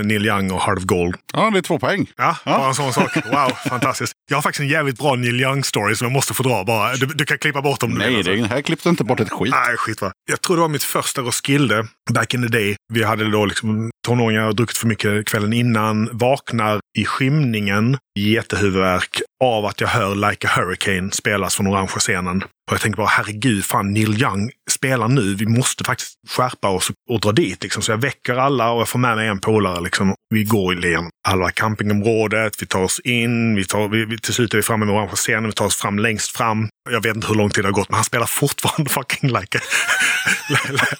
Neil 0.09 0.25
Young 0.25 0.51
och 0.51 0.61
Heart 0.61 0.77
of 0.77 0.83
Gold. 0.83 1.15
Ja, 1.33 1.49
det 1.49 1.57
är 1.57 1.61
två 1.61 1.79
poäng. 1.79 2.11
Ja, 2.17 2.35
bara 2.45 2.67
en 2.67 2.75
sån 2.75 2.93
sak. 2.93 3.11
Wow, 3.25 3.51
fantastiskt. 3.69 4.13
Jag 4.29 4.37
har 4.37 4.41
faktiskt 4.41 4.61
en 4.61 4.67
jävligt 4.67 4.97
bra 4.97 5.15
Neil 5.15 5.43
Young-story 5.43 5.93
som 5.93 6.05
jag 6.05 6.11
måste 6.11 6.33
få 6.33 6.43
dra 6.43 6.63
bara. 6.63 6.93
Du, 6.95 7.05
du 7.05 7.25
kan 7.25 7.37
klippa 7.37 7.61
bort 7.61 7.83
om 7.83 7.89
du 7.89 8.05
vill. 8.05 8.25
Nej, 8.25 8.39
alltså. 8.41 8.55
här 8.55 8.61
klippte 8.61 8.89
inte 8.89 9.03
bort 9.03 9.19
ett 9.19 9.31
skit. 9.31 9.53
Nej, 9.53 9.77
skit 9.77 10.01
va. 10.01 10.11
Jag 10.31 10.41
tror 10.41 10.55
det 10.55 10.61
var 10.61 10.69
mitt 10.69 10.83
första 10.83 11.21
Roskilde, 11.21 11.87
back 12.11 12.33
in 12.33 12.41
the 12.41 12.47
day. 12.47 12.75
Vi 12.93 13.03
hade 13.03 13.31
då 13.31 13.45
liksom 13.45 13.89
tonåringar 14.07 14.47
och 14.47 14.55
druckit 14.55 14.77
för 14.77 14.87
mycket 14.87 15.25
kvällen 15.25 15.53
innan. 15.53 16.09
Vaknar 16.11 16.79
i 16.97 17.05
skymningen, 17.05 17.97
jättehuvudvärk, 18.19 19.21
av 19.43 19.65
att 19.65 19.81
jag 19.81 19.87
hör 19.87 20.29
Like 20.29 20.47
a 20.47 20.51
Hurricane 20.55 21.11
spelas 21.11 21.55
från 21.55 21.67
orangea 21.67 21.99
scenen. 21.99 22.43
Och 22.43 22.73
jag 22.73 22.81
tänker 22.81 22.97
bara, 22.97 23.07
herregud, 23.07 23.65
fan 23.65 23.93
Neil 23.93 24.21
Young 24.21 24.51
spelar 24.71 25.07
nu. 25.07 25.35
Vi 25.35 25.45
måste 25.45 25.83
faktiskt 25.83 26.13
skärpa 26.29 26.69
oss 26.69 26.89
och, 26.89 27.15
och 27.15 27.21
dra 27.21 27.31
dit. 27.31 27.63
Liksom. 27.63 27.81
Så 27.83 27.91
jag 27.91 27.97
väcker 27.97 28.35
alla 28.35 28.71
och 28.71 28.79
jag 28.79 28.89
får 28.89 28.99
med 28.99 29.15
mig 29.15 29.27
en 29.27 29.39
polare. 29.39 29.81
Liksom. 29.81 30.13
Vi 30.29 30.43
går 30.43 30.85
igenom 30.85 31.09
halva 31.29 31.51
campingområdet, 31.51 32.61
vi 32.61 32.65
tar 32.65 32.81
oss 32.81 32.99
in, 32.99 33.55
vi 33.55 33.65
tar, 33.65 33.87
vi, 33.87 34.05
vi, 34.05 34.19
till 34.19 34.33
slut 34.33 34.53
är 34.53 34.57
vi 34.57 34.63
framme 34.63 34.85
med 34.85 34.95
orangea 34.95 35.15
scenen, 35.15 35.45
vi 35.45 35.53
tar 35.53 35.65
oss 35.65 35.75
fram 35.75 35.99
längst 35.99 36.37
fram. 36.37 36.69
Jag 36.89 37.03
vet 37.03 37.15
inte 37.15 37.27
hur 37.27 37.35
lång 37.35 37.49
tid 37.49 37.63
det 37.63 37.67
har 37.67 37.73
gått, 37.73 37.89
men 37.89 37.95
han 37.95 38.05
spelar 38.05 38.25
fortfarande 38.25 38.89
fucking 38.99 39.29
like 39.29 39.57
a, 39.57 39.61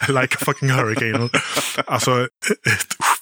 like 0.22 0.36
a 0.36 0.46
fucking 0.46 0.70
hurricane. 0.70 1.30
Alltså, 1.86 2.28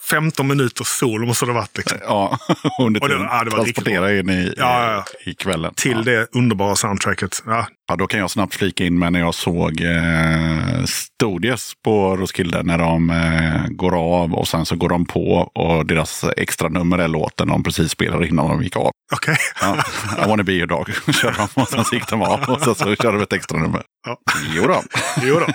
15 0.09 0.47
minuter 0.47 0.83
sol 0.83 1.25
måste 1.25 1.45
det 1.45 1.51
ha 1.51 1.59
varit. 1.59 1.77
Liksom. 1.77 1.97
Ja, 2.03 2.37
under 2.79 3.01
Och 3.03 3.09
det- 3.09 3.15
tiden 3.15 3.27
ja, 3.31 3.43
det 3.43 3.49
riktigt 3.49 3.75
transportera 3.75 4.13
in 4.19 4.29
i, 4.29 4.53
Ja, 4.57 4.91
ja, 4.93 5.05
i 5.31 5.33
kvällen. 5.33 5.73
Till 5.75 5.91
ja. 5.97 6.01
det 6.11 6.27
underbara 6.31 6.75
soundtracket. 6.75 7.43
Ja, 7.45 7.67
Ja, 7.89 7.95
då 7.95 8.07
kan 8.07 8.19
jag 8.19 8.31
snabbt 8.31 8.55
flika 8.55 8.83
in 8.83 8.99
med 8.99 9.13
när 9.13 9.19
jag 9.19 9.35
såg 9.35 9.81
eh, 9.81 10.85
Stodies 10.85 11.71
på 11.83 12.15
Roskilde 12.17 12.63
när 12.63 12.77
de 12.77 13.09
eh, 13.09 13.67
går 13.69 13.95
av 14.23 14.33
och 14.33 14.47
sen 14.47 14.65
så 14.65 14.75
går 14.75 14.89
de 14.89 15.05
på 15.05 15.51
och 15.55 15.85
deras 15.85 16.23
extra 16.37 16.69
nummer 16.69 16.97
är 16.97 17.07
låten 17.07 17.47
de 17.47 17.63
precis 17.63 17.91
spelade 17.91 18.27
innan 18.27 18.47
de 18.49 18.63
gick 18.63 18.75
av. 18.75 18.91
Okej. 19.13 19.37
Ja, 19.61 19.77
I 20.25 20.29
wanna 20.29 20.43
be 20.43 20.51
your 20.53 20.67
dog 20.67 20.89
körde 21.21 21.35
de 21.37 21.61
och 21.61 21.67
sen 21.67 21.85
så 21.85 21.95
gick 21.95 22.07
de 22.09 22.21
av 22.21 22.39
och 22.49 22.61
sen 22.61 22.75
så 22.75 22.95
körde 22.95 23.17
de 23.17 23.21
ett 23.23 23.33
extra 23.33 23.57
nummer. 23.59 23.81
Ja. 24.07 24.17
Jo 24.55 24.67
då. 24.67 24.81
Jo 25.21 25.39
då, 25.39 25.45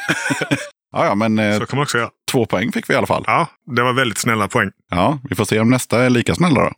Ja, 0.97 1.07
ja, 1.07 1.15
men 1.15 1.39
eh, 1.39 1.59
så 1.59 1.67
kan 1.67 1.77
man 1.77 1.83
också 1.83 1.99
göra. 1.99 2.11
Två 2.33 2.47
poäng 2.47 2.73
fick 2.73 2.91
vi 2.91 2.95
i 2.95 2.97
alla 2.97 3.07
fall. 3.07 3.25
Ja, 3.27 3.47
det 3.77 3.83
var 3.83 3.93
väldigt 3.93 4.19
snälla 4.19 4.49
poäng. 4.49 4.71
Ja, 4.91 5.19
vi 5.31 5.35
får 5.35 5.45
se 5.45 5.61
om 5.61 5.71
nästa 5.71 6.05
är 6.05 6.11
lika 6.11 6.35
snälla 6.35 6.61
då. 6.61 6.71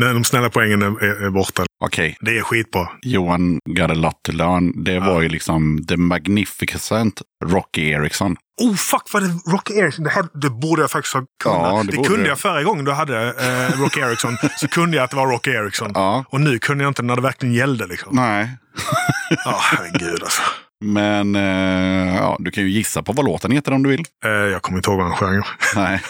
Nej, 0.00 0.12
de 0.12 0.24
snälla 0.24 0.50
poängen 0.50 0.82
är, 0.82 1.24
är, 1.24 1.30
borta. 1.30 1.64
Okej, 1.84 2.16
Det 2.20 2.38
är 2.38 2.42
skitbra. 2.42 2.88
Johan 3.02 3.58
got 3.68 3.90
a 3.90 3.94
lot 3.94 4.22
to 4.22 4.32
learn. 4.32 4.84
Det 4.84 5.00
var 5.00 5.20
ju 5.22 5.28
liksom 5.28 5.86
The 5.88 5.96
Magnificent 5.96 7.22
Rocky 7.44 7.90
Eriksson. 7.90 8.36
Oh 8.62 8.74
fuck 8.74 9.02
vad 9.12 9.22
det 9.22 9.28
Rocky 9.46 9.74
Ericsson. 9.74 10.04
Det, 10.04 10.10
här, 10.10 10.24
det 10.34 10.50
borde 10.50 10.82
jag 10.82 10.90
faktiskt 10.90 11.14
ha 11.14 11.24
kunnat. 11.42 11.58
Ja, 11.58 11.82
det 11.86 11.96
det 11.96 12.08
kunde 12.08 12.28
jag 12.28 12.38
förra 12.38 12.62
gången 12.62 12.84
du 12.84 12.92
hade 12.92 13.28
eh, 13.28 13.80
Rocky 13.80 14.00
Ericsson. 14.00 14.36
så 14.56 14.68
kunde 14.68 14.96
jag 14.96 15.04
att 15.04 15.10
det 15.10 15.16
var 15.16 15.26
Rocky 15.26 15.50
Ericsson. 15.50 15.90
Ja. 15.94 16.24
Och 16.28 16.40
nu 16.40 16.58
kunde 16.58 16.84
jag 16.84 16.90
inte 16.90 17.02
när 17.02 17.16
det 17.16 17.22
verkligen 17.22 17.54
gällde. 17.54 17.86
Liksom. 17.86 18.16
Nej, 18.16 18.50
Ja, 19.44 19.58
herregud 19.62 20.22
alltså. 20.22 20.42
Men 20.84 21.36
eh, 21.36 22.16
ja, 22.16 22.36
du 22.40 22.50
kan 22.50 22.64
ju 22.64 22.70
gissa 22.70 23.02
på 23.02 23.12
vad 23.12 23.24
låten 23.24 23.50
heter 23.50 23.72
om 23.72 23.82
du 23.82 23.90
vill. 23.90 24.04
Eh, 24.24 24.30
jag 24.30 24.62
kommer 24.62 24.78
inte 24.78 24.90
ihåg 24.90 24.98
vad 24.98 25.08
han 25.08 25.16
sjöng. 25.16 25.42
Nej. 25.76 26.00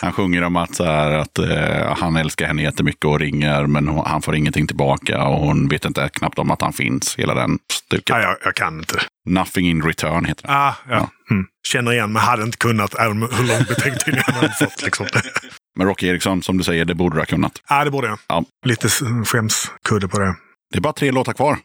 Han 0.00 0.12
sjunger 0.12 0.42
om 0.42 0.56
att, 0.56 0.74
så 0.74 0.84
här, 0.84 1.10
att 1.12 1.38
eh, 1.38 1.96
han 1.96 2.16
älskar 2.16 2.46
henne 2.46 2.62
jättemycket 2.62 3.04
och 3.04 3.20
ringer 3.20 3.66
men 3.66 3.88
hon, 3.88 4.06
han 4.06 4.22
får 4.22 4.34
ingenting 4.36 4.66
tillbaka 4.66 5.24
och 5.24 5.38
hon 5.46 5.68
vet 5.68 5.84
inte 5.84 6.08
knappt 6.08 6.38
om 6.38 6.50
att 6.50 6.62
han 6.62 6.72
finns. 6.72 7.16
Hela 7.18 7.34
den 7.34 7.58
stuket. 7.72 8.16
Nej, 8.16 8.22
jag, 8.22 8.36
jag 8.44 8.54
kan 8.54 8.78
inte. 8.78 9.00
Nothing 9.28 9.68
in 9.70 9.82
return 9.82 10.24
heter 10.24 10.46
den. 10.46 10.56
Ah, 10.56 10.74
ja. 10.88 11.10
Mm. 11.30 11.46
Känner 11.68 11.92
igen, 11.92 12.12
men 12.12 12.22
hade 12.22 12.42
inte 12.42 12.58
kunnat 12.58 12.94
även 12.94 13.22
hur 13.22 13.48
lång 13.48 13.58
betänketid 13.68 14.14
jag 14.26 14.32
hade 14.34 14.52
fått. 14.58 14.82
Liksom. 14.82 15.06
Men 15.76 15.86
Rocky 15.86 16.06
Eriksson, 16.06 16.42
som 16.42 16.58
du 16.58 16.64
säger, 16.64 16.84
det 16.84 16.94
borde 16.94 17.16
du 17.16 17.20
ha 17.20 17.26
kunnat. 17.26 17.52
ah, 17.66 17.84
det 17.84 17.90
borde 17.90 18.06
jag. 18.08 18.18
Ja. 18.28 18.44
Lite 18.66 18.88
skämskudde 19.24 20.08
på 20.08 20.18
det. 20.18 20.34
Det 20.72 20.78
är 20.78 20.80
bara 20.80 20.92
tre 20.92 21.10
låtar 21.10 21.32
kvar. 21.32 21.58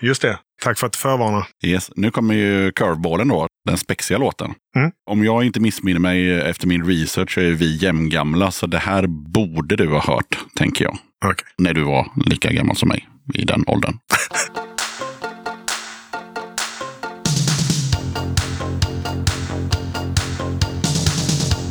Just 0.00 0.22
det. 0.22 0.38
Tack 0.62 0.78
för 0.78 0.86
att 0.86 0.92
du 0.92 0.98
förvarnar. 0.98 1.46
Yes. 1.64 1.90
Nu 1.96 2.10
kommer 2.10 2.34
ju 2.34 2.72
curveballen 2.72 3.28
då, 3.28 3.46
den 3.68 3.78
spexiga 3.78 4.18
låten. 4.18 4.54
Mm. 4.76 4.90
Om 5.10 5.24
jag 5.24 5.44
inte 5.44 5.60
missminner 5.60 6.00
mig 6.00 6.40
efter 6.40 6.66
min 6.66 6.84
research 6.86 7.34
så 7.34 7.40
är 7.40 7.50
vi 7.52 7.76
jämngamla, 7.76 8.50
så 8.50 8.66
det 8.66 8.78
här 8.78 9.06
borde 9.06 9.76
du 9.76 9.88
ha 9.88 10.00
hört, 10.00 10.38
tänker 10.56 10.84
jag. 10.84 10.98
Okej. 11.24 11.46
När 11.58 11.74
du 11.74 11.82
var 11.82 12.10
lika 12.26 12.52
gammal 12.52 12.76
som 12.76 12.88
mig 12.88 13.08
i 13.34 13.44
den 13.44 13.64
åldern. 13.66 13.98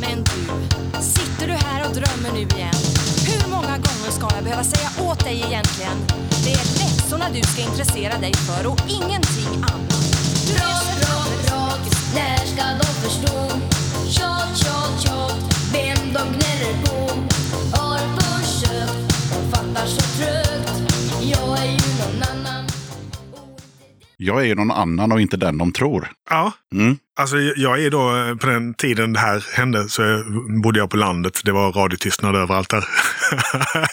Men 0.00 0.24
du, 0.24 0.32
sitter 1.02 1.46
du 1.46 1.52
här 1.52 1.88
och 1.88 1.94
drömmer 1.94 2.32
nu 2.34 2.40
igen? 2.56 2.74
Hur 3.26 3.50
många 3.50 3.68
gånger 3.68 4.10
ska 4.10 4.28
jag 4.34 4.44
behöva 4.44 4.64
säga 4.64 5.08
åt 5.10 5.24
dig 5.24 5.34
egentligen? 5.36 5.63
Du 7.34 7.42
ska 7.42 7.62
intressera 7.62 8.18
dig 8.18 8.34
för 8.34 8.66
och 8.66 8.80
ingenting 8.88 9.54
annat. 9.54 9.90
Prat, 10.56 11.00
prat, 11.00 11.46
prat, 11.46 11.80
när 12.14 12.36
ska 12.36 12.64
de 12.80 12.86
förstå? 12.86 13.48
Tjat, 14.08 14.56
tjat, 14.56 15.02
tjat, 15.02 15.38
vem 15.72 16.12
de 16.12 16.20
gnäller 16.20 16.84
på? 16.84 17.10
Har 17.76 17.98
försökt, 17.98 19.30
de 19.30 19.50
fattar 19.50 19.86
så 19.86 20.00
trögt. 20.00 20.53
Jag 24.24 24.40
är 24.40 24.44
ju 24.44 24.54
någon 24.54 24.70
annan 24.70 25.12
och 25.12 25.20
inte 25.20 25.36
den 25.36 25.58
de 25.58 25.72
tror. 25.72 26.08
Ja, 26.30 26.52
Mm. 26.74 26.96
alltså 27.20 27.36
jag 27.38 27.82
är 27.84 27.90
då 27.90 28.16
eh, 28.16 28.34
på 28.36 28.46
den 28.46 28.74
tiden 28.74 29.12
det 29.12 29.18
här 29.20 29.44
hände 29.56 29.88
så 29.88 30.02
jag- 30.02 30.62
bodde 30.62 30.78
jag 30.78 30.90
på 30.90 30.96
landet. 30.96 31.40
Det 31.44 31.52
var 31.52 31.72
radiotystnad 31.72 32.36
överallt 32.36 32.68
där. 32.70 32.84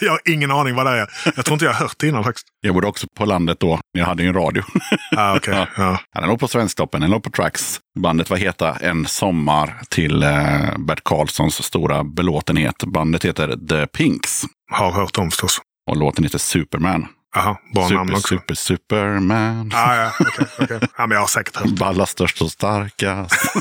jag 0.00 0.10
har 0.10 0.20
ingen 0.24 0.50
aning 0.50 0.74
vad 0.74 0.86
det 0.86 0.92
är. 0.92 1.08
Jag 1.36 1.44
tror 1.44 1.52
inte 1.54 1.64
jag 1.64 1.72
har 1.72 1.80
hört 1.80 1.94
det 1.98 2.06
innan 2.08 2.24
faktiskt. 2.24 2.46
Jag 2.60 2.74
bodde 2.74 2.86
också 2.86 3.06
på 3.18 3.24
landet 3.24 3.60
då. 3.60 3.80
Jag 3.92 4.04
hade 4.06 4.22
ju 4.22 4.28
en 4.28 4.34
radio. 4.34 4.62
Ah, 5.16 5.36
okej. 5.36 5.54
Ja. 5.54 5.66
ja. 5.76 6.20
Den 6.20 6.28
låg 6.28 6.40
på 6.40 6.48
Svensktoppen, 6.48 7.00
den 7.00 7.10
låg 7.10 7.22
på 7.22 7.30
Trax. 7.30 7.80
Bandet 7.98 8.30
var 8.30 8.36
heta 8.36 8.74
En 8.76 9.06
sommar 9.06 9.80
till 9.88 10.22
eh, 10.22 10.78
Bert 10.78 11.04
Karlssons 11.04 11.62
stora 11.64 12.04
belåtenhet. 12.04 12.84
Bandet 12.86 13.24
heter 13.24 13.56
The 13.68 13.86
Pinks 13.86 14.42
Har 14.72 14.92
hört 14.92 15.18
om 15.18 15.30
förstås. 15.30 15.60
och 15.90 15.96
låten 15.96 16.24
heter 16.24 16.38
Superman. 16.38 17.06
Jaha, 17.34 17.56
bra 17.74 17.88
namn 17.88 18.08
Super, 18.08 18.18
också. 18.18 18.28
super, 18.28 18.54
Superman. 18.54 19.72
Ah, 19.74 19.96
ja, 19.96 20.12
okej, 20.20 20.46
okej. 20.58 20.80
ja, 20.98 21.06
men 21.06 21.10
jag 21.10 21.20
har 21.20 21.26
säkert 21.26 21.56
hört. 21.56 21.68
Balla 21.70 22.06
störst 22.06 22.42
och 22.42 22.50
starkast. 22.50 23.34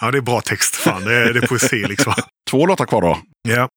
ja, 0.00 0.10
det 0.10 0.18
är 0.18 0.22
bra 0.22 0.40
text. 0.40 0.76
Fan, 0.76 1.04
det 1.04 1.14
är, 1.14 1.32
det 1.32 1.40
är 1.42 1.46
poesi 1.46 1.84
liksom. 1.88 2.14
Två 2.50 2.66
låtar 2.66 2.84
kvar 2.84 3.02
då. 3.02 3.18
Ja. 3.48 3.62
As 3.62 3.68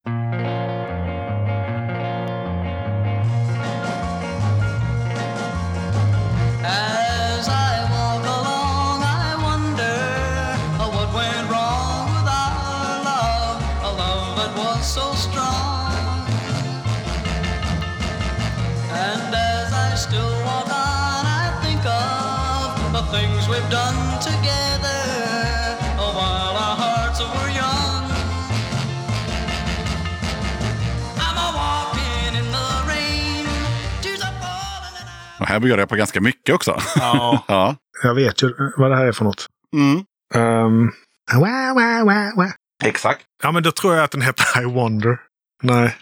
här 35.46 35.60
börjar 35.60 35.78
jag 35.78 35.88
på 35.88 35.96
ganska 35.96 36.20
mycket 36.20 36.54
också. 36.54 36.80
ja. 36.96 37.44
ja. 37.48 37.76
Jag 38.02 38.14
vet 38.14 38.42
ju 38.42 38.52
vad 38.76 38.90
det 38.90 38.96
här 38.96 39.06
är 39.06 39.12
för 39.12 39.24
något. 39.24 39.46
Mm. 39.76 40.04
Um, 40.34 40.92
wah, 41.32 41.74
wah, 41.74 42.04
wah, 42.04 42.36
wah. 42.36 42.50
Exakt. 42.84 43.20
Ja, 43.42 43.52
men 43.52 43.62
då 43.62 43.70
tror 43.72 43.94
jag 43.94 44.04
att 44.04 44.10
den 44.10 44.22
heter 44.22 44.62
I 44.62 44.64
Wonder. 44.64 45.18
Nej. 45.62 45.96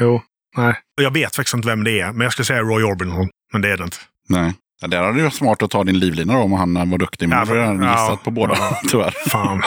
Jo. 0.00 0.22
Nej. 0.56 0.74
Jag 1.00 1.10
vet 1.12 1.36
faktiskt 1.36 1.54
inte 1.54 1.68
vem 1.68 1.84
det 1.84 2.00
är, 2.00 2.12
men 2.12 2.20
jag 2.20 2.32
skulle 2.32 2.46
säga 2.46 2.60
Roy 2.62 2.82
Orbison. 2.84 3.28
Men 3.52 3.62
det 3.62 3.68
är 3.72 3.76
det 3.76 3.84
inte. 3.84 3.96
Nej. 4.28 4.54
Ja, 4.82 4.88
där 4.88 5.02
hade 5.02 5.16
det 5.18 5.22
varit 5.22 5.34
smart 5.34 5.62
att 5.62 5.70
ta 5.70 5.84
din 5.84 5.98
livlina 5.98 6.32
då 6.34 6.38
om 6.40 6.52
han 6.52 6.90
var 6.90 6.98
duktig. 6.98 7.28
Men 7.28 7.38
Ja, 7.38 7.44
men- 7.44 7.54
redan 7.56 7.82
ja. 7.82 7.90
gissat 8.02 8.24
på 8.24 8.30
båda, 8.30 8.54
Ja. 8.58 8.80
tyvärr. 8.90 9.14
Fan. 9.28 9.62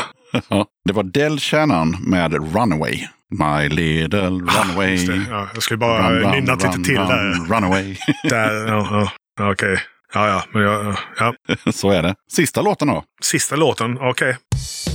Ja. 0.50 0.66
Det 0.86 0.94
var 0.94 1.04
Del 1.04 1.40
Shannon 1.40 1.98
med 2.10 2.34
Runaway. 2.56 3.08
My 3.40 3.70
little 3.70 4.20
runaway. 4.30 4.92
Just 4.92 5.08
det. 5.08 5.26
Ja, 5.30 5.48
jag 5.54 5.64
skulle 5.64 5.78
bara 5.78 6.10
Run, 6.12 6.20
run, 6.22 6.32
nynna 6.32 6.54
lite 6.56 6.72
till 6.72 6.98
run, 6.98 7.08
där. 7.08 7.56
Runaway. 7.56 7.96
där 8.30 8.68
ja, 8.68 9.12
Okej. 9.40 9.80
Ja, 10.14 10.28
ja. 10.28 10.44
Men 10.54 10.62
jag, 10.64 10.96
ja. 11.20 11.34
Så 11.72 11.92
är 11.92 12.04
det. 12.04 12.16
Sista 12.32 12.62
låten 12.62 12.88
då. 12.88 13.04
Sista 13.22 13.56
låten. 13.56 13.98
Okej. 14.02 14.38
Jag 14.56 14.93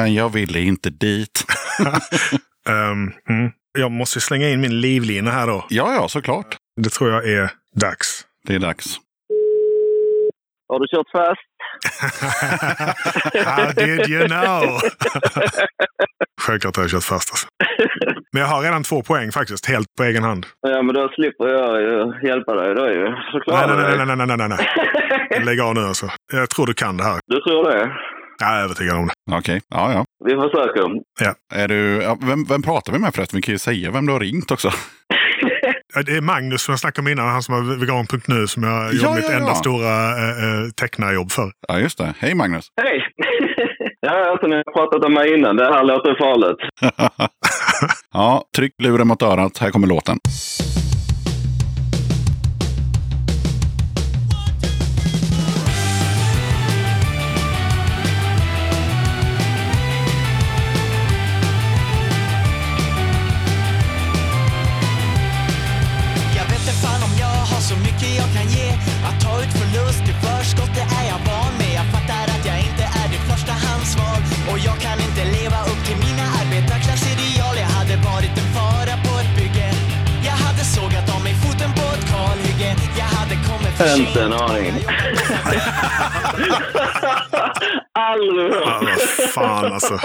Men 0.00 0.14
jag 0.14 0.32
ville 0.32 0.60
inte 0.60 0.90
dit. 0.90 1.44
Ehm, 2.68 3.12
mm. 3.28 3.50
Jag 3.78 3.90
måste 3.90 4.20
slänga 4.20 4.48
in 4.48 4.60
min 4.60 4.80
livlina 4.80 5.30
här 5.30 5.46
då. 5.46 5.64
Ja, 5.68 5.94
ja, 5.94 6.08
såklart. 6.08 6.56
Det 6.76 6.90
tror 6.90 7.10
jag 7.10 7.28
är 7.28 7.50
dags. 7.80 8.26
Det 8.46 8.54
är 8.54 8.58
dags. 8.58 8.96
Har 10.68 10.80
du 10.80 10.86
kört 10.86 11.10
fast? 11.12 11.50
How 13.46 13.72
did 13.72 14.08
you 14.08 14.28
know? 14.28 14.62
Självklart 16.40 16.76
har 16.76 16.84
jag 16.84 16.90
kört 16.90 17.04
fast. 17.04 17.30
Alltså. 17.30 17.46
Men 18.32 18.42
jag 18.42 18.48
har 18.48 18.62
redan 18.62 18.82
två 18.82 19.02
poäng 19.02 19.32
faktiskt, 19.32 19.66
helt 19.66 19.86
på 19.98 20.04
egen 20.04 20.22
hand. 20.22 20.46
Ja, 20.60 20.82
men 20.82 20.94
då 20.94 21.08
slipper 21.08 21.48
jag 21.48 21.82
ju 21.82 22.28
hjälpa 22.28 22.54
dig 22.54 22.74
då 22.74 22.86
ju. 22.88 23.04
Nej, 23.46 23.66
nej, 23.66 24.06
nej, 24.06 24.16
nej, 24.16 24.26
nej, 24.26 24.36
nej, 24.36 24.48
nej. 24.48 25.44
Lägg 25.44 25.60
av 25.60 25.74
nu 25.74 25.80
alltså. 25.80 26.06
Jag 26.32 26.50
tror 26.50 26.66
du 26.66 26.74
kan 26.74 26.96
det 26.96 27.04
här. 27.04 27.20
Du 27.26 27.40
tror 27.40 27.70
det? 27.70 27.90
Jag 28.40 28.48
är 28.58 28.62
övertygad 28.64 28.96
om 28.96 29.06
det. 29.06 29.36
Okej, 29.36 29.60
ja, 29.68 29.92
ja. 29.92 30.04
Vi 30.24 30.34
försöker. 30.34 30.82
Är 31.54 31.68
du, 31.68 32.02
ja, 32.02 32.18
vem, 32.22 32.44
vem 32.44 32.62
pratar 32.62 32.92
vi 32.92 32.98
med 32.98 33.14
förresten? 33.14 33.36
Vi 33.36 33.42
kan 33.42 33.54
ju 33.54 33.58
säga 33.58 33.90
vem 33.90 34.06
du 34.06 34.12
har 34.12 34.20
ringt 34.20 34.50
också. 34.50 34.70
Ja, 35.94 36.02
Det 36.02 36.16
är 36.16 36.20
Magnus 36.20 36.62
som 36.62 36.72
jag 36.72 36.80
snackade 36.80 37.06
om 37.06 37.12
innan, 37.12 37.28
han 37.28 37.42
som 37.42 37.54
har 37.54 37.76
vegan.nu 37.76 38.46
som 38.46 38.62
jag 38.62 38.72
Ja, 38.72 38.92
gjorde 38.92 39.14
mitt 39.14 39.24
ja, 39.24 39.32
ja. 39.32 39.38
enda 39.38 39.54
stora 39.54 40.08
äh, 40.10 40.70
tecknarjobb 40.80 41.30
för. 41.32 41.52
Ja, 41.68 41.78
just 41.78 41.98
det. 41.98 42.14
Hej 42.18 42.34
Magnus. 42.34 42.66
Hej! 42.82 43.02
ja, 44.00 44.30
alltså 44.30 44.46
ni 44.46 44.56
har 44.56 44.72
pratat 44.72 45.04
om 45.04 45.14
mig 45.14 45.34
innan. 45.38 45.56
Det 45.56 45.64
här 45.64 45.84
låter 45.84 46.14
farligt. 46.18 46.58
ja, 48.12 48.44
tryck 48.56 48.72
luren 48.82 49.08
mot 49.08 49.22
örat. 49.22 49.58
Här 49.58 49.70
kommer 49.70 49.86
låten. 49.86 50.18
Inte 83.96 84.22
en 84.22 84.32
aning. 84.32 84.72
Aldrig 87.98 88.52
Ja, 88.52 88.70
hört. 88.70 88.98
vad 89.18 89.28
fan 89.30 89.72
alltså. 89.72 89.98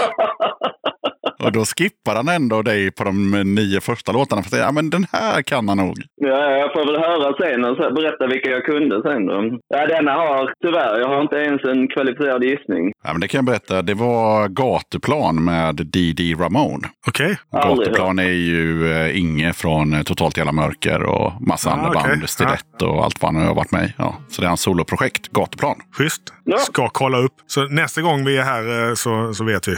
Och 1.38 1.52
då 1.52 1.64
skippar 1.64 2.14
han 2.16 2.28
ändå 2.28 2.62
dig 2.62 2.90
på 2.90 3.04
de 3.04 3.30
nio 3.54 3.80
första 3.80 4.12
låtarna. 4.12 4.42
För 4.42 4.46
att 4.48 4.50
säga, 4.50 4.64
ja, 4.64 4.72
men 4.72 4.90
den 4.90 5.06
här 5.12 5.42
kan 5.42 5.68
han 5.68 5.76
nog. 5.78 5.96
Ja, 6.16 6.50
jag 6.50 6.72
får 6.72 6.86
väl 6.86 6.96
höra 7.00 7.36
sen 7.40 7.64
och 7.64 7.94
berätta 7.94 8.26
vilka 8.26 8.50
jag 8.50 8.64
kunde 8.64 9.02
sen 9.02 9.26
då. 9.26 9.58
Ja, 9.68 9.86
denna 9.86 10.12
har 10.12 10.52
tyvärr, 10.64 11.00
jag 11.00 11.08
har 11.08 11.22
inte 11.22 11.36
ens 11.36 11.64
en 11.64 11.88
kvalificerad 11.88 12.44
gissning. 12.44 12.92
Ja, 13.04 13.12
men 13.12 13.20
det 13.20 13.28
kan 13.28 13.38
jag 13.38 13.44
berätta. 13.44 13.82
Det 13.82 13.94
var 13.94 14.48
Gatuplan 14.48 15.44
med 15.44 15.74
D.D. 15.76 16.34
Ramone. 16.38 16.88
Okej. 17.08 17.38
Aldrig 17.52 17.86
Gatuplan 17.88 18.18
är 18.18 18.24
ju 18.32 18.92
eh, 18.92 19.18
Inge 19.20 19.52
från 19.52 19.94
eh, 19.94 20.02
Totalt 20.02 20.36
Jävla 20.36 20.52
Mörker 20.52 21.02
och 21.02 21.32
massa 21.40 21.70
Ah, 21.70 21.72
andra 21.72 21.88
okej. 21.88 22.02
band. 22.10 22.28
Stilett 22.28 22.82
och 22.82 23.04
allt 23.04 23.22
vad 23.22 23.34
han 23.34 23.46
har 23.46 23.54
varit 23.54 23.72
med 23.72 23.84
i. 23.84 23.92
Ja, 23.98 24.16
så 24.28 24.40
det 24.42 24.46
är 24.46 24.48
hans 24.48 24.60
soloprojekt, 24.60 25.28
Gatuplan. 25.28 25.76
Schysst. 25.98 26.22
Ja. 26.48 26.58
ska 26.58 26.88
kolla 26.88 27.18
upp. 27.18 27.32
Så 27.46 27.64
nästa 27.68 28.00
gång 28.02 28.24
vi 28.24 28.36
är 28.38 28.42
här 28.42 28.88
eh, 28.88 28.94
så, 28.94 29.34
så 29.34 29.44
vet 29.44 29.68
vi. 29.68 29.72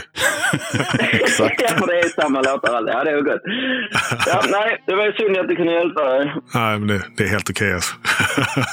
Exakt. 1.11 1.61
ja, 1.61 1.85
det 1.85 1.99
är 1.99 2.21
samma 2.21 2.41
låtar 2.41 2.73
alltid. 2.75 2.93
Ja, 2.95 3.03
det 3.03 3.11
är 3.11 3.21
gott. 3.21 3.41
Ja, 4.27 4.43
nej, 4.49 4.83
det 4.87 4.95
var 4.95 5.05
ju 5.05 5.13
synd 5.13 5.37
att 5.37 5.47
jag 5.47 5.57
kunde 5.57 5.73
hjälpa 5.73 6.03
dig. 6.03 6.33
Nej, 6.53 6.79
men 6.79 6.87
det, 6.87 7.01
det 7.17 7.23
är 7.23 7.27
helt 7.27 7.49
okej 7.49 7.73
alltså. 7.73 7.95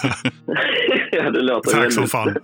ja, 1.12 1.30
det 1.30 1.40
låter 1.40 1.70
Tack 1.70 1.78
väldigt- 1.80 1.94
som 1.94 2.08
fan. 2.08 2.36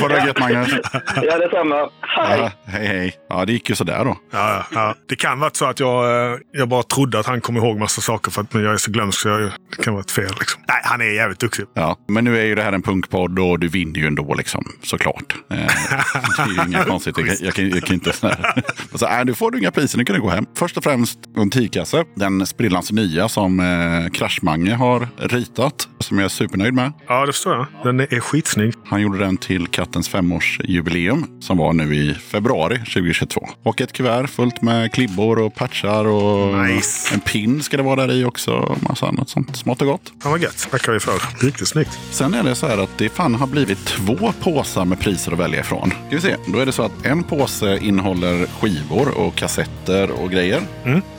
Får 0.00 0.08
det 0.08 0.26
gött 0.26 0.38
Magnus. 0.40 0.74
Ja, 1.22 1.38
detsamma. 1.38 1.88
Hej! 2.00 2.38
Ja, 2.40 2.50
hej 2.66 2.86
hej. 2.86 3.14
Ja, 3.28 3.44
det 3.44 3.52
gick 3.52 3.68
ju 3.70 3.74
sådär 3.76 4.04
då. 4.04 4.16
Ja, 4.30 4.50
ja, 4.52 4.64
ja. 4.74 4.94
Det 5.08 5.16
kan 5.16 5.40
vara 5.40 5.50
så 5.54 5.64
att 5.66 5.80
jag, 5.80 6.04
eh, 6.32 6.38
jag 6.52 6.68
bara 6.68 6.82
trodde 6.82 7.18
att 7.18 7.26
han 7.26 7.40
kom 7.40 7.56
ihåg 7.56 7.78
massa 7.78 8.00
saker 8.00 8.30
för 8.30 8.40
att 8.42 8.54
men 8.54 8.62
jag 8.64 8.72
är 8.72 8.76
så 8.76 8.90
glömsk 8.90 9.20
så 9.20 9.28
jag, 9.28 9.40
det 9.40 9.82
kan 9.84 9.94
vara 9.94 10.00
ett 10.00 10.10
fel. 10.10 10.30
Liksom. 10.38 10.62
Nej, 10.68 10.80
han 10.84 11.00
är 11.00 11.04
jävligt 11.14 11.38
duktig. 11.40 11.64
Ja, 11.74 11.96
men 12.08 12.24
nu 12.24 12.38
är 12.38 12.44
ju 12.44 12.54
det 12.54 12.62
här 12.62 12.72
en 12.72 12.82
punkpodd 12.82 13.38
och 13.38 13.58
du 13.60 13.68
vinner 13.68 14.00
ju 14.00 14.06
ändå 14.06 14.34
liksom, 14.34 14.64
såklart. 14.88 15.34
Eh, 15.50 15.56
det 15.56 16.42
är 16.42 16.64
ju 16.64 16.70
inga 16.70 16.84
konstigt. 16.84 17.18
Jag, 17.18 17.36
jag, 17.40 17.54
kan, 17.54 17.70
jag 17.70 17.82
kan 17.82 17.94
inte 17.94 18.12
sådär. 18.16 18.62
Så, 18.94 19.06
äh, 19.06 19.24
nu 19.24 19.34
får 19.34 19.50
du 19.50 19.58
inga 19.58 19.70
priser, 19.70 19.98
nu 19.98 20.04
kan 20.04 20.16
du 20.16 20.22
gå 20.22 20.30
hem. 20.30 20.46
Först 20.54 20.76
och 20.76 20.84
främst 20.84 21.18
en 21.36 21.50
tygkasse. 21.50 22.04
Den 22.14 22.46
sprillans 22.46 22.92
nya 22.92 23.28
som 23.28 23.60
eh, 23.60 24.10
Kraschmange 24.12 24.74
har 24.74 25.08
ritat. 25.16 25.88
Som 26.00 26.18
jag 26.18 26.24
är 26.24 26.28
supernöjd 26.28 26.74
med. 26.74 26.92
Ja, 27.08 27.26
det 27.26 27.32
förstår 27.32 27.54
jag. 27.54 27.66
Den 27.84 28.00
är 28.00 28.20
skitsnygg. 28.20 28.74
Han 28.86 29.00
gjorde 29.02 29.18
den 29.18 29.36
till 29.36 29.66
kattens 29.66 30.08
femårsjubileum 30.08 31.26
som 31.40 31.56
var 31.56 31.72
nu 31.72 31.94
i 31.96 32.14
februari 32.14 32.78
2022. 32.78 33.48
Och 33.62 33.80
ett 33.80 33.92
kuvert 33.92 34.26
fullt 34.26 34.62
med 34.62 34.92
klibbor 34.92 35.38
och 35.38 35.54
patchar 35.54 36.04
och 36.04 36.58
Nice. 36.66 37.14
en 37.14 37.20
pin 37.20 37.62
ska 37.62 37.76
det 37.76 37.82
vara 37.82 38.06
där 38.06 38.14
i 38.14 38.24
också. 38.24 38.76
Massa 38.80 39.06
annat 39.06 39.28
sånt 39.28 39.56
smått 39.56 39.80
och 39.80 39.86
gott. 39.86 40.12
Ja, 40.24 40.30
vad 40.30 40.40
gött. 40.42 40.68
tackar 40.70 40.92
vi 40.92 41.00
för. 41.00 41.44
Riktigt 41.46 41.68
snyggt. 41.68 41.98
Sen 42.10 42.34
är 42.34 42.42
det 42.42 42.54
så 42.54 42.66
här 42.66 42.78
att 42.78 42.98
det 42.98 43.08
fan 43.08 43.34
har 43.34 43.46
blivit 43.46 43.84
två 43.86 44.32
påsar 44.40 44.77
med 44.84 45.00
priser 45.00 45.32
att 45.32 45.38
välja 45.38 45.60
ifrån. 45.60 45.90
Ska 45.90 46.16
vi 46.16 46.20
se. 46.20 46.36
Då 46.46 46.58
är 46.58 46.66
det 46.66 46.72
så 46.72 46.82
att 46.82 47.06
en 47.06 47.22
påse 47.22 47.78
innehåller 47.82 48.46
skivor 48.46 49.18
och 49.18 49.34
kassetter 49.34 50.10
och 50.10 50.30
grejer. 50.30 50.60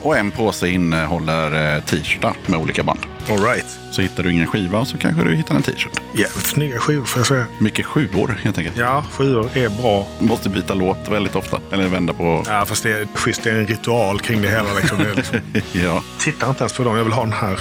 Och 0.02 0.16
en 0.16 0.30
påse 0.30 0.68
innehåller 0.68 1.76
eh, 1.76 1.82
t-shirtar 1.82 2.32
med 2.46 2.60
olika 2.60 2.82
band. 2.82 3.00
All 3.28 3.38
right. 3.38 3.78
Så 3.90 4.02
hittar 4.02 4.22
du 4.22 4.32
ingen 4.32 4.46
skiva 4.46 4.84
så 4.84 4.98
kanske 4.98 5.24
du 5.24 5.34
hittar 5.34 5.54
en 5.54 5.62
t-shirt. 5.62 6.00
Jävligt 6.12 6.46
snygga 6.46 6.78
skivor 6.78 7.04
får 7.04 7.20
jag 7.20 7.26
säga. 7.26 7.46
Mycket 7.58 7.86
sjuor 7.86 8.38
helt 8.42 8.58
enkelt. 8.58 8.76
Ja, 8.76 9.04
skivor 9.12 9.50
är 9.54 9.68
bra. 9.68 10.06
Måste 10.18 10.48
byta 10.48 10.74
låt 10.74 11.08
väldigt 11.08 11.36
ofta. 11.36 11.60
Eller 11.72 11.88
vända 11.88 12.12
på... 12.12 12.44
Ja, 12.46 12.64
fast 12.66 12.82
det 12.82 12.90
är 12.90 13.06
schysst. 13.14 13.42
Det 13.42 13.50
är 13.50 13.54
en 13.54 13.66
ritual 13.66 14.20
kring 14.20 14.42
det 14.42 14.48
hela. 14.48 14.74
Liksom. 14.74 14.98
Det 14.98 15.14
liksom. 15.14 15.38
Ja. 15.72 16.02
Tittar 16.18 16.48
inte 16.48 16.60
ens 16.62 16.72
på 16.72 16.84
dem. 16.84 16.96
Jag 16.96 17.04
vill 17.04 17.12
ha 17.12 17.22
den 17.22 17.32
här. 17.32 17.58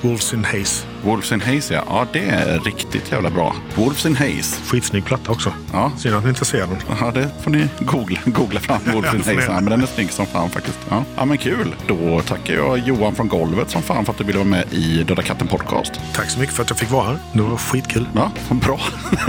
Wolves 0.00 0.32
in 0.32 0.44
Haze. 0.44 0.86
Wolves 1.02 1.32
in 1.32 1.40
Haze 1.40 1.74
ja. 1.74 1.84
Ja, 1.88 2.06
det 2.12 2.28
är 2.28 2.60
riktigt 2.60 3.12
jävla 3.12 3.30
bra. 3.30 3.54
Wolves 3.74 4.06
in 4.06 4.16
Haze. 4.16 4.56
Skitsnygg 4.66 5.04
platta 5.04 5.32
också. 5.32 5.52
Ja. 5.72 5.92
Synd 5.98 6.14
att 6.14 6.22
ni 6.24 6.28
inte 6.28 6.44
ser 6.44 6.58
den. 6.60 6.76
Ja, 7.00 7.10
det 7.10 7.28
får 7.42 7.50
ni 7.50 7.68
googla, 7.80 8.18
googla 8.24 8.60
fram. 8.60 8.78
Wolves 8.92 9.14
in 9.14 9.20
Haze. 9.20 9.46
Ja, 9.48 9.60
men 9.60 9.64
den 9.64 9.82
är 9.82 9.86
snygg 9.86 10.10
som 10.12 10.26
fan 10.26 10.50
faktiskt. 10.50 10.78
Ja. 10.88 11.04
ja, 11.16 11.24
men 11.24 11.38
kul. 11.38 11.74
Då 11.86 12.20
tackar 12.20 12.54
jag 12.54 12.78
Johan 12.78 13.14
från 13.14 13.28
golvet 13.28 13.70
som 13.70 13.82
fan 13.82 14.04
för 14.04 14.12
att 14.12 14.18
du 14.18 14.24
ville 14.24 14.38
vara 14.38 14.48
med 14.48 14.64
i 14.70 14.97
Döda 15.04 15.22
katten 15.22 15.48
podcast. 15.48 15.92
Tack 16.12 16.30
så 16.30 16.40
mycket 16.40 16.54
för 16.54 16.62
att 16.62 16.70
jag 16.70 16.78
fick 16.78 16.90
vara 16.90 17.06
här. 17.06 17.18
Det 17.32 17.42
var 17.42 17.56
skitkul. 17.56 18.08
Ja, 18.14 18.30
bra. 18.50 18.80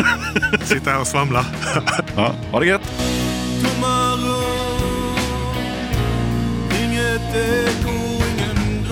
Sitta 0.63 0.91
här 0.91 1.01
och 1.01 1.07
svamla. 1.07 1.45
ja, 2.15 2.33
ha 2.51 2.59
det 2.59 2.65
gött. 2.65 2.81
Tomma 3.63 4.11
rum 4.13 5.15
Inget 6.83 7.35
eko, 7.35 7.89
ingen 8.29 8.85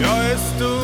Jag 0.00 0.24
är 0.24 0.36
stum 0.36 0.81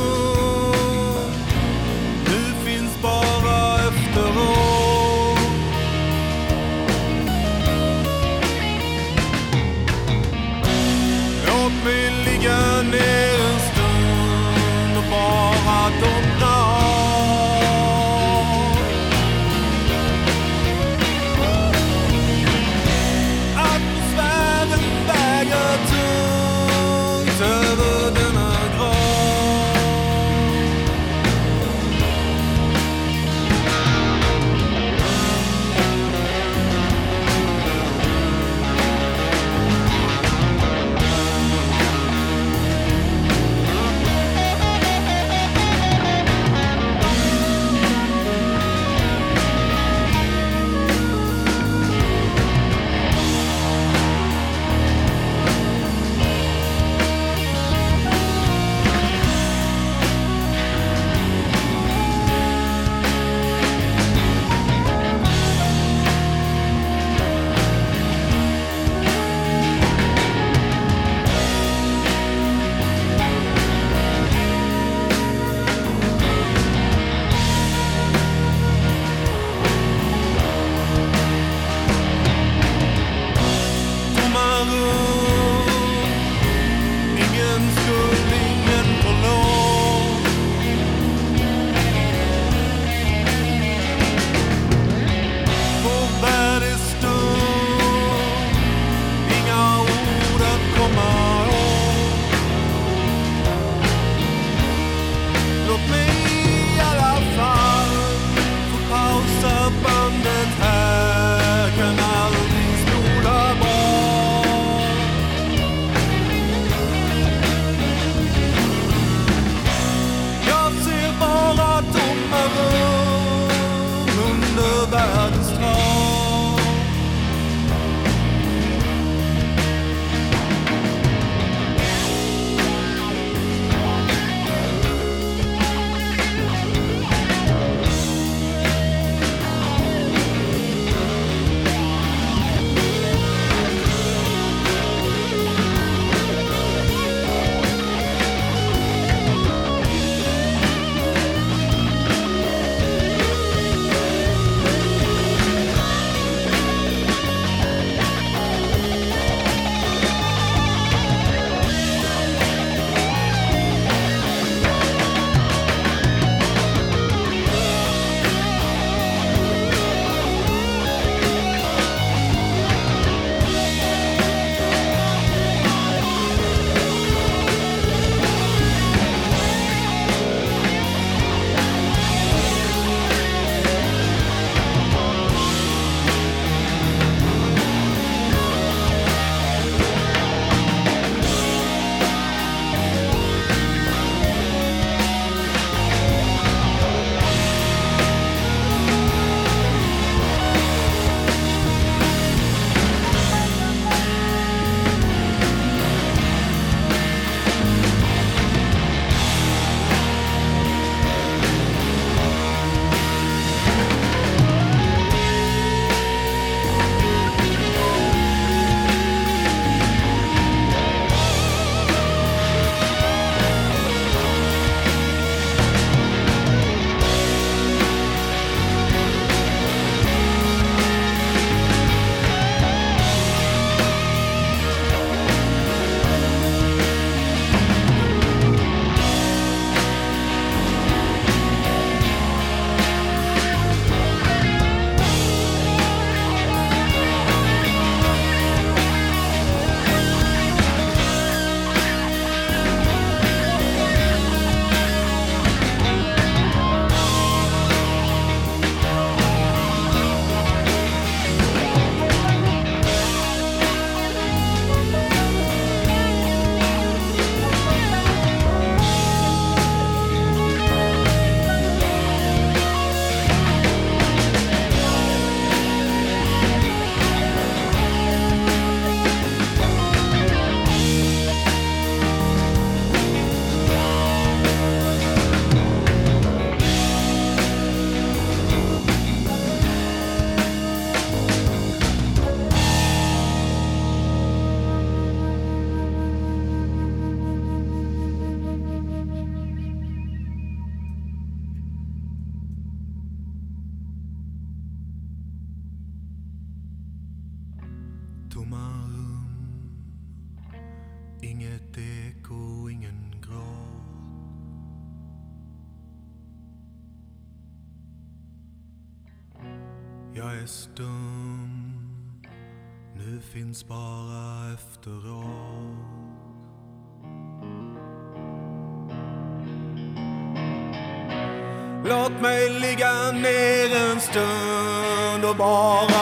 ligga 333.18 333.30
ner 333.30 333.76
en 333.76 334.00
stund 334.00 335.24
och 335.24 335.36
bara 335.36 335.97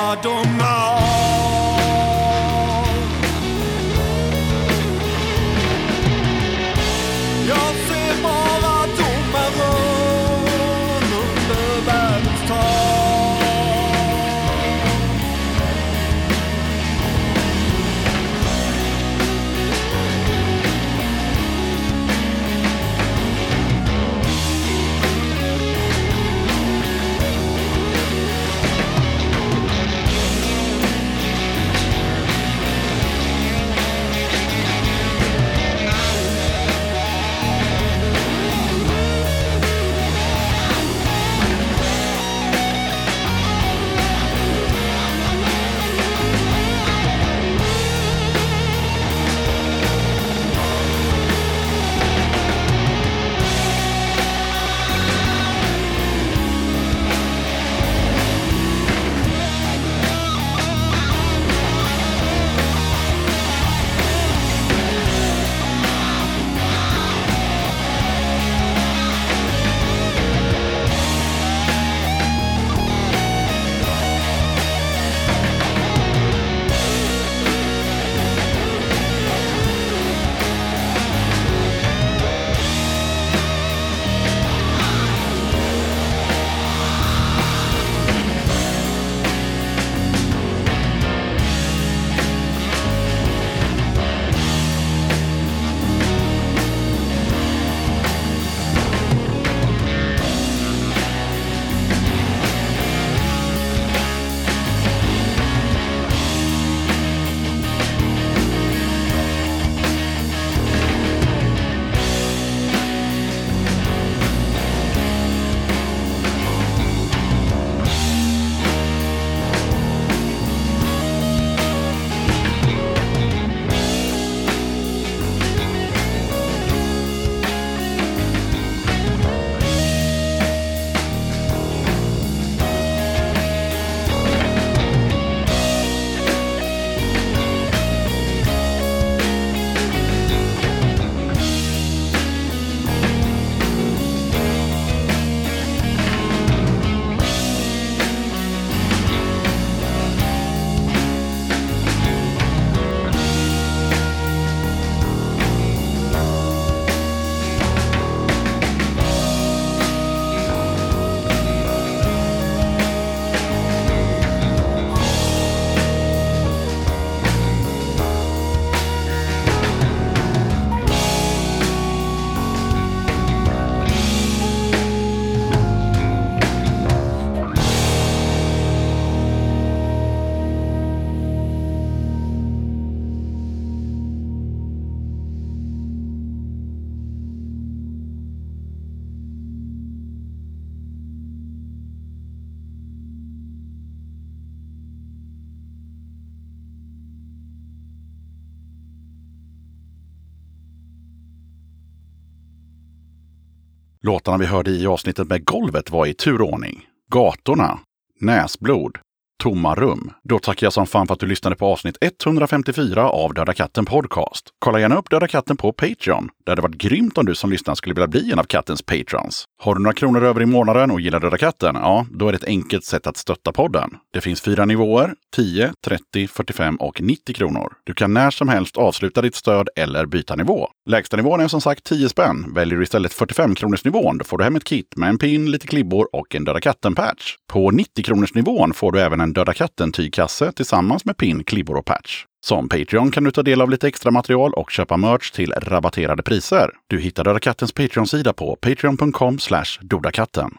Låtarna 204.27 204.39
vi 204.39 204.47
hörde 204.47 204.71
i 204.71 204.87
avsnittet 204.87 205.29
med 205.29 205.45
golvet 205.45 205.91
var 205.91 206.07
i 206.07 206.15
turordning. 206.15 206.87
Gatorna, 207.13 207.79
Näsblod, 208.21 208.99
Tomma 209.43 209.75
rum. 209.75 210.11
Då 210.25 210.39
tackar 210.39 210.67
jag 210.67 210.73
som 210.73 210.87
fan 210.87 211.07
för 211.07 211.15
att 211.15 211.21
du 211.21 211.27
lyssnade 211.27 211.57
på 211.57 211.67
avsnitt 211.67 211.97
154 212.01 213.09
av 213.09 213.35
Döda 213.35 213.53
katten 213.53 213.85
Podcast. 213.85 214.49
Kolla 214.59 214.81
gärna 214.81 214.99
upp 214.99 215.11
Döda 215.11 215.29
katten 215.29 215.57
på 215.57 215.73
Patreon. 215.73 216.29
Det 216.45 216.51
hade 216.51 216.63
varit 216.63 216.75
grymt 216.75 217.19
om 217.19 217.27
du 217.27 217.35
som 217.35 217.51
lyssnar 217.51 217.75
skulle 217.75 217.95
vilja 217.95 218.07
bli 218.07 218.33
en 218.33 218.39
av 218.39 218.45
kattens 218.45 218.83
patrons. 218.83 219.45
Har 219.63 219.75
du 219.75 219.81
några 219.83 219.95
kronor 219.95 220.25
över 220.25 220.43
i 220.43 220.47
månaden 220.47 220.91
och 220.91 221.01
gillar 221.01 221.21
Döda 221.21 221.39
katten? 221.39 221.75
Ja, 221.75 222.07
då 222.11 222.29
är 222.29 222.33
det 222.33 222.37
ett 222.37 222.45
enkelt 222.45 222.85
sätt 222.85 223.07
att 223.07 223.17
stötta 223.17 223.53
podden. 223.53 223.91
Det 224.13 224.21
finns 224.21 224.41
fyra 224.41 224.65
nivåer, 224.65 225.15
10, 225.37 225.73
30, 225.85 226.29
45 226.29 226.77
och 226.77 227.01
90 227.01 227.35
kronor. 227.35 227.73
Du 227.85 227.95
kan 227.95 228.15
när 228.15 228.31
som 228.31 228.49
helst 228.49 228.77
avsluta 228.77 229.23
ditt 229.23 229.35
stöd 229.35 229.69
eller 229.77 230.07
byta 230.07 230.37
nivå. 230.37 230.69
Lägsta 230.89 231.17
nivån 231.17 231.41
är 231.41 231.49
som 231.49 231.61
sagt 231.61 231.85
10 231.85 232.09
spänn. 232.09 232.55
Väljer 232.55 232.77
du 232.77 232.83
istället 232.83 233.13
45 233.13 233.55
kronors 233.55 233.85
nivån, 233.85 234.19
då 234.19 234.25
får 234.25 234.39
du 234.39 234.45
hem 234.45 234.57
ett 234.57 234.65
kit 234.65 234.97
med 234.97 235.09
en 235.09 235.19
pin, 235.19 235.51
lite 235.51 235.67
klibbor 235.67 236.09
och 236.13 236.35
en 236.35 236.45
Döda 236.45 236.61
katten-patch. 236.61 237.35
På 237.53 237.71
90 237.71 238.05
kronors 238.05 238.35
nivån 238.35 238.75
får 238.75 238.93
du 238.93 239.01
även 239.01 239.21
en 239.21 239.26
Döda 239.33 239.55
katten-tygkasse 239.55 240.53
tillsammans 240.53 241.05
med 241.05 241.17
pin, 241.17 241.45
klibbor 241.45 241.77
och 241.77 241.85
patch. 241.85 242.25
Som 242.45 242.69
Patreon 242.69 243.11
kan 243.11 243.25
du 243.25 243.31
ta 243.31 243.43
del 243.43 243.61
av 243.61 243.71
lite 243.71 243.89
extra 243.89 244.11
material 244.11 244.55
och 244.55 244.71
köpa 244.71 244.97
merch 244.97 245.31
till 245.31 245.53
rabatterade 245.53 246.23
priser. 246.23 246.71
Du 246.87 247.01
hittar 247.01 247.25
Döda 247.25 247.39
Kattens 247.39 247.73
Patreon-sida 247.73 248.33
på 248.33 248.57
patreon.com 248.57 249.39
dodakatten. 249.81 250.51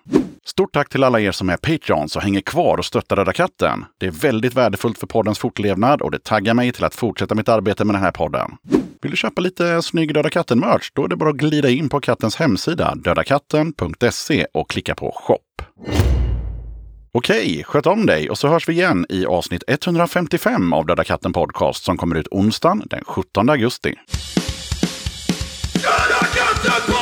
Stort 0.45 0.73
tack 0.73 0.89
till 0.89 1.03
alla 1.03 1.19
er 1.19 1.31
som 1.31 1.49
är 1.49 1.57
Patreons 1.57 2.15
och 2.15 2.22
hänger 2.22 2.41
kvar 2.41 2.77
och 2.77 2.85
stöttar 2.85 3.15
Döda 3.15 3.34
katten. 3.34 3.85
Det 3.98 4.06
är 4.07 4.11
väldigt 4.11 4.53
värdefullt 4.53 4.98
för 4.98 5.07
poddens 5.07 5.39
fortlevnad 5.39 6.02
och 6.02 6.11
det 6.11 6.23
taggar 6.23 6.53
mig 6.53 6.72
till 6.72 6.84
att 6.84 6.95
fortsätta 6.95 7.35
mitt 7.35 7.49
arbete 7.49 7.85
med 7.85 7.95
den 7.95 8.03
här 8.03 8.11
podden. 8.11 8.52
Vill 9.02 9.11
du 9.11 9.18
köpa 9.18 9.41
lite 9.41 9.81
snygg 9.81 10.14
Döda 10.14 10.30
katten-merch? 10.30 10.91
Då 10.94 11.03
är 11.03 11.07
det 11.07 11.15
bara 11.15 11.30
att 11.30 11.35
glida 11.35 11.69
in 11.69 11.89
på 11.89 11.99
kattens 11.99 12.35
hemsida 12.35 12.95
dödakatten.se 12.95 14.45
och 14.53 14.69
klicka 14.69 14.95
på 14.95 15.11
shop. 15.15 16.26
Okej, 17.18 17.64
sköt 17.64 17.85
om 17.85 18.06
dig 18.06 18.30
och 18.30 18.38
så 18.38 18.48
hörs 18.48 18.69
vi 18.69 18.73
igen 18.73 19.06
i 19.10 19.26
avsnitt 19.26 19.64
155 19.68 20.73
av 20.73 20.85
Döda 20.85 21.03
katten 21.03 21.34
Podcast 21.34 21.84
som 21.84 21.98
kommer 21.98 22.15
ut 22.15 22.27
onsdagen 22.31 22.84
den 22.85 23.03
17 23.06 23.49
augusti. 23.49 23.94
Döda 25.73 26.26
katten! 26.35 26.96